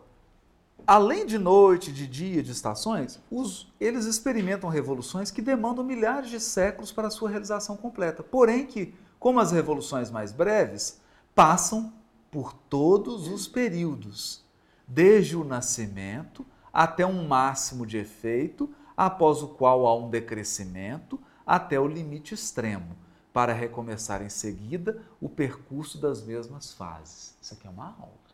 além 0.85 1.25
de 1.25 1.37
noite, 1.37 1.91
de 1.91 2.07
dia, 2.07 2.41
de 2.43 2.51
estações, 2.51 3.19
os, 3.29 3.71
eles 3.79 4.05
experimentam 4.05 4.69
revoluções 4.69 5.31
que 5.31 5.41
demandam 5.41 5.83
milhares 5.83 6.29
de 6.29 6.39
séculos 6.39 6.91
para 6.91 7.09
sua 7.09 7.29
realização 7.29 7.77
completa. 7.77 8.23
Porém, 8.23 8.65
que, 8.65 8.93
como 9.19 9.39
as 9.39 9.51
revoluções 9.51 10.09
mais 10.09 10.31
breves, 10.31 10.99
passam 11.33 11.93
por 12.29 12.53
todos 12.53 13.27
os 13.27 13.47
períodos, 13.47 14.43
desde 14.87 15.35
o 15.35 15.43
nascimento 15.43 16.45
até 16.73 17.05
um 17.05 17.27
máximo 17.27 17.85
de 17.85 17.97
efeito, 17.97 18.69
após 18.95 19.41
o 19.41 19.49
qual 19.49 19.85
há 19.85 19.95
um 19.95 20.09
decrescimento 20.09 21.19
até 21.45 21.79
o 21.79 21.87
limite 21.87 22.33
extremo 22.33 22.95
para 23.33 23.53
recomeçar 23.53 24.21
em 24.21 24.29
seguida 24.29 25.01
o 25.19 25.29
percurso 25.29 25.97
das 25.99 26.23
mesmas 26.23 26.73
fases. 26.73 27.35
Isso 27.41 27.53
aqui 27.53 27.67
é 27.67 27.69
uma 27.69 27.95
aula. 27.99 28.30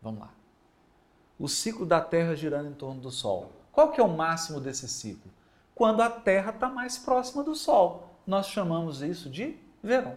Vamos 0.00 0.20
lá. 0.20 0.30
O 1.38 1.48
ciclo 1.48 1.86
da 1.86 2.00
Terra 2.00 2.34
girando 2.34 2.68
em 2.68 2.74
torno 2.74 3.00
do 3.00 3.10
Sol. 3.10 3.50
Qual 3.72 3.90
que 3.90 4.00
é 4.00 4.04
o 4.04 4.08
máximo 4.08 4.60
desse 4.60 4.88
ciclo? 4.88 5.30
Quando 5.74 6.02
a 6.02 6.10
Terra 6.10 6.50
está 6.50 6.68
mais 6.68 6.98
próxima 6.98 7.42
do 7.42 7.54
Sol. 7.54 8.10
Nós 8.26 8.46
chamamos 8.46 9.02
isso 9.02 9.30
de 9.30 9.56
verão. 9.82 10.16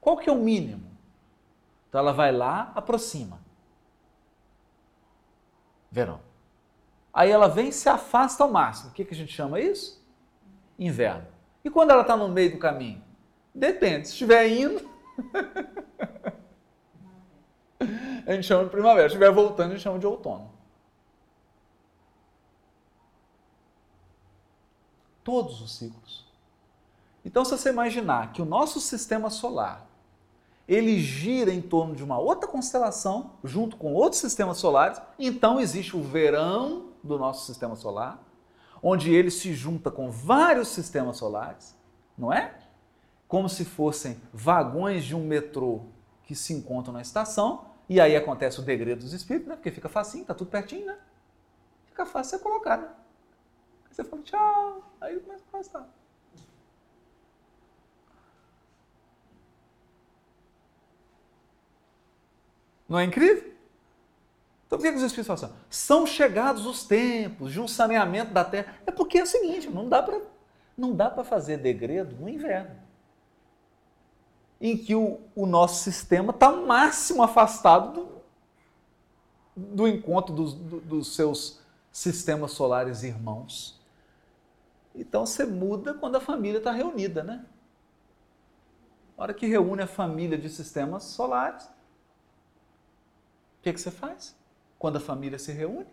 Qual 0.00 0.16
que 0.16 0.28
é 0.28 0.32
o 0.32 0.36
mínimo? 0.36 0.90
Então 1.88 2.00
ela 2.00 2.12
vai 2.12 2.32
lá, 2.32 2.72
aproxima. 2.74 3.38
Verão. 5.90 6.20
Aí 7.12 7.30
ela 7.30 7.46
vem 7.46 7.68
e 7.68 7.72
se 7.72 7.88
afasta 7.88 8.42
ao 8.42 8.50
máximo. 8.50 8.90
O 8.90 8.92
que, 8.94 9.04
que 9.04 9.12
a 9.12 9.16
gente 9.16 9.32
chama 9.32 9.60
isso? 9.60 10.02
Inverno. 10.78 11.26
E 11.62 11.70
quando 11.70 11.90
ela 11.90 12.02
está 12.02 12.16
no 12.16 12.28
meio 12.28 12.52
do 12.52 12.58
caminho? 12.58 13.04
Depende. 13.54 14.08
Se 14.08 14.14
estiver 14.14 14.48
indo, 14.48 14.90
a 18.26 18.32
gente 18.32 18.46
chama 18.46 18.64
de 18.64 18.70
primavera. 18.70 19.08
Se 19.08 19.14
estiver 19.14 19.32
voltando, 19.32 19.70
a 19.70 19.74
gente 19.74 19.82
chama 19.82 19.98
de 19.98 20.06
outono. 20.06 20.50
Todos 25.22 25.60
os 25.60 25.76
ciclos. 25.76 26.26
Então, 27.24 27.44
se 27.44 27.52
você 27.52 27.70
imaginar 27.70 28.32
que 28.32 28.42
o 28.42 28.44
nosso 28.44 28.80
sistema 28.80 29.30
solar 29.30 29.86
ele 30.66 30.98
gira 31.00 31.52
em 31.52 31.60
torno 31.60 31.94
de 31.94 32.04
uma 32.04 32.18
outra 32.18 32.48
constelação, 32.48 33.32
junto 33.42 33.76
com 33.76 33.92
outros 33.94 34.20
sistemas 34.20 34.58
solares, 34.58 35.00
então 35.18 35.60
existe 35.60 35.96
o 35.96 36.02
verão 36.02 36.86
do 37.02 37.18
nosso 37.18 37.46
sistema 37.46 37.74
solar, 37.74 38.22
onde 38.82 39.12
ele 39.12 39.30
se 39.30 39.52
junta 39.54 39.90
com 39.90 40.10
vários 40.10 40.68
sistemas 40.68 41.16
solares, 41.16 41.76
não 42.16 42.32
é? 42.32 42.54
Como 43.26 43.48
se 43.48 43.64
fossem 43.64 44.20
vagões 44.32 45.04
de 45.04 45.14
um 45.14 45.24
metrô 45.24 45.82
que 46.24 46.34
se 46.34 46.52
encontram 46.52 46.94
na 46.94 47.02
estação, 47.02 47.66
e 47.88 48.00
aí 48.00 48.16
acontece 48.16 48.60
o 48.60 48.62
degredo 48.62 49.02
dos 49.02 49.12
espíritos, 49.12 49.48
né? 49.48 49.56
Porque 49.56 49.70
fica 49.70 49.88
facinho, 49.88 50.24
tá 50.24 50.34
tudo 50.34 50.50
pertinho, 50.50 50.86
né? 50.86 50.98
Fica 51.86 52.06
fácil 52.06 52.38
você 52.38 52.42
colocar, 52.42 52.78
né? 52.78 52.88
Aí 53.84 53.94
você 53.94 54.04
fala 54.04 54.22
tchau, 54.22 54.92
aí 55.00 55.20
começa 55.20 55.44
a 55.44 55.48
afastar. 55.48 55.88
Não 62.88 62.98
é 62.98 63.04
incrível? 63.04 63.52
Então 64.66 64.78
por 64.78 64.82
que 64.82 64.96
os 64.96 65.02
Espíritos 65.02 65.26
falam 65.26 65.54
assim? 65.54 65.64
São 65.68 66.06
chegados 66.06 66.66
os 66.66 66.84
tempos 66.84 67.52
de 67.52 67.60
um 67.60 67.68
saneamento 67.68 68.32
da 68.32 68.44
terra. 68.44 68.74
É 68.86 68.90
porque 68.90 69.18
é 69.18 69.22
o 69.22 69.26
seguinte, 69.26 69.68
não 69.68 69.88
dá 69.88 70.02
para 70.02 70.20
não 70.76 70.94
dá 70.94 71.10
para 71.10 71.22
fazer 71.22 71.58
degredo 71.58 72.16
no 72.16 72.28
inverno. 72.28 72.81
Em 74.62 74.78
que 74.78 74.94
o, 74.94 75.20
o 75.34 75.44
nosso 75.44 75.82
sistema 75.82 76.30
está 76.30 76.50
máximo 76.52 77.22
afastado 77.22 78.22
do, 79.56 79.66
do 79.74 79.88
encontro 79.88 80.32
dos, 80.32 80.54
do, 80.54 80.80
dos 80.80 81.14
seus 81.14 81.60
sistemas 81.90 82.52
solares 82.52 83.02
irmãos. 83.02 83.78
Então 84.94 85.26
você 85.26 85.44
muda 85.44 85.92
quando 85.92 86.16
a 86.16 86.20
família 86.20 86.58
está 86.58 86.70
reunida, 86.70 87.24
né? 87.24 87.44
Na 89.18 89.24
hora 89.24 89.34
que 89.34 89.46
reúne 89.46 89.82
a 89.82 89.86
família 89.86 90.38
de 90.38 90.48
sistemas 90.48 91.02
solares, 91.02 91.64
o 91.64 93.62
que, 93.62 93.72
que 93.72 93.80
você 93.80 93.90
faz? 93.90 94.34
quando 94.82 94.96
a 94.96 95.00
família 95.00 95.38
se 95.38 95.52
reúne. 95.52 95.86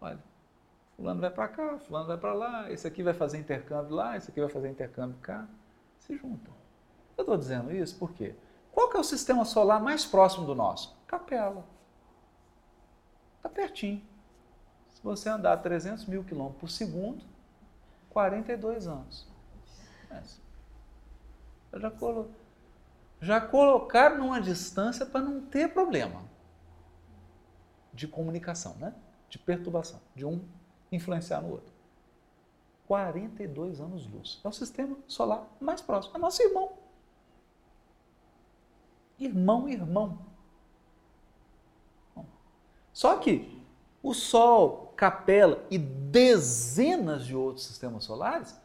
Olha, 0.00 0.20
fulano 0.94 1.20
vai 1.20 1.30
para 1.30 1.48
cá, 1.48 1.78
fulano 1.80 2.06
vai 2.06 2.16
para 2.16 2.32
lá, 2.32 2.70
esse 2.70 2.86
aqui 2.86 3.02
vai 3.02 3.12
fazer 3.12 3.38
intercâmbio 3.38 3.96
lá, 3.96 4.16
esse 4.16 4.30
aqui 4.30 4.38
vai 4.38 4.48
fazer 4.48 4.70
intercâmbio 4.70 5.18
cá. 5.20 5.48
Se 6.08 6.16
juntam. 6.16 6.52
Eu 7.16 7.22
estou 7.22 7.36
dizendo 7.36 7.72
isso 7.72 7.96
porque 7.96 8.34
qual 8.72 8.90
que 8.90 8.96
é 8.96 9.00
o 9.00 9.04
sistema 9.04 9.44
solar 9.44 9.80
mais 9.80 10.04
próximo 10.04 10.44
do 10.44 10.54
nosso? 10.56 10.98
Capela. 11.06 11.64
Está 13.36 13.48
pertinho. 13.48 14.02
Se 14.88 15.00
você 15.00 15.28
andar 15.28 15.56
300 15.58 16.06
mil 16.06 16.24
quilômetros 16.24 16.60
por 16.60 16.68
segundo, 16.68 17.24
42 18.10 18.88
anos. 18.88 19.28
Eu 21.70 21.78
já 21.78 21.90
coloquei 21.90 22.48
já 23.20 23.40
colocar 23.40 24.16
numa 24.16 24.40
distância 24.40 25.04
para 25.04 25.20
não 25.20 25.40
ter 25.40 25.72
problema 25.72 26.22
de 27.92 28.06
comunicação, 28.06 28.74
né? 28.76 28.94
de 29.28 29.38
perturbação, 29.38 30.00
de 30.14 30.24
um 30.24 30.42
influenciar 30.90 31.40
no 31.40 31.50
outro. 31.50 31.72
42 32.88 33.80
anos-luz. 33.80 34.40
É 34.42 34.48
o 34.48 34.52
sistema 34.52 34.96
solar 35.06 35.46
mais 35.60 35.80
próximo. 35.80 36.16
É 36.16 36.18
nosso 36.18 36.42
irmão. 36.42 36.72
Irmão, 39.18 39.68
irmão. 39.68 40.18
Só 42.92 43.16
que 43.18 43.62
o 44.02 44.12
Sol, 44.12 44.92
Capela 44.96 45.64
e 45.70 45.78
dezenas 45.78 47.24
de 47.24 47.36
outros 47.36 47.66
sistemas 47.66 48.02
solares 48.02 48.60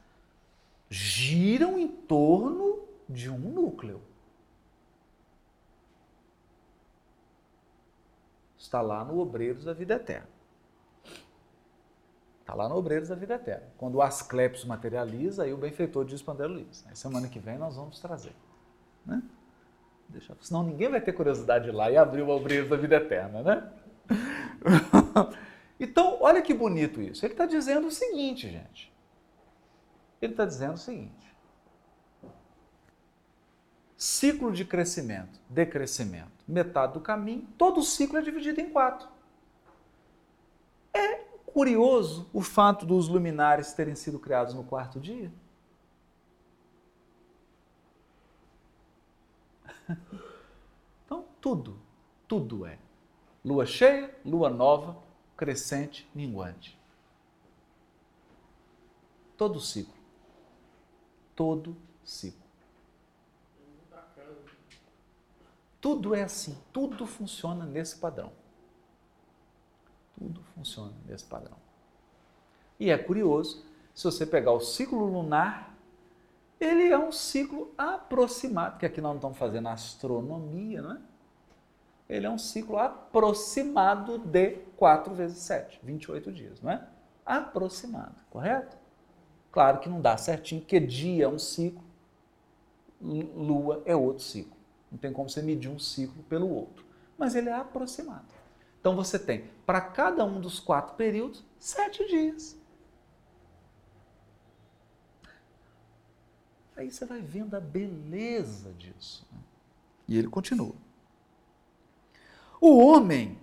giram 0.89 1.78
em 1.78 1.88
torno 1.88 2.80
de 3.07 3.30
um 3.30 3.38
núcleo. 3.38 4.01
está 8.74 8.82
lá 8.82 9.05
no 9.05 9.19
Obreiros 9.19 9.65
da 9.65 9.74
Vida 9.74 9.95
Eterna. 9.95 10.32
Está 12.44 12.54
lá 12.54 12.68
no 12.68 12.76
Obreiros 12.76 13.08
da 13.08 13.16
Vida 13.16 13.36
Eterna. 13.36 13.66
Quando 13.78 13.96
o 13.96 14.02
Asclepios 14.02 14.66
materializa, 14.66 15.44
aí 15.44 15.54
o 15.54 15.58
benfeitor 15.58 16.04
diz 16.04 16.22
para 16.22 16.34
André 16.34 16.48
Luiz. 16.48 16.84
Né? 16.84 16.94
Semana 16.94 17.30
que 17.30 17.39
vem 17.39 17.58
nós 17.58 17.78
vamos 17.78 18.02
trazer. 18.02 18.36
Né? 19.06 19.24
Deixa, 20.10 20.36
senão 20.41 20.62
ninguém 20.62 20.89
vai 20.89 21.00
ter 21.00 21.14
curiosidade 21.14 21.66
de 21.66 21.70
ir 21.72 21.74
lá 21.74 21.89
e 21.89 21.96
abrir 21.96 22.22
o 22.22 22.30
Obreiros 22.30 22.70
da 22.70 22.76
Vida 22.76 22.98
Eterna, 22.98 23.41
né? 23.41 23.72
então, 25.80 26.18
olha 26.22 26.41
que 26.41 26.54
bonito 26.54 27.02
isso. 27.02 27.26
Ele 27.26 27.34
está 27.34 27.46
dizendo 27.46 27.88
o 27.88 27.91
seguinte, 27.91 28.50
gente. 28.50 28.94
Ele 30.22 30.34
está 30.34 30.46
dizendo 30.46 30.74
o 30.74 30.78
seguinte 30.78 31.24
ciclo 34.04 34.52
de 34.52 34.66
crescimento, 34.66 35.39
decrescimento, 35.48 36.44
metade 36.46 36.94
do 36.94 37.00
caminho, 37.00 37.48
todo 37.58 37.82
ciclo 37.82 38.18
é 38.18 38.22
dividido 38.22 38.60
em 38.60 38.70
quatro. 38.70 39.08
É 40.94 41.22
curioso 41.54 42.28
o 42.34 42.41
fato 42.41 42.86
dos 42.86 43.08
luminares 43.08 43.74
terem 43.74 43.95
sido 43.95 44.18
criados 44.20 44.54
no 44.54 44.64
quarto 44.64 44.99
dia? 44.99 45.32
Então, 51.06 51.26
tudo, 51.39 51.78
tudo 52.28 52.66
é. 52.66 52.80
Lua 53.45 53.66
cheia, 53.68 54.18
lua 54.26 54.49
nova, 54.49 54.97
crescente, 55.38 56.10
minguante. 56.16 56.80
Todo 59.38 59.60
ciclo. 59.60 59.93
Todo 61.36 61.78
ciclo. 62.04 62.41
Tudo 65.80 66.16
é 66.16 66.24
assim, 66.24 66.58
tudo 66.72 67.06
funciona 67.06 67.66
nesse 67.66 67.97
padrão. 67.97 68.32
Tudo 70.24 70.41
funciona 70.55 70.93
nesse 71.05 71.26
padrão. 71.26 71.57
E 72.80 72.89
é 72.89 72.97
curioso, 72.97 73.65
se 73.93 74.05
você 74.05 74.26
pegar 74.26 74.53
o 74.53 74.61
ciclo 74.61 75.05
lunar, 75.05 75.76
ele 76.57 76.88
é 76.88 76.97
um 76.97 77.11
ciclo 77.11 77.74
aproximado, 77.78 78.78
que 78.78 78.86
aqui 78.86 79.01
nós 79.01 79.09
não 79.09 79.17
estamos 79.17 79.38
fazendo 79.38 79.67
astronomia, 79.67 80.82
não 80.82 80.93
é? 80.93 81.01
Ele 82.07 82.26
é 82.26 82.30
um 82.30 82.38
ciclo 82.38 82.78
aproximado 82.78 84.17
de 84.17 84.51
4 84.78 85.13
vezes 85.13 85.39
7, 85.39 85.82
28 85.84 86.32
dias, 86.32 86.61
não 86.61 86.71
é? 86.71 86.88
Aproximado, 87.26 88.15
correto? 88.30 88.78
Claro 89.51 89.80
que 89.80 89.89
não 89.89 89.99
dá 89.99 90.15
certinho, 90.15 90.61
porque 90.61 90.80
dia 90.80 91.26
é 91.26 91.28
um 91.28 91.38
ciclo, 91.39 91.84
lua 93.01 93.84
é 93.86 93.93
outro 93.93 94.24
ciclo. 94.24 94.55
Não 94.89 94.97
tem 94.97 95.11
como 95.11 95.30
você 95.30 95.41
medir 95.41 95.69
um 95.69 95.80
ciclo 95.80 96.24
pelo 96.24 96.49
outro. 96.49 96.86
Mas 97.17 97.36
ele 97.36 97.49
é 97.49 97.53
aproximado. 97.53 98.43
Então 98.84 98.97
você 98.97 99.17
tem, 99.17 99.45
para 99.65 99.79
cada 99.79 100.25
um 100.25 100.41
dos 100.41 100.59
quatro 100.59 100.95
períodos, 100.95 101.41
sete 101.57 102.05
dias. 102.05 102.57
Aí 106.75 106.91
você 106.91 107.05
vai 107.05 107.21
vendo 107.21 107.55
a 107.55 107.61
beleza 107.61 108.73
disso. 108.73 109.25
Né? 109.31 109.39
E 110.05 110.17
ele 110.17 110.27
continua. 110.27 110.75
O 112.59 112.77
homem 112.77 113.39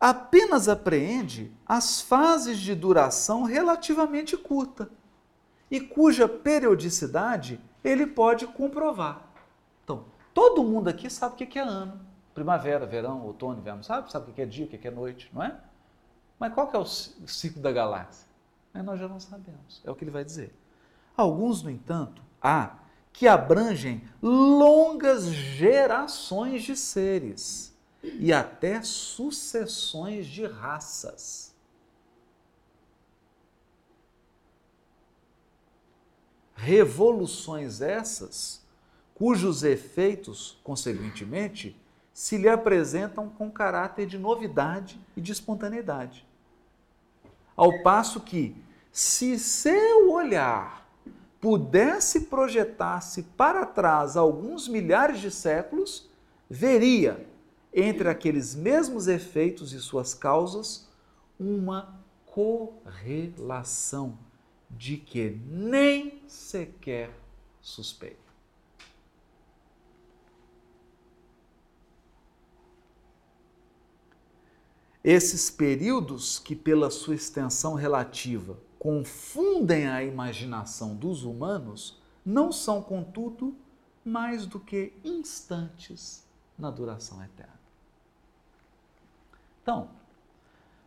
apenas 0.00 0.68
apreende 0.68 1.52
as 1.64 2.00
fases 2.00 2.58
de 2.58 2.74
duração 2.74 3.44
relativamente 3.44 4.36
curta 4.36 4.90
e 5.70 5.80
cuja 5.80 6.28
periodicidade 6.28 7.60
ele 7.84 8.08
pode 8.08 8.44
comprovar. 8.44 9.24
Então, 9.84 10.06
todo 10.34 10.64
mundo 10.64 10.88
aqui 10.88 11.08
sabe 11.08 11.34
o 11.34 11.46
que 11.46 11.60
é 11.60 11.62
ano. 11.62 12.09
Primavera, 12.34 12.86
verão, 12.86 13.22
outono, 13.24 13.58
inverno, 13.58 13.82
sabe? 13.82 14.10
Sabe 14.10 14.30
o 14.30 14.34
que 14.34 14.42
é 14.42 14.46
dia, 14.46 14.66
o 14.66 14.68
que 14.68 14.86
é 14.86 14.90
noite, 14.90 15.30
não 15.32 15.42
é? 15.42 15.58
Mas 16.38 16.54
qual 16.54 16.68
que 16.68 16.76
é 16.76 16.78
o 16.78 16.86
ciclo 16.86 17.60
da 17.60 17.72
galáxia? 17.72 18.26
Aí 18.72 18.82
nós 18.82 18.98
já 18.98 19.08
não 19.08 19.20
sabemos. 19.20 19.82
É 19.84 19.90
o 19.90 19.94
que 19.94 20.04
ele 20.04 20.10
vai 20.10 20.24
dizer. 20.24 20.54
Alguns, 21.16 21.62
no 21.62 21.70
entanto, 21.70 22.22
há 22.40 22.78
que 23.12 23.26
abrangem 23.26 24.08
longas 24.22 25.26
gerações 25.26 26.62
de 26.62 26.76
seres 26.76 27.76
e 28.02 28.32
até 28.32 28.82
sucessões 28.82 30.26
de 30.26 30.46
raças. 30.46 31.54
Revoluções 36.54 37.80
essas, 37.80 38.64
cujos 39.14 39.64
efeitos, 39.64 40.58
consequentemente, 40.62 41.79
se 42.20 42.36
lhe 42.36 42.50
apresentam 42.50 43.30
com 43.30 43.50
caráter 43.50 44.04
de 44.04 44.18
novidade 44.18 45.00
e 45.16 45.22
de 45.22 45.32
espontaneidade. 45.32 46.28
Ao 47.56 47.82
passo 47.82 48.20
que, 48.20 48.54
se 48.92 49.38
seu 49.38 50.12
olhar 50.12 50.86
pudesse 51.40 52.26
projetar-se 52.26 53.22
para 53.22 53.64
trás 53.64 54.18
alguns 54.18 54.68
milhares 54.68 55.18
de 55.18 55.30
séculos, 55.30 56.10
veria, 56.46 57.26
entre 57.72 58.06
aqueles 58.10 58.54
mesmos 58.54 59.08
efeitos 59.08 59.72
e 59.72 59.80
suas 59.80 60.12
causas, 60.12 60.86
uma 61.38 61.98
correlação 62.26 64.18
de 64.68 64.98
que 64.98 65.40
nem 65.48 66.22
sequer 66.26 67.18
suspeita. 67.62 68.19
Esses 75.02 75.50
períodos 75.50 76.38
que, 76.38 76.54
pela 76.54 76.90
sua 76.90 77.14
extensão 77.14 77.74
relativa, 77.74 78.58
confundem 78.78 79.88
a 79.88 80.02
imaginação 80.02 80.94
dos 80.94 81.24
humanos, 81.24 81.98
não 82.24 82.52
são, 82.52 82.82
contudo, 82.82 83.56
mais 84.04 84.46
do 84.46 84.60
que 84.60 84.92
instantes 85.04 86.24
na 86.58 86.70
duração 86.70 87.22
eterna. 87.22 87.60
Então, 89.62 89.90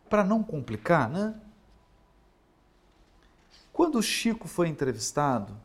para 0.08 0.24
não 0.24 0.42
complicar, 0.42 1.08
né? 1.08 1.34
Quando 3.72 3.98
o 3.98 4.02
Chico 4.02 4.46
foi 4.46 4.68
entrevistado 4.68 5.56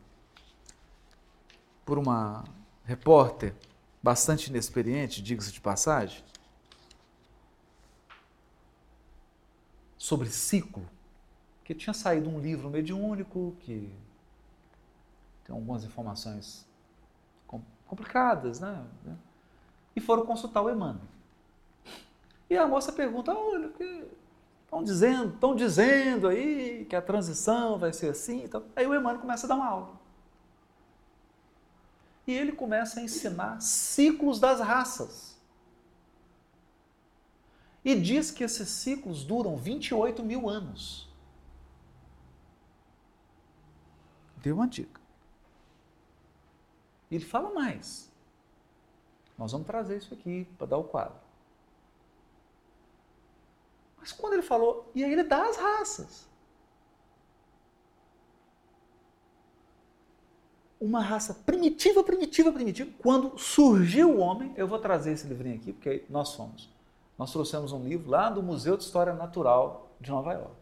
por 1.85 1.99
uma 1.99 2.43
repórter 2.83 3.55
bastante 4.01 4.47
inexperiente, 4.47 5.21
diga-se 5.21 5.51
de 5.51 5.61
passagem, 5.61 6.23
sobre 9.99 10.27
ciclo, 10.29 10.83
que 11.63 11.75
tinha 11.75 11.93
saído 11.93 12.27
um 12.27 12.39
livro 12.39 12.71
mediúnico 12.71 13.55
que 13.59 13.87
tem 15.45 15.55
algumas 15.55 15.83
informações 15.83 16.67
complicadas, 17.85 18.59
né? 18.59 18.83
E 19.95 20.01
foram 20.01 20.25
consultar 20.25 20.63
o 20.63 20.71
Emmanuel. 20.71 21.05
E 22.49 22.57
a 22.57 22.67
moça 22.67 22.91
pergunta: 22.91 23.31
olha, 23.31 23.69
que 23.69 24.09
Estão 24.69 24.83
dizendo, 24.83 25.33
estão 25.33 25.55
dizendo 25.55 26.27
aí 26.27 26.85
que 26.87 26.95
a 26.95 27.01
transição 27.01 27.79
vai 27.79 27.91
ser 27.91 28.09
assim. 28.09 28.43
Então, 28.43 28.63
aí 28.75 28.85
o 28.85 28.93
Emmanuel 28.93 29.19
começa 29.19 29.47
a 29.47 29.49
dar 29.49 29.55
uma 29.55 29.65
aula. 29.65 29.89
E 32.27 32.31
ele 32.31 32.51
começa 32.51 32.99
a 32.99 33.03
ensinar 33.03 33.59
ciclos 33.59 34.39
das 34.39 34.59
raças. 34.59 35.28
E 37.83 37.95
diz 37.95 38.31
que 38.31 38.43
esses 38.43 38.69
ciclos 38.69 39.23
duram 39.23 39.55
28 39.55 40.23
mil 40.23 40.49
anos. 40.49 41.07
Deu 44.37 44.55
uma 44.55 44.67
dica. 44.67 44.99
Ele 47.09 47.25
fala 47.25 47.51
mais. 47.53 48.09
Nós 49.37 49.51
vamos 49.51 49.67
trazer 49.67 49.97
isso 49.97 50.13
aqui 50.13 50.47
para 50.57 50.67
dar 50.67 50.77
o 50.77 50.83
quadro. 50.83 51.17
Mas 53.97 54.11
quando 54.11 54.33
ele 54.33 54.41
falou, 54.41 54.89
e 54.93 55.03
aí 55.03 55.11
ele 55.11 55.23
dá 55.23 55.47
as 55.47 55.57
raças. 55.57 56.27
Uma 60.79 61.01
raça 61.01 61.33
primitiva, 61.33 62.03
primitiva, 62.03 62.51
primitiva. 62.51 62.91
Quando 62.99 63.37
surgiu 63.37 64.11
o 64.11 64.19
homem, 64.19 64.53
eu 64.55 64.67
vou 64.67 64.79
trazer 64.79 65.11
esse 65.11 65.27
livrinho 65.27 65.55
aqui, 65.55 65.73
porque 65.73 66.05
nós 66.09 66.29
somos. 66.29 66.69
Nós 67.19 67.33
trouxemos 67.33 67.73
um 67.73 67.83
livro 67.83 68.09
lá 68.09 68.29
do 68.29 68.41
Museu 68.41 68.77
de 68.77 68.83
História 68.83 69.13
Natural 69.13 69.91
de 69.99 70.09
Nova 70.09 70.31
York, 70.31 70.55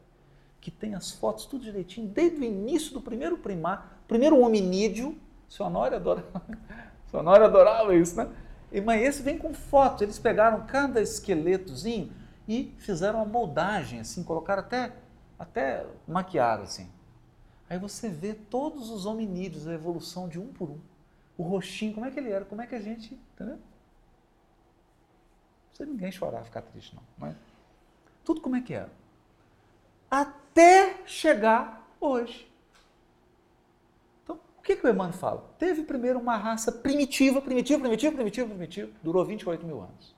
que 0.60 0.72
tem 0.72 0.96
as 0.96 1.12
fotos 1.12 1.46
tudo 1.46 1.64
direitinho, 1.64 2.08
desde 2.08 2.40
o 2.40 2.44
início 2.44 2.92
do 2.96 3.00
primeiro 3.00 3.38
primar, 3.38 4.02
primeiro 4.08 4.40
hominídeo. 4.40 5.16
Sua 5.48 5.70
Nora 5.70 5.98
adorava, 5.98 6.42
sua 7.12 7.22
Nora 7.22 7.46
adorava 7.46 7.96
isso, 7.96 8.18
né? 8.18 8.28
E, 8.72 8.82
mas 8.82 9.04
esse 9.04 9.22
vem 9.22 9.38
com 9.38 9.54
fotos. 9.54 10.02
Eles 10.02 10.18
pegaram 10.18 10.66
cada 10.66 11.00
esqueletozinho 11.00 12.12
e 12.48 12.74
fizeram 12.80 13.20
uma 13.20 13.26
moldagem, 13.26 14.00
assim, 14.00 14.24
colocaram 14.24 14.64
até, 14.64 14.94
até 15.38 15.86
maquiar, 16.08 16.60
assim. 16.60 16.90
Aí 17.70 17.78
você 17.78 18.10
vê 18.10 18.34
todos 18.34 18.90
os 18.90 19.06
hominídeos, 19.06 19.68
a 19.68 19.74
evolução 19.76 20.28
de 20.28 20.40
um 20.40 20.48
por 20.48 20.72
um. 20.72 20.80
O 21.38 21.44
roxinho, 21.44 21.94
como 21.94 22.08
é 22.08 22.10
que 22.10 22.20
ele 22.20 22.32
era, 22.32 22.46
como 22.46 22.64
é 22.64 22.66
que 22.66 22.74
a 22.74 22.82
gente, 22.82 23.14
entendeu? 23.36 23.60
Precisa 25.78 25.92
ninguém 25.92 26.12
chorar, 26.12 26.44
ficar 26.44 26.64
triste, 26.64 26.96
não. 26.96 27.04
Mas 27.20 27.36
tudo 28.26 28.42
como 28.42 28.56
é 28.56 28.62
que 28.62 28.74
era. 28.74 28.92
Até 30.10 31.06
chegar 31.06 31.88
hoje. 32.02 32.52
Então, 34.24 34.40
o 34.58 34.62
que, 34.64 34.76
que 34.76 34.88
o 34.88 34.90
Emmanuel 34.90 35.14
fala? 35.14 35.48
Teve 35.60 35.84
primeiro 35.84 36.18
uma 36.18 36.36
raça 36.36 36.72
primitiva, 36.72 37.40
primitiva, 37.40 37.80
primitiva, 37.80 38.16
primitiva, 38.16 38.50
primitiva, 38.50 38.92
durou 39.04 39.24
28 39.24 39.68
mil 39.68 39.80
anos. 39.80 40.16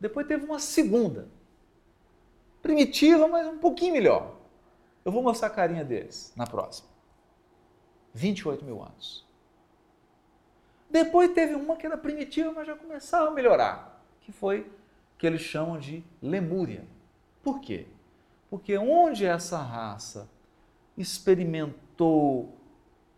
Depois 0.00 0.26
teve 0.26 0.44
uma 0.44 0.58
segunda, 0.58 1.28
primitiva, 2.60 3.28
mas 3.28 3.46
um 3.46 3.58
pouquinho 3.58 3.92
melhor. 3.92 4.34
Eu 5.04 5.12
vou 5.12 5.22
mostrar 5.22 5.46
a 5.46 5.52
carinha 5.52 5.84
deles 5.84 6.32
na 6.34 6.44
próxima. 6.44 6.88
28 8.12 8.64
mil 8.64 8.82
anos. 8.82 9.24
Depois 10.90 11.32
teve 11.32 11.54
uma 11.54 11.76
que 11.76 11.86
era 11.86 11.96
primitiva, 11.96 12.52
mas 12.52 12.66
já 12.66 12.74
começava 12.74 13.28
a 13.28 13.30
melhorar, 13.30 13.93
que 14.24 14.32
foi 14.32 14.70
que 15.16 15.26
eles 15.26 15.40
chamam 15.40 15.78
de 15.78 16.04
Lemúria. 16.20 16.84
Por 17.42 17.60
quê? 17.60 17.86
Porque 18.50 18.76
onde 18.76 19.24
essa 19.24 19.58
raça 19.58 20.28
experimentou. 20.96 22.56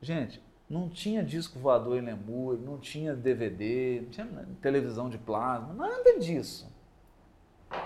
Gente, 0.00 0.42
não 0.68 0.88
tinha 0.88 1.22
disco 1.22 1.58
voador 1.58 1.96
em 1.96 2.02
Lemúria, 2.02 2.60
não 2.62 2.78
tinha 2.78 3.14
DVD, 3.14 4.02
não 4.02 4.10
tinha 4.10 4.48
televisão 4.60 5.08
de 5.08 5.16
plasma, 5.16 5.72
nada 5.72 6.18
disso 6.18 6.76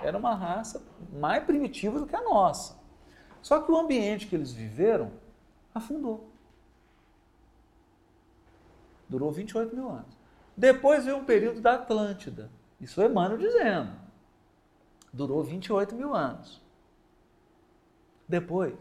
era 0.02 0.16
uma 0.16 0.34
raça 0.34 0.82
mais 1.12 1.42
primitiva 1.44 1.98
do 1.98 2.06
que 2.06 2.16
a 2.16 2.22
nossa. 2.22 2.78
Só 3.42 3.60
que 3.60 3.70
o 3.70 3.76
ambiente 3.76 4.26
que 4.26 4.34
eles 4.34 4.52
viveram 4.52 5.10
afundou. 5.74 6.30
Durou 9.08 9.32
28 9.32 9.74
mil 9.74 9.88
anos. 9.88 10.18
Depois 10.56 11.04
veio 11.04 11.16
um 11.16 11.24
período 11.24 11.60
da 11.60 11.74
Atlântida. 11.74 12.50
Isso 12.80 13.00
é 13.02 13.06
Emmanuel 13.06 13.38
dizendo. 13.38 14.00
Durou 15.12 15.42
28 15.42 15.94
mil 15.94 16.14
anos. 16.14 16.60
Depois 18.28 18.78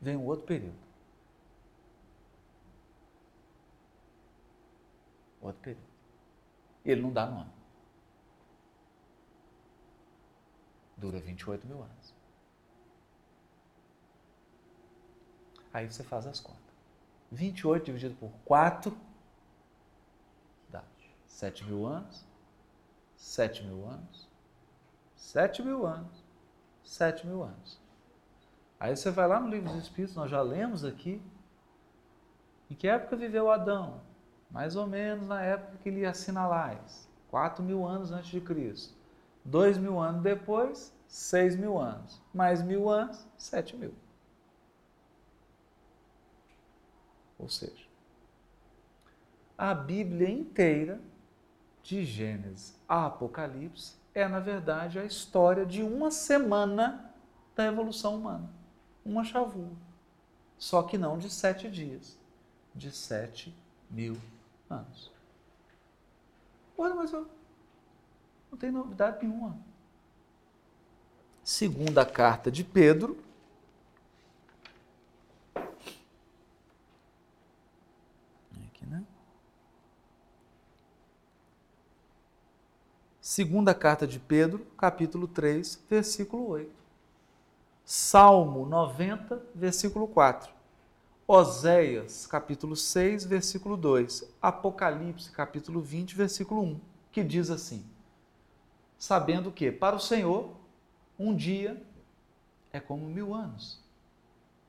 vem 0.00 0.16
um 0.16 0.26
outro 0.26 0.46
período. 0.46 0.78
Outro 5.40 5.60
período. 5.60 5.86
Ele 6.84 7.02
não 7.02 7.12
dá 7.12 7.26
nome. 7.26 7.50
Dura 10.96 11.18
28 11.20 11.66
mil 11.66 11.82
anos. 11.82 12.14
Aí 15.72 15.90
você 15.90 16.04
faz 16.04 16.26
as 16.26 16.38
contas. 16.38 16.60
28 17.32 17.86
dividido 17.86 18.14
por 18.16 18.30
4 18.44 18.96
dá 20.68 20.84
7 21.26 21.64
mil 21.64 21.86
anos, 21.86 22.24
7 23.22 23.64
mil 23.64 23.86
anos, 23.86 24.28
7 25.14 25.62
mil 25.62 25.86
anos, 25.86 26.24
7 26.82 27.24
mil 27.24 27.44
anos. 27.44 27.80
Aí 28.80 28.96
você 28.96 29.12
vai 29.12 29.28
lá 29.28 29.38
no 29.38 29.48
livro 29.48 29.72
dos 29.72 29.84
Espíritos, 29.84 30.16
nós 30.16 30.28
já 30.28 30.42
lemos 30.42 30.84
aqui. 30.84 31.22
Em 32.68 32.74
que 32.74 32.88
época 32.88 33.14
viveu 33.14 33.48
Adão? 33.48 34.02
Mais 34.50 34.74
ou 34.74 34.88
menos 34.88 35.28
na 35.28 35.40
época 35.40 35.78
que 35.78 35.88
ele 35.88 36.04
assinalais. 36.04 37.08
4 37.30 37.62
mil 37.62 37.86
anos 37.86 38.10
antes 38.10 38.28
de 38.28 38.40
Cristo. 38.40 38.92
2 39.44 39.78
mil 39.78 40.00
anos 40.00 40.20
depois, 40.20 40.92
6 41.06 41.54
mil 41.54 41.78
anos. 41.78 42.20
Mais 42.34 42.60
mil 42.60 42.90
anos, 42.90 43.24
7 43.38 43.76
mil. 43.76 43.94
Ou 47.38 47.48
seja, 47.48 47.86
a 49.56 49.72
Bíblia 49.72 50.28
inteira, 50.28 51.00
de 51.82 52.04
Gênesis 52.04 52.81
a 52.92 53.06
Apocalipse, 53.06 53.94
é, 54.14 54.28
na 54.28 54.38
verdade, 54.38 54.98
a 54.98 55.04
história 55.06 55.64
de 55.64 55.82
uma 55.82 56.10
semana 56.10 57.10
da 57.56 57.64
evolução 57.64 58.16
humana. 58.16 58.50
Uma 59.02 59.24
chavua. 59.24 59.70
Só 60.58 60.82
que 60.82 60.98
não 60.98 61.16
de 61.16 61.30
sete 61.30 61.70
dias, 61.70 62.18
de 62.74 62.90
sete 62.90 63.56
mil 63.90 64.18
anos. 64.68 65.10
Olha, 66.76 66.94
mas 66.94 67.10
eu 67.14 67.26
não 68.50 68.58
tem 68.58 68.70
novidade 68.70 69.26
nenhuma. 69.26 69.56
Segunda 71.42 72.04
carta 72.04 72.50
de 72.50 72.62
Pedro, 72.62 73.16
Segunda 83.32 83.74
carta 83.74 84.06
de 84.06 84.18
Pedro, 84.18 84.58
capítulo 84.76 85.26
3, 85.26 85.82
versículo 85.88 86.48
8. 86.48 86.70
Salmo 87.82 88.66
90, 88.66 89.42
versículo 89.54 90.06
4. 90.06 90.52
Oséias, 91.26 92.26
capítulo 92.26 92.76
6, 92.76 93.24
versículo 93.24 93.74
2. 93.78 94.34
Apocalipse, 94.42 95.30
capítulo 95.30 95.80
20, 95.80 96.14
versículo 96.14 96.60
1, 96.60 96.80
que 97.10 97.24
diz 97.24 97.48
assim: 97.48 97.82
Sabendo 98.98 99.50
que 99.50 99.72
para 99.72 99.96
o 99.96 99.98
Senhor 99.98 100.54
um 101.18 101.34
dia 101.34 101.82
é 102.70 102.80
como 102.80 103.06
mil 103.06 103.34
anos, 103.34 103.80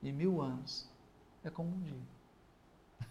e 0.02 0.10
mil 0.10 0.40
anos 0.40 0.88
é 1.44 1.50
como 1.50 1.68
um 1.68 1.80
dia. 1.82 2.00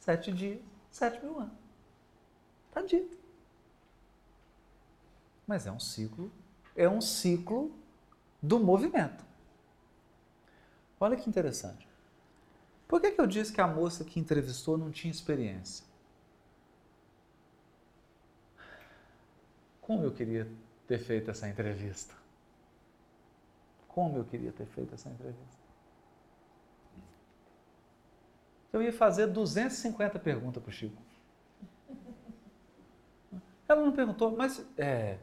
Sete 0.00 0.30
dias, 0.32 0.60
sete 0.90 1.24
mil 1.24 1.38
anos. 1.38 1.54
Está 2.68 2.82
dito. 2.82 3.19
Mas 5.50 5.66
é 5.66 5.72
um 5.72 5.80
ciclo, 5.80 6.30
é 6.76 6.88
um 6.88 7.00
ciclo 7.00 7.76
do 8.40 8.60
movimento. 8.60 9.24
Olha 11.00 11.16
que 11.16 11.28
interessante. 11.28 11.88
Por 12.86 13.00
que, 13.00 13.10
que 13.10 13.20
eu 13.20 13.26
disse 13.26 13.52
que 13.52 13.60
a 13.60 13.66
moça 13.66 14.04
que 14.04 14.20
entrevistou 14.20 14.78
não 14.78 14.92
tinha 14.92 15.10
experiência? 15.10 15.84
Como 19.80 20.04
eu 20.04 20.12
queria 20.12 20.46
ter 20.86 21.00
feito 21.00 21.32
essa 21.32 21.48
entrevista? 21.48 22.14
Como 23.88 24.18
eu 24.18 24.24
queria 24.24 24.52
ter 24.52 24.66
feito 24.66 24.94
essa 24.94 25.08
entrevista? 25.08 25.58
Eu 28.72 28.80
ia 28.80 28.92
fazer 28.92 29.26
250 29.26 30.16
perguntas 30.20 30.62
para 30.62 30.70
o 30.70 30.72
Chico. 30.72 31.02
Ela 33.66 33.84
não 33.84 33.90
perguntou, 33.90 34.30
mas 34.36 34.64
é, 34.78 35.18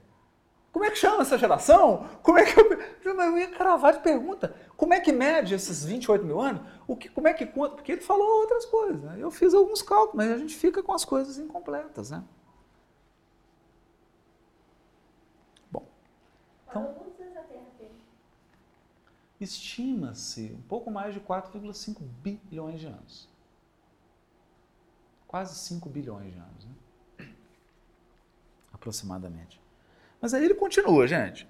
como 0.72 0.86
é 0.86 0.92
que 0.92 0.98
chama 0.98 1.22
essa 1.22 1.38
geração? 1.38 2.08
Como 2.22 2.38
é 2.38 2.46
que 2.46 2.60
eu. 2.60 2.78
Eu 3.04 3.38
ia 3.38 3.48
cravar 3.50 3.94
de 3.94 4.00
pergunta. 4.00 4.56
Como 4.76 4.94
é 4.94 5.00
que 5.00 5.12
mede 5.12 5.56
esses 5.56 5.84
28 5.84 6.26
mil 6.26 6.40
anos? 6.40 6.62
O 6.88 6.96
que, 6.96 7.10
como 7.10 7.28
é 7.28 7.34
que 7.34 7.46
conta? 7.46 7.76
Porque 7.76 7.94
ele 7.94 8.02
falou 8.02 8.42
outras 8.42 8.66
coisas. 8.66 9.02
Né? 9.02 9.18
Eu 9.20 9.32
fiz 9.32 9.54
alguns 9.54 9.82
cálculos, 9.82 10.16
mas 10.16 10.32
a 10.32 10.38
gente 10.38 10.56
fica 10.56 10.84
com 10.84 10.94
as 10.94 11.04
coisas 11.04 11.38
incompletas. 11.38 12.12
Né? 12.12 12.24
Bom. 15.72 15.88
Então, 16.70 16.96
Estima-se 19.40 20.52
um 20.52 20.62
pouco 20.64 20.90
mais 20.90 21.14
de 21.14 21.20
4,5 21.20 22.02
bilhões 22.24 22.80
de 22.80 22.88
anos. 22.88 23.30
Quase 25.28 25.56
5 25.56 25.88
bilhões 25.90 26.34
de 26.34 26.40
anos. 26.40 26.66
Né? 26.66 27.28
Aproximadamente. 28.74 29.62
Mas 30.22 30.34
aí 30.34 30.44
ele 30.44 30.56
continua, 30.56 31.08
gente. 31.08 31.48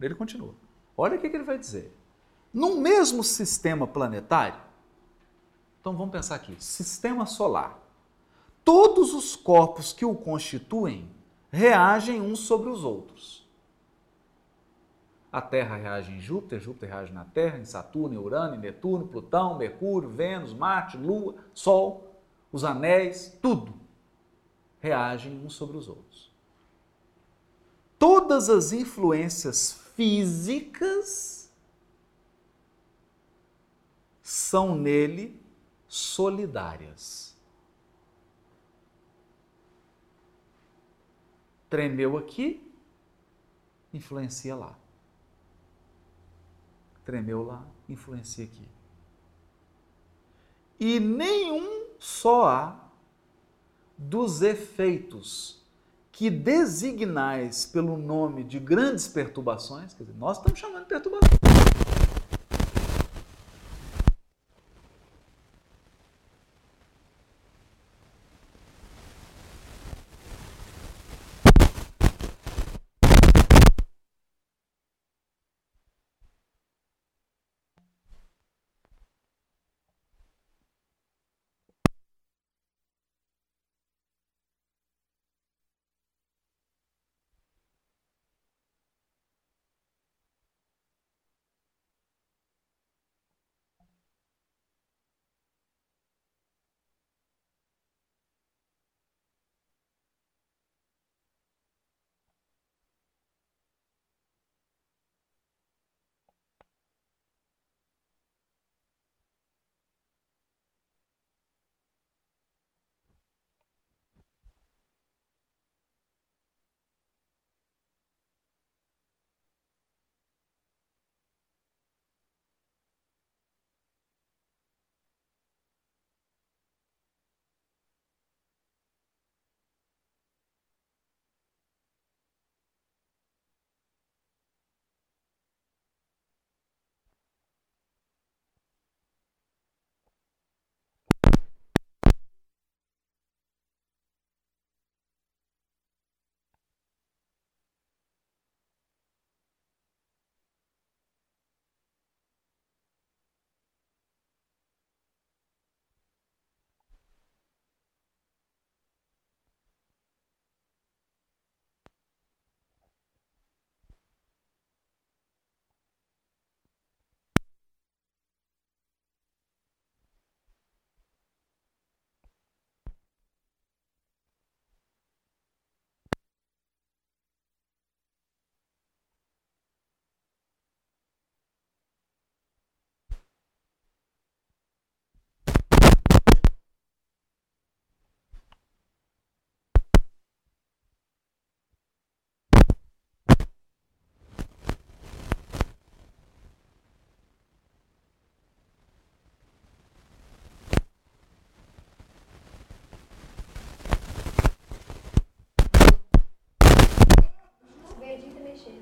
Ele 0.00 0.14
continua. 0.14 0.54
Olha 0.96 1.16
o 1.16 1.20
que, 1.20 1.26
ele 1.26 1.44
vai 1.44 1.58
dizer. 1.58 1.94
No 2.52 2.76
mesmo 2.76 3.24
sistema 3.24 3.86
planetário, 3.86 4.60
então 5.80 5.96
vamos 5.96 6.12
pensar 6.12 6.36
aqui: 6.36 6.54
sistema 6.58 7.26
solar. 7.26 7.78
Todos 8.64 9.12
os 9.14 9.34
corpos 9.34 9.92
que 9.92 10.04
o 10.04 10.14
constituem 10.14 11.10
reagem 11.50 12.20
uns 12.20 12.40
sobre 12.40 12.70
os 12.70 12.84
outros. 12.84 13.42
A 15.32 15.40
Terra 15.40 15.76
reage 15.76 16.12
em 16.12 16.20
Júpiter, 16.20 16.60
Júpiter 16.60 16.90
reage 16.90 17.12
na 17.12 17.24
Terra, 17.24 17.58
em 17.58 17.64
Saturno, 17.64 18.14
em 18.14 18.18
Urano, 18.18 18.54
em 18.54 18.58
Netuno, 18.58 19.08
Plutão, 19.08 19.56
Mercúrio, 19.56 20.10
Vênus, 20.10 20.52
Marte, 20.52 20.98
Lua, 20.98 21.36
Sol, 21.54 22.20
os 22.52 22.64
anéis, 22.64 23.36
tudo 23.40 23.72
reagem 24.78 25.40
uns 25.42 25.54
sobre 25.54 25.76
os 25.76 25.88
outros 25.88 26.31
todas 28.02 28.48
as 28.48 28.72
influências 28.72 29.74
físicas 29.94 31.48
são 34.20 34.74
nele 34.74 35.40
solidárias. 35.86 37.38
Tremeu 41.70 42.18
aqui, 42.18 42.68
influencia 43.94 44.56
lá. 44.56 44.76
Tremeu 47.04 47.44
lá, 47.44 47.64
influencia 47.88 48.46
aqui. 48.46 48.68
E 50.80 50.98
nenhum 50.98 51.86
só 52.00 52.48
há 52.48 52.90
dos 53.96 54.42
efeitos 54.42 55.61
que 56.22 56.30
designais 56.30 57.66
pelo 57.66 57.96
nome 57.96 58.44
de 58.44 58.60
grandes 58.60 59.08
perturbações, 59.08 59.92
quer 59.92 60.04
dizer, 60.04 60.16
nós 60.16 60.36
estamos 60.36 60.56
chamando 60.56 60.82
de 60.82 60.88
perturbação. 60.88 61.51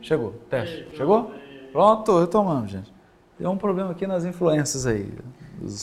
Chegou, 0.02 0.32
teste. 0.48 0.86
Chegou? 0.96 1.30
Pronto, 1.72 2.18
retomamos, 2.20 2.70
gente. 2.70 2.92
Tem 3.38 3.46
um 3.46 3.56
problema 3.56 3.90
aqui 3.90 4.06
nas 4.06 4.24
influências 4.24 4.86
aí. 4.86 5.12
Os- 5.62 5.82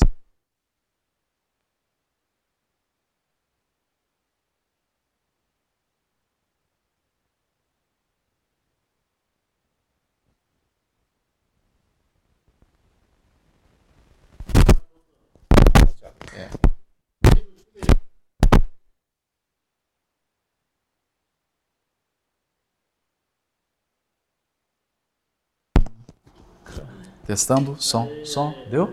Testando, 27.28 27.76
som, 27.78 28.08
som, 28.24 28.54
deu? 28.72 28.88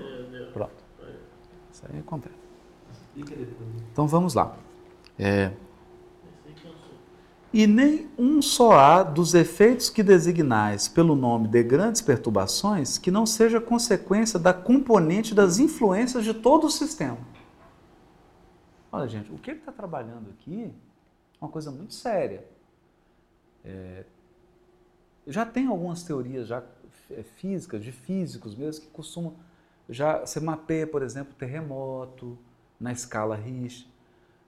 Pronto. 0.52 0.72
Isso 1.72 1.82
aí 1.88 2.00
acontece. 2.00 2.34
Então 3.92 4.06
vamos 4.08 4.34
lá. 4.34 4.56
É, 5.16 5.52
E 7.52 7.68
nem 7.68 8.10
um 8.18 8.42
só 8.42 8.72
há 8.72 9.02
dos 9.04 9.32
efeitos 9.32 9.88
que 9.88 10.02
designais 10.02 10.88
pelo 10.88 11.14
nome 11.14 11.46
de 11.46 11.62
grandes 11.62 12.02
perturbações 12.02 12.98
que 12.98 13.12
não 13.12 13.24
seja 13.24 13.60
consequência 13.60 14.40
da 14.40 14.52
componente 14.52 15.32
das 15.32 15.60
influências 15.60 16.24
de 16.24 16.34
todo 16.34 16.66
o 16.66 16.70
sistema. 16.70 17.18
Olha, 18.90 19.06
gente, 19.06 19.30
o 19.30 19.38
que 19.38 19.52
ele 19.52 19.60
está 19.60 19.70
trabalhando 19.70 20.30
aqui 20.30 20.64
é 20.64 20.70
uma 21.40 21.48
coisa 21.48 21.70
muito 21.70 21.94
séria. 21.94 22.44
É, 23.64 24.04
já 25.24 25.46
tem 25.46 25.68
algumas 25.68 26.02
teorias 26.02 26.48
já 26.48 26.60
físicas, 27.36 27.82
de 27.82 27.92
físicos 27.92 28.54
mesmo, 28.54 28.84
que 28.84 28.90
costumam. 28.90 29.34
Já 29.88 30.20
você 30.20 30.40
mapeia, 30.40 30.86
por 30.86 31.02
exemplo, 31.02 31.34
terremoto 31.34 32.38
na 32.80 32.92
escala 32.92 33.36
Richter. 33.36 33.92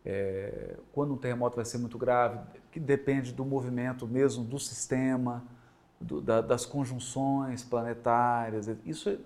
É, 0.04 0.76
quando 0.92 1.14
um 1.14 1.16
terremoto 1.16 1.56
vai 1.56 1.64
ser 1.64 1.78
muito 1.78 1.98
grave, 1.98 2.38
que 2.70 2.78
depende 2.78 3.32
do 3.32 3.44
movimento 3.44 4.06
mesmo 4.06 4.44
do 4.44 4.58
sistema, 4.58 5.42
do, 6.00 6.20
da, 6.20 6.40
das 6.40 6.64
conjunções 6.64 7.64
planetárias. 7.64 8.68
Isso 8.84 9.10
é 9.10 9.18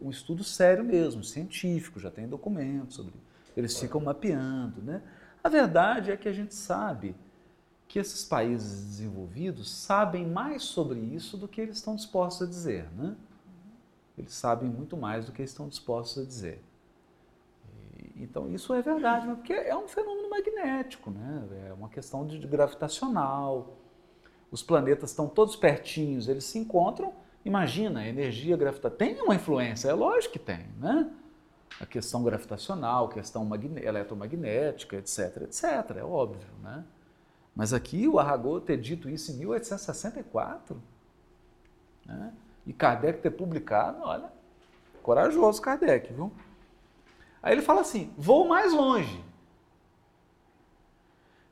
um 0.00 0.10
estudo 0.10 0.44
sério 0.44 0.84
mesmo, 0.84 1.24
científico, 1.24 1.98
já 1.98 2.10
tem 2.10 2.28
documentos 2.28 2.96
sobre. 2.96 3.14
Eles 3.56 3.78
ficam 3.78 4.00
mapeando, 4.00 4.82
né? 4.82 5.02
A 5.42 5.48
verdade 5.48 6.10
é 6.10 6.16
que 6.16 6.28
a 6.28 6.32
gente 6.32 6.54
sabe 6.54 7.14
que 7.88 7.98
esses 7.98 8.22
países 8.22 8.84
desenvolvidos 8.84 9.74
sabem 9.74 10.26
mais 10.26 10.62
sobre 10.62 11.00
isso 11.00 11.38
do 11.38 11.48
que 11.48 11.58
eles 11.58 11.78
estão 11.78 11.96
dispostos 11.96 12.46
a 12.46 12.50
dizer, 12.50 12.86
né? 12.92 13.16
Eles 14.16 14.34
sabem 14.34 14.68
muito 14.68 14.94
mais 14.96 15.24
do 15.24 15.32
que 15.32 15.42
estão 15.42 15.66
dispostos 15.66 16.22
a 16.22 16.26
dizer. 16.26 16.62
Então 18.14 18.50
isso 18.50 18.74
é 18.74 18.82
verdade, 18.82 19.26
mas 19.26 19.38
porque 19.38 19.54
é 19.54 19.74
um 19.74 19.88
fenômeno 19.88 20.28
magnético, 20.28 21.10
né? 21.10 21.48
É 21.68 21.72
uma 21.72 21.88
questão 21.88 22.26
de, 22.26 22.38
de 22.38 22.46
gravitacional. 22.46 23.78
Os 24.50 24.62
planetas 24.62 25.10
estão 25.10 25.26
todos 25.26 25.56
pertinhos, 25.56 26.28
eles 26.28 26.44
se 26.44 26.58
encontram. 26.58 27.14
Imagina, 27.42 28.00
a 28.00 28.06
energia 28.06 28.56
gravitacional 28.56 28.98
tem 28.98 29.22
uma 29.22 29.34
influência, 29.34 29.88
é 29.88 29.94
lógico 29.94 30.34
que 30.34 30.38
tem, 30.38 30.66
né? 30.78 31.10
A 31.80 31.86
questão 31.86 32.22
gravitacional, 32.22 33.08
questão 33.08 33.48
eletromagnética, 33.54 34.96
etc, 34.96 35.42
etc, 35.42 35.96
é 35.96 36.04
óbvio, 36.04 36.48
né? 36.62 36.84
Mas 37.58 37.72
aqui 37.72 38.06
o 38.06 38.20
Arago 38.20 38.60
ter 38.60 38.76
dito 38.76 39.10
isso 39.10 39.32
em 39.32 39.38
1864, 39.38 40.80
né? 42.06 42.32
e 42.64 42.72
Kardec 42.72 43.20
ter 43.20 43.32
publicado, 43.32 43.98
olha, 44.02 44.32
corajoso 45.02 45.60
Kardec, 45.60 46.12
viu? 46.12 46.32
Aí 47.42 47.52
ele 47.52 47.62
fala 47.62 47.80
assim: 47.80 48.14
vou 48.16 48.46
mais 48.46 48.72
longe. 48.72 49.24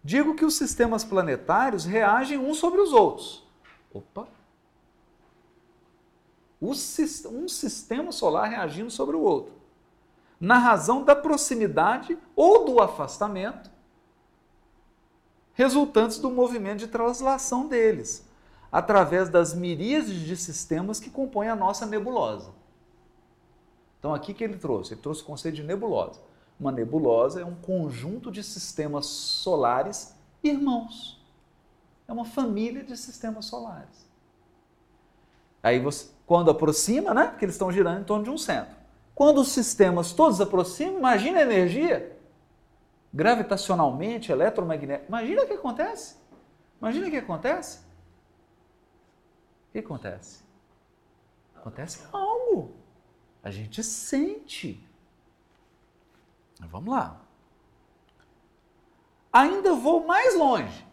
Digo 0.05 0.37
que 0.37 0.45
os 0.45 0.55
sistemas 0.55 1.03
planetários 1.03 1.85
reagem 1.85 2.39
uns 2.39 2.59
sobre 2.59 2.81
os 2.81 2.93
outros. 2.93 3.45
Opa! 3.93 4.29
Um 6.63 7.49
sistema 7.49 8.13
solar 8.13 8.49
reagindo 8.49 8.93
sobre 8.93 9.17
o 9.17 9.21
outro. 9.23 9.53
Na 10.39 10.57
razão 10.57 11.03
da 11.03 11.17
proximidade 11.17 12.17
ou 12.37 12.65
do 12.65 12.81
afastamento 12.81 13.75
resultantes 15.57 16.19
do 16.19 16.31
movimento 16.31 16.81
de 16.81 16.87
translação 16.87 17.67
deles, 17.67 18.25
através 18.71 19.31
das 19.31 19.55
miríades 19.55 20.21
de 20.21 20.37
sistemas 20.37 21.01
que 21.01 21.11
compõem 21.11 21.49
a 21.49 21.57
nossa 21.57 21.87
nebulosa. 21.87 22.51
Então, 23.99 24.15
aqui 24.15 24.35
que 24.35 24.45
ele 24.45 24.59
trouxe? 24.59 24.93
Ele 24.93 25.01
trouxe 25.01 25.23
o 25.23 25.25
conceito 25.25 25.57
de 25.57 25.63
nebulosa. 25.63 26.21
Uma 26.61 26.71
nebulosa 26.71 27.41
é 27.41 27.45
um 27.45 27.55
conjunto 27.55 28.31
de 28.31 28.43
sistemas 28.43 29.07
solares 29.07 30.15
irmãos. 30.45 31.19
É 32.07 32.13
uma 32.13 32.27
família 32.27 32.85
de 32.85 32.97
sistemas 32.97 33.47
solares. 33.47 34.07
Aí, 35.63 35.81
você, 35.81 36.09
quando 36.27 36.51
aproxima, 36.51 37.15
né? 37.15 37.29
Porque 37.29 37.47
eles 37.47 37.55
estão 37.55 37.73
girando 37.73 38.03
em 38.03 38.05
torno 38.05 38.25
de 38.25 38.31
um 38.31 38.39
centro. 38.39 38.77
Quando 39.15 39.41
os 39.41 39.49
sistemas 39.49 40.13
todos 40.13 40.39
aproximam, 40.39 40.99
imagina 40.99 41.39
a 41.39 41.43
energia 41.43 42.16
gravitacionalmente, 43.17 44.31
eletromagnética. 44.31 45.09
Imagina 45.09 45.43
o 45.43 45.47
que 45.47 45.55
acontece. 45.55 46.19
Imagina 46.79 47.07
o 47.07 47.11
que 47.11 47.17
acontece. 47.17 47.79
O 49.69 49.73
que 49.73 49.79
acontece? 49.79 50.45
Acontece 51.57 52.07
algo. 52.12 52.77
A 53.43 53.51
gente 53.51 53.83
sente. 53.83 54.87
Vamos 56.61 56.95
lá. 56.95 57.23
Ainda 59.33 59.75
vou 59.75 60.07
mais 60.07 60.37
longe. 60.37 60.87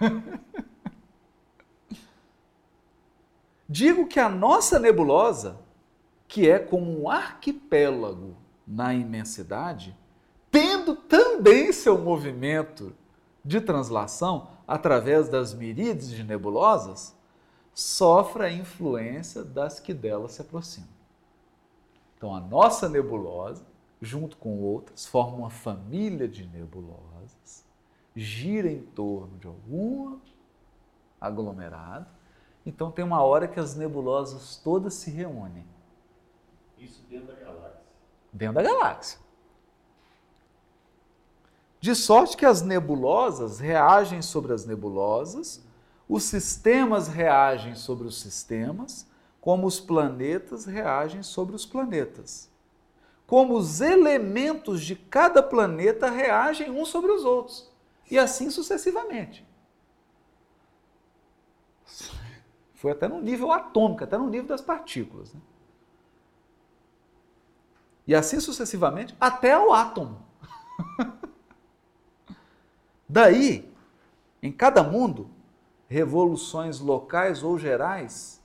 Digo 3.68 4.08
que 4.08 4.18
a 4.18 4.28
nossa 4.28 4.80
nebulosa, 4.80 5.60
que 6.26 6.50
é 6.50 6.58
como 6.58 7.02
um 7.02 7.08
arquipélago 7.08 8.36
na 8.66 8.92
imensidade, 8.94 9.96
tendo 10.56 10.96
também 10.96 11.70
seu 11.70 11.98
movimento 11.98 12.94
de 13.44 13.60
translação 13.60 14.48
através 14.66 15.28
das 15.28 15.52
miríades 15.52 16.08
de 16.08 16.24
nebulosas, 16.24 17.14
sofre 17.74 18.44
a 18.46 18.50
influência 18.50 19.44
das 19.44 19.78
que 19.78 19.92
dela 19.92 20.30
se 20.30 20.40
aproximam. 20.40 20.88
Então, 22.16 22.34
a 22.34 22.40
nossa 22.40 22.88
nebulosa, 22.88 23.66
junto 24.00 24.38
com 24.38 24.58
outras, 24.62 25.04
forma 25.04 25.36
uma 25.36 25.50
família 25.50 26.26
de 26.26 26.46
nebulosas, 26.46 27.62
gira 28.14 28.70
em 28.70 28.80
torno 28.80 29.36
de 29.36 29.46
algum 29.46 30.18
aglomerado. 31.20 32.06
Então, 32.64 32.90
tem 32.90 33.04
uma 33.04 33.22
hora 33.22 33.46
que 33.46 33.60
as 33.60 33.76
nebulosas 33.76 34.56
todas 34.56 34.94
se 34.94 35.10
reúnem 35.10 35.66
Isso 36.78 37.04
dentro 37.10 37.26
da 37.26 37.34
galáxia. 37.34 37.82
dentro 38.32 38.54
da 38.54 38.62
galáxia. 38.62 39.25
De 41.86 41.94
sorte 41.94 42.36
que 42.36 42.44
as 42.44 42.62
nebulosas 42.62 43.60
reagem 43.60 44.20
sobre 44.20 44.52
as 44.52 44.66
nebulosas, 44.66 45.64
os 46.08 46.24
sistemas 46.24 47.06
reagem 47.06 47.76
sobre 47.76 48.08
os 48.08 48.20
sistemas, 48.20 49.06
como 49.40 49.68
os 49.68 49.78
planetas 49.78 50.64
reagem 50.64 51.22
sobre 51.22 51.54
os 51.54 51.64
planetas. 51.64 52.50
Como 53.24 53.54
os 53.54 53.80
elementos 53.80 54.82
de 54.82 54.96
cada 54.96 55.40
planeta 55.40 56.10
reagem 56.10 56.72
uns 56.72 56.88
sobre 56.88 57.12
os 57.12 57.24
outros. 57.24 57.72
E 58.10 58.18
assim 58.18 58.50
sucessivamente. 58.50 59.46
Foi 62.74 62.90
até 62.90 63.06
no 63.06 63.20
nível 63.20 63.52
atômico, 63.52 64.02
até 64.02 64.18
no 64.18 64.28
nível 64.28 64.48
das 64.48 64.60
partículas. 64.60 65.32
né? 65.32 65.40
E 68.08 68.12
assim 68.12 68.40
sucessivamente 68.40 69.14
até 69.20 69.56
o 69.56 69.72
átomo. 69.72 70.20
Daí, 73.08 73.70
em 74.42 74.50
cada 74.50 74.82
mundo, 74.82 75.30
revoluções 75.88 76.80
locais 76.80 77.42
ou 77.42 77.58
gerais, 77.58 78.42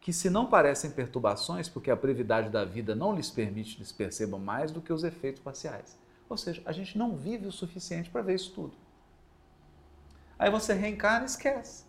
que 0.00 0.12
se 0.12 0.28
não 0.28 0.46
parecem 0.46 0.90
perturbações, 0.90 1.68
porque 1.68 1.90
a 1.90 1.96
brevidade 1.96 2.50
da 2.50 2.64
vida 2.64 2.94
não 2.94 3.14
lhes 3.14 3.30
permite 3.30 3.76
que 3.76 3.94
percebam 3.94 4.40
mais 4.40 4.72
do 4.72 4.80
que 4.80 4.92
os 4.92 5.04
efeitos 5.04 5.40
parciais. 5.40 5.96
Ou 6.28 6.36
seja, 6.36 6.60
a 6.64 6.72
gente 6.72 6.98
não 6.98 7.16
vive 7.16 7.46
o 7.46 7.52
suficiente 7.52 8.10
para 8.10 8.22
ver 8.22 8.34
isso 8.34 8.52
tudo. 8.52 8.76
Aí 10.38 10.50
você 10.50 10.74
reencarna 10.74 11.22
e 11.22 11.26
esquece. 11.26 11.84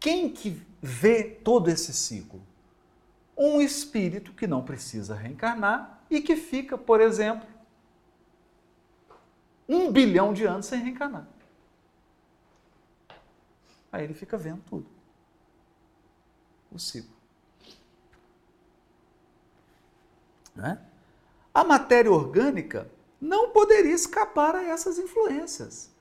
Quem 0.00 0.30
que 0.30 0.62
vê 0.80 1.24
todo 1.24 1.68
esse 1.68 1.92
ciclo? 1.92 2.40
Um 3.36 3.60
espírito 3.60 4.32
que 4.32 4.46
não 4.46 4.62
precisa 4.62 5.14
reencarnar 5.14 6.04
e 6.08 6.20
que 6.20 6.36
fica, 6.36 6.78
por 6.78 7.00
exemplo, 7.00 7.46
um 9.68 9.90
bilhão 9.90 10.32
de 10.32 10.44
anos 10.44 10.66
sem 10.66 10.80
reencarnar. 10.80 11.26
Aí 13.90 14.04
ele 14.04 14.14
fica 14.14 14.36
vendo 14.36 14.62
tudo. 14.62 14.86
O 16.72 16.78
ciclo. 16.78 17.14
Né? 20.54 20.80
A 21.52 21.62
matéria 21.62 22.10
orgânica 22.10 22.90
não 23.20 23.50
poderia 23.50 23.94
escapar 23.94 24.54
a 24.54 24.64
essas 24.64 24.98
influências. 24.98 25.92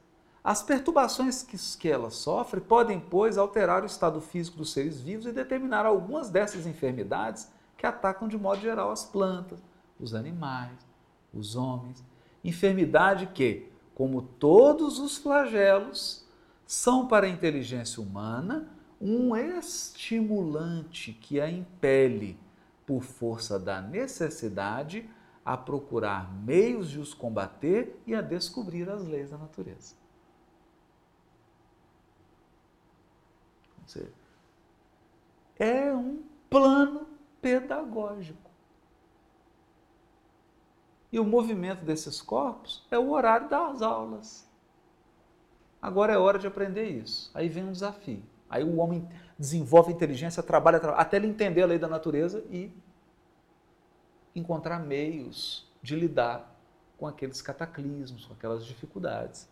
As 0.44 0.62
perturbações 0.62 1.42
que, 1.42 1.58
que 1.78 1.88
ela 1.88 2.10
sofre 2.10 2.60
podem, 2.60 3.00
pois, 3.00 3.38
alterar 3.38 3.84
o 3.84 3.86
estado 3.86 4.20
físico 4.20 4.58
dos 4.58 4.74
seres 4.74 5.00
vivos 5.00 5.26
e 5.26 5.32
determinar 5.32 5.86
algumas 5.86 6.30
dessas 6.30 6.68
enfermidades 6.68 7.48
que 7.78 7.86
atacam 7.86 8.28
de 8.28 8.38
modo 8.38 8.60
geral 8.60 8.92
as 8.92 9.06
plantas, 9.06 9.60
os 10.00 10.14
animais, 10.14 10.78
os 11.34 11.56
homens. 11.56 12.04
Enfermidade 12.44 13.28
que, 13.28 13.72
como 13.96 14.22
todos 14.22 15.00
os 15.00 15.18
flagelos, 15.18 16.26
são 16.66 17.08
para 17.08 17.26
a 17.26 17.30
inteligência 17.30 18.02
humana 18.02 18.70
um 19.00 19.36
estimulante 19.36 21.14
que 21.14 21.40
a 21.40 21.50
impele, 21.50 22.38
por 22.86 23.04
força 23.04 23.60
da 23.60 23.82
necessidade, 23.82 25.10
a 25.46 25.58
procurar 25.58 26.34
meios 26.34 26.90
de 26.90 27.00
os 27.00 27.14
combater 27.14 28.00
e 28.08 28.16
a 28.16 28.22
descobrir 28.22 28.90
as 28.90 29.04
leis 29.04 29.30
da 29.30 29.38
natureza. 29.38 29.96
É 35.60 35.94
um 35.94 36.24
plano 36.50 37.08
pedagógico. 37.42 38.53
E 41.14 41.20
o 41.20 41.24
movimento 41.24 41.86
desses 41.86 42.24
corpos 42.24 42.84
é 42.90 42.98
o 42.98 43.12
horário 43.12 43.48
das 43.48 43.84
aulas. 43.84 44.50
Agora 45.80 46.12
é 46.12 46.18
hora 46.18 46.40
de 46.40 46.48
aprender 46.48 46.90
isso. 46.90 47.30
Aí 47.36 47.48
vem 47.48 47.66
um 47.66 47.72
desafio. 47.72 48.24
Aí 48.50 48.64
o 48.64 48.78
homem 48.78 49.08
desenvolve 49.38 49.94
inteligência, 49.94 50.42
trabalha, 50.42 50.80
trabalha 50.80 51.00
até 51.00 51.18
ele 51.18 51.28
entender 51.28 51.62
a 51.62 51.68
lei 51.68 51.78
da 51.78 51.88
natureza 51.88 52.44
e 52.50 52.76
encontrar 54.36 54.80
meios 54.80 55.72
de 55.84 55.96
lidar 55.96 56.52
com 56.98 57.06
aqueles 57.06 57.44
cataclismos, 57.44 58.26
com 58.26 58.34
aquelas 58.34 58.66
dificuldades, 58.66 59.48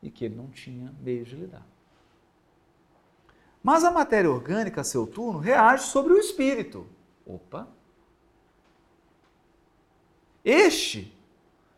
e 0.00 0.12
que 0.12 0.24
ele 0.24 0.36
não 0.36 0.46
tinha 0.46 0.94
meios 1.00 1.28
de 1.28 1.34
lidar. 1.34 1.66
Mas 3.60 3.82
a 3.82 3.90
matéria 3.90 4.30
orgânica, 4.30 4.82
a 4.82 4.84
seu 4.84 5.08
turno, 5.08 5.40
reage 5.40 5.86
sobre 5.86 6.12
o 6.12 6.18
espírito. 6.18 6.86
Opa! 7.26 7.66
Este, 10.44 11.16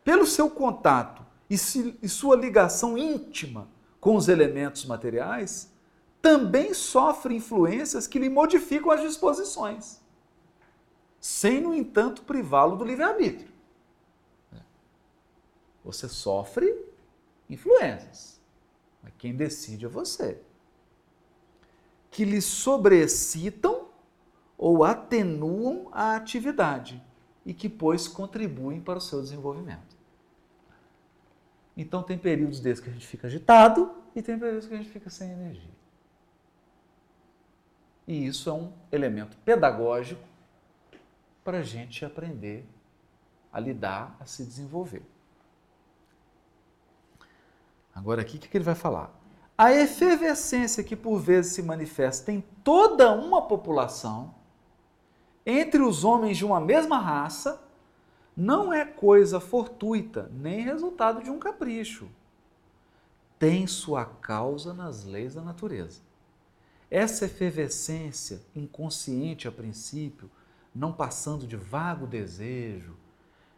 pelo 0.03 0.25
seu 0.25 0.49
contato 0.49 1.25
e, 1.49 1.57
se, 1.57 1.97
e 2.01 2.09
sua 2.09 2.35
ligação 2.35 2.97
íntima 2.97 3.67
com 3.99 4.15
os 4.15 4.27
elementos 4.27 4.85
materiais, 4.85 5.71
também 6.21 6.73
sofre 6.73 7.35
influências 7.35 8.07
que 8.07 8.19
lhe 8.19 8.29
modificam 8.29 8.91
as 8.91 9.01
disposições, 9.01 10.01
sem, 11.21 11.61
no 11.61 11.73
entanto, 11.73 12.23
privá-lo 12.23 12.75
do 12.75 12.83
livre-arbítrio. 12.83 13.49
Você 15.83 16.09
sofre 16.09 16.85
influências, 17.49 18.41
mas 19.01 19.13
quem 19.17 19.33
decide 19.33 19.85
é 19.85 19.89
você 19.89 20.41
que 22.11 22.25
lhe 22.25 22.41
sobreexcitam 22.41 23.87
ou 24.57 24.83
atenuam 24.83 25.87
a 25.91 26.15
atividade 26.15 27.01
e 27.47 27.53
que, 27.53 27.67
pois, 27.67 28.07
contribuem 28.07 28.79
para 28.79 28.99
o 28.99 29.01
seu 29.01 29.21
desenvolvimento. 29.21 29.97
Então, 31.75 32.03
tem 32.03 32.17
períodos 32.17 32.59
desses 32.59 32.83
que 32.83 32.89
a 32.89 32.93
gente 32.93 33.07
fica 33.07 33.25
agitado 33.25 33.91
e 34.15 34.21
tem 34.21 34.37
períodos 34.37 34.67
que 34.67 34.75
a 34.75 34.77
gente 34.77 34.89
fica 34.89 35.09
sem 35.09 35.31
energia. 35.31 35.71
E 38.07 38.27
isso 38.27 38.49
é 38.49 38.53
um 38.53 38.71
elemento 38.91 39.35
pedagógico 39.37 40.21
para 41.43 41.59
a 41.59 41.63
gente 41.63 42.05
aprender 42.05 42.63
a 43.51 43.59
lidar, 43.59 44.15
a 44.19 44.25
se 44.25 44.45
desenvolver. 44.45 45.01
Agora, 47.95 48.21
aqui, 48.21 48.37
o 48.37 48.39
que 48.39 48.55
ele 48.55 48.63
vai 48.63 48.75
falar? 48.75 49.17
a 49.57 49.73
efervescência 49.73 50.83
que 50.83 50.95
por 50.95 51.17
vezes 51.17 51.53
se 51.53 51.63
manifesta 51.63 52.31
em 52.31 52.41
toda 52.63 53.11
uma 53.11 53.41
população, 53.41 54.35
entre 55.49 55.81
os 55.81 56.03
homens 56.03 56.35
de 56.35 56.43
uma 56.43 56.59
mesma 56.59 56.99
raça, 56.99 57.63
não 58.35 58.73
é 58.73 58.83
coisa 58.83 59.39
fortuita, 59.39 60.29
nem 60.33 60.59
resultado 60.59 61.23
de 61.23 61.29
um 61.31 61.39
capricho. 61.39 62.09
Tem 63.39 63.65
sua 63.65 64.03
causa 64.03 64.73
nas 64.73 65.05
leis 65.05 65.35
da 65.35 65.41
natureza. 65.41 66.01
Essa 66.91 67.25
efervescência, 67.25 68.41
inconsciente 68.53 69.47
a 69.47 69.51
princípio, 69.51 70.29
não 70.75 70.91
passando 70.91 71.47
de 71.47 71.55
vago 71.55 72.05
desejo, 72.05 72.97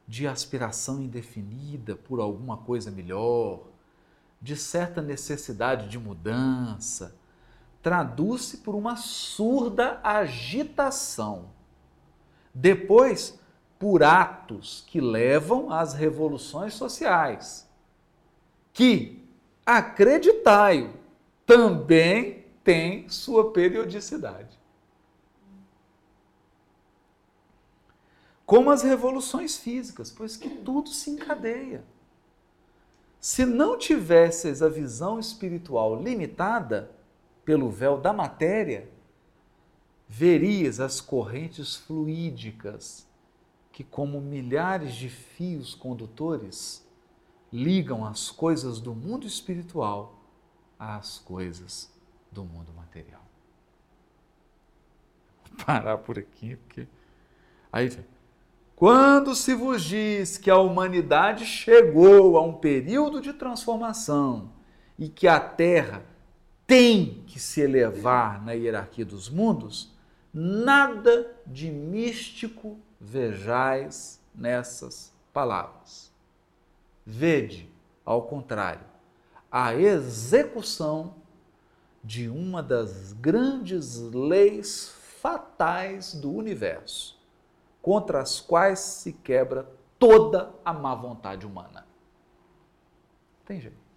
de 0.07 0.28
aspiração 0.28 1.02
indefinida 1.02 1.95
por 1.95 2.20
alguma 2.20 2.57
coisa 2.57 2.91
melhor, 2.91 3.64
de 4.40 4.56
certa 4.56 5.02
necessidade 5.02 5.90
de 5.90 5.98
mudança, 5.98 7.16
traduz-se 7.82 8.57
por 8.57 8.76
uma 8.76 8.95
surda 8.95 9.99
agitação. 10.03 11.57
Depois, 12.54 13.40
por 13.78 14.04
atos 14.04 14.84
que 14.88 15.00
levam 15.00 15.72
às 15.72 15.94
revoluções 15.94 16.74
sociais, 16.74 17.68
que, 18.74 19.24
acreditai-o, 19.66 20.94
também 21.46 22.46
tem 22.64 23.08
sua 23.10 23.52
periodicidade. 23.52 24.60
Como 28.46 28.72
as 28.72 28.82
revoluções 28.82 29.58
físicas, 29.58 30.12
pois 30.12 30.36
que 30.36 30.50
tudo 30.50 30.90
se 30.90 31.12
encadeia. 31.12 31.84
Se 33.20 33.46
não 33.46 33.78
tivesses 33.78 34.62
a 34.62 34.70
visão 34.70 35.20
espiritual 35.20 36.02
limitada 36.02 36.90
pelo 37.46 37.70
véu 37.70 37.98
da 37.98 38.12
matéria, 38.12 38.90
verias 40.10 40.80
as 40.80 40.99
correntes 40.99 41.76
fluídicas 41.76 43.07
que, 43.72 43.84
como 43.84 44.19
milhares 44.19 44.95
de 44.95 45.07
fios 45.07 45.76
condutores, 45.76 46.84
ligam 47.53 48.03
as 48.03 48.31
coisas 48.31 48.80
do 48.80 48.95
mundo 48.95 49.27
espiritual 49.27 50.19
às 50.80 51.19
coisas 51.19 51.94
do 52.31 52.44
mundo 52.44 52.73
material. 52.73 53.22
Vou 55.45 55.65
parar 55.65 55.99
por 55.99 56.18
aqui, 56.18 56.56
porque. 56.56 56.88
Aí 57.72 57.90
quando 58.80 59.36
se 59.36 59.53
vos 59.53 59.84
diz 59.84 60.38
que 60.38 60.49
a 60.49 60.57
humanidade 60.57 61.45
chegou 61.45 62.38
a 62.38 62.41
um 62.41 62.53
período 62.53 63.19
de 63.19 63.34
transformação 63.34 64.53
e 64.98 65.10
que 65.10 65.27
a 65.27 65.38
Terra 65.38 66.02
tem 66.65 67.26
que 67.27 67.41
se 67.41 67.60
elevar 67.60 68.41
na 68.41 68.53
hierarquia 68.53 69.03
dos 69.03 69.30
mundos, 69.30 69.94
nada 70.34 71.36
de 71.46 71.70
místico 71.70 72.78
vejais 73.00 74.20
nessas 74.34 75.12
palavras. 75.34 76.12
Vede, 77.06 77.70
ao 78.06 78.24
contrário, 78.24 78.86
a 79.52 79.74
execução 79.74 81.16
de 82.04 82.30
uma 82.30 82.62
das 82.62 83.14
grandes 83.14 83.98
leis 83.98 84.96
fatais 85.22 86.14
do 86.14 86.32
universo 86.32 87.20
contra 87.82 88.22
as 88.22 88.40
quais 88.40 88.80
se 88.80 89.14
quebra 89.14 89.70
toda 89.98 90.54
a 90.64 90.72
má 90.72 90.96
vontade 90.96 91.46
humana. 91.46 91.86
Tem 93.46 93.60
jeito. 93.60 93.89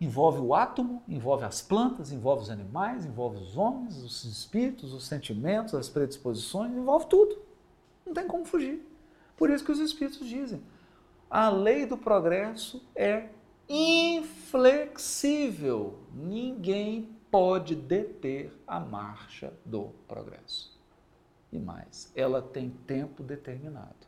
Envolve 0.00 0.40
o 0.40 0.54
átomo, 0.54 1.02
envolve 1.08 1.44
as 1.44 1.62
plantas, 1.62 2.12
envolve 2.12 2.42
os 2.42 2.50
animais, 2.50 3.06
envolve 3.06 3.38
os 3.38 3.56
homens, 3.56 3.96
os 3.96 4.24
espíritos, 4.24 4.92
os 4.92 5.06
sentimentos, 5.06 5.74
as 5.74 5.88
predisposições, 5.88 6.72
envolve 6.72 7.06
tudo. 7.06 7.38
Não 8.04 8.12
tem 8.12 8.26
como 8.26 8.44
fugir. 8.44 8.84
Por 9.36 9.48
isso 9.48 9.64
que 9.64 9.72
os 9.72 9.78
espíritos 9.78 10.28
dizem: 10.28 10.60
a 11.30 11.48
lei 11.48 11.86
do 11.86 11.96
progresso 11.96 12.84
é 12.94 13.30
inflexível. 13.68 15.98
Ninguém 16.14 17.16
pode 17.30 17.74
deter 17.74 18.52
a 18.66 18.78
marcha 18.78 19.54
do 19.64 19.94
progresso. 20.06 20.76
E 21.52 21.58
mais, 21.58 22.12
ela 22.14 22.42
tem 22.42 22.68
tempo 22.86 23.22
determinado. 23.22 24.06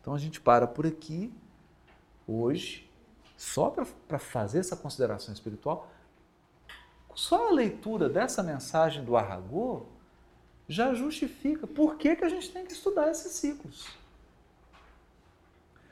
Então 0.00 0.14
a 0.14 0.18
gente 0.18 0.40
para 0.40 0.66
por 0.66 0.86
aqui 0.86 1.30
hoje, 2.26 2.90
só 3.42 3.74
para 4.06 4.20
fazer 4.20 4.60
essa 4.60 4.76
consideração 4.76 5.34
espiritual. 5.34 5.90
Só 7.12 7.48
a 7.48 7.50
leitura 7.50 8.08
dessa 8.08 8.40
mensagem 8.40 9.04
do 9.04 9.16
Arragô 9.16 9.86
já 10.68 10.94
justifica 10.94 11.66
por 11.66 11.96
que, 11.96 12.14
que 12.14 12.24
a 12.24 12.28
gente 12.28 12.52
tem 12.52 12.64
que 12.64 12.72
estudar 12.72 13.10
esses 13.10 13.32
ciclos. 13.32 13.88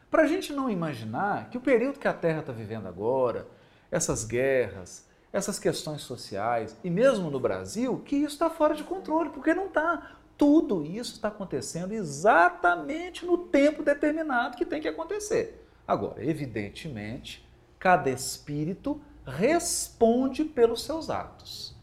Para 0.08 0.22
a 0.22 0.26
gente 0.28 0.52
não 0.52 0.70
imaginar 0.70 1.50
que 1.50 1.58
o 1.58 1.60
período 1.60 1.98
que 1.98 2.06
a 2.06 2.14
Terra 2.14 2.38
está 2.38 2.52
vivendo 2.52 2.86
agora, 2.86 3.48
essas 3.90 4.24
guerras, 4.24 5.08
essas 5.32 5.58
questões 5.58 6.02
sociais, 6.02 6.76
e 6.84 6.88
mesmo 6.88 7.32
no 7.32 7.40
Brasil, 7.40 8.00
que 8.06 8.14
isso 8.14 8.34
está 8.34 8.48
fora 8.48 8.76
de 8.76 8.84
controle, 8.84 9.30
porque 9.30 9.52
não 9.52 9.66
está. 9.66 10.12
Tudo 10.38 10.84
isso 10.84 11.14
está 11.14 11.28
acontecendo 11.28 11.92
exatamente 11.92 13.26
no 13.26 13.36
tempo 13.36 13.82
determinado 13.82 14.56
que 14.56 14.64
tem 14.64 14.80
que 14.80 14.88
acontecer. 14.88 15.59
Agora, 15.90 16.24
evidentemente, 16.24 17.44
cada 17.76 18.08
espírito 18.10 19.02
responde 19.26 20.44
pelos 20.44 20.84
seus 20.84 21.10
atos. 21.10 21.74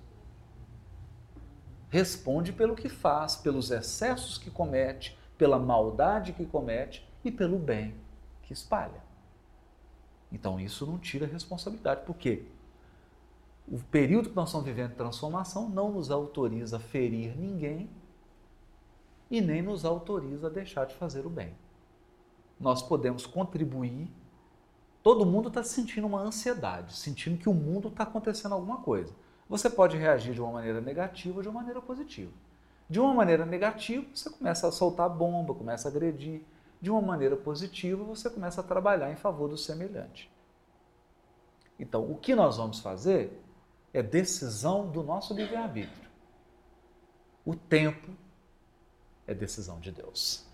Responde 1.90 2.54
pelo 2.54 2.74
que 2.74 2.88
faz, 2.88 3.36
pelos 3.36 3.70
excessos 3.70 4.38
que 4.38 4.50
comete, 4.50 5.20
pela 5.38 5.60
maldade 5.60 6.32
que 6.32 6.46
comete 6.46 7.06
e 7.22 7.30
pelo 7.30 7.60
bem 7.60 7.96
que 8.44 8.54
espalha. 8.54 9.04
Então 10.32 10.58
isso 10.58 10.86
não 10.86 10.98
tira 10.98 11.28
responsabilidade, 11.28 12.06
porque 12.06 12.46
o 13.68 13.78
período 13.92 14.30
que 14.30 14.36
nós 14.38 14.48
estamos 14.48 14.66
vivendo 14.66 14.92
de 14.92 14.96
transformação 14.96 15.68
não 15.68 15.92
nos 15.92 16.10
autoriza 16.10 16.78
a 16.78 16.80
ferir 16.80 17.38
ninguém 17.38 17.90
e 19.30 19.42
nem 19.42 19.62
nos 19.62 19.84
autoriza 19.84 20.48
a 20.48 20.50
deixar 20.50 20.86
de 20.86 20.96
fazer 20.96 21.26
o 21.26 21.30
bem. 21.30 21.54
Nós 22.60 22.82
podemos 22.82 23.26
contribuir. 23.26 24.12
Todo 25.04 25.26
mundo 25.26 25.48
está 25.48 25.64
sentindo 25.64 26.08
uma 26.08 26.22
ansiedade, 26.22 26.96
sentindo 26.96 27.38
que 27.38 27.48
o 27.48 27.54
mundo 27.54 27.88
está 27.88 28.04
acontecendo 28.04 28.54
alguma 28.54 28.78
coisa. 28.78 29.14
Você 29.48 29.70
pode 29.70 29.96
reagir 29.96 30.34
de 30.34 30.42
uma 30.42 30.52
maneira 30.52 30.82
negativa 30.82 31.38
ou 31.38 31.42
de 31.42 31.48
uma 31.48 31.60
maneira 31.60 31.82
positiva. 31.82 32.32
De 32.90 33.00
uma 33.00 33.14
maneira 33.14 33.46
negativa, 33.46 34.06
você 34.14 34.30
começa 34.30 34.68
a 34.68 34.72
soltar 34.72 35.10
bomba, 35.10 35.54
começa 35.54 35.88
a 35.88 35.92
agredir. 35.92 36.42
De 36.82 36.90
uma 36.90 37.02
maneira 37.02 37.36
positiva, 37.36 38.04
você 38.04 38.30
começa 38.30 38.62
a 38.62 38.64
trabalhar 38.64 39.12
em 39.12 39.16
favor 39.16 39.50
do 39.50 39.58
semelhante. 39.58 40.32
Então, 41.80 42.10
o 42.10 42.18
que 42.18 42.36
nós 42.36 42.58
vamos 42.58 42.80
fazer 42.80 43.42
é 43.94 44.02
decisão 44.02 44.90
do 44.90 45.04
nosso 45.04 45.34
livre-arbítrio. 45.34 46.08
O 47.46 47.56
tempo 47.56 48.12
é 49.26 49.34
decisão 49.34 49.80
de 49.80 49.92
Deus. 49.92 50.47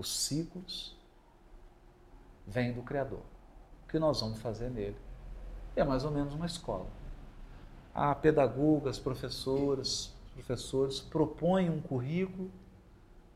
Os 0.00 0.18
ciclos 0.18 0.96
vêm 2.46 2.72
do 2.72 2.80
Criador. 2.80 3.20
O 3.84 3.88
que 3.90 3.98
nós 3.98 4.22
vamos 4.22 4.40
fazer 4.40 4.70
nele 4.70 4.96
é 5.76 5.84
mais 5.84 6.06
ou 6.06 6.10
menos 6.10 6.32
uma 6.32 6.46
escola. 6.46 6.86
Há 7.94 8.14
pedagogas, 8.14 8.98
professoras, 8.98 10.10
professores 10.32 11.00
propõem 11.00 11.68
um 11.68 11.82
currículo, 11.82 12.50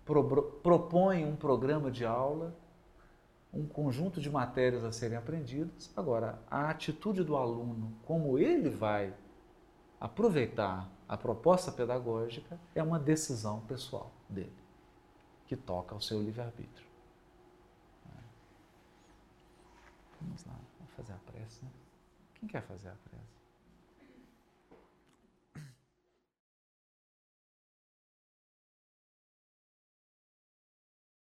pro, 0.06 0.42
propõem 0.62 1.26
um 1.26 1.36
programa 1.36 1.90
de 1.90 2.06
aula, 2.06 2.56
um 3.52 3.66
conjunto 3.66 4.18
de 4.18 4.30
matérias 4.30 4.84
a 4.84 4.90
serem 4.90 5.18
aprendidas. 5.18 5.90
Agora, 5.94 6.38
a 6.50 6.70
atitude 6.70 7.22
do 7.22 7.36
aluno, 7.36 7.92
como 8.06 8.38
ele 8.38 8.70
vai 8.70 9.12
aproveitar 10.00 10.90
a 11.06 11.14
proposta 11.18 11.70
pedagógica 11.70 12.58
é 12.74 12.82
uma 12.82 12.98
decisão 12.98 13.60
pessoal 13.60 14.10
dele, 14.30 14.63
que 15.54 15.62
toca 15.62 15.94
ao 15.94 16.00
seu 16.00 16.20
livre-arbítrio. 16.20 16.86
Vamos 20.20 20.44
lá, 20.46 20.58
vamos 20.78 20.92
fazer 20.94 21.12
a 21.12 21.18
prece. 21.30 21.64
Né? 21.64 21.70
Quem 22.34 22.48
quer 22.48 22.62
fazer 22.62 22.88
a 22.88 22.94
prece? 22.94 23.13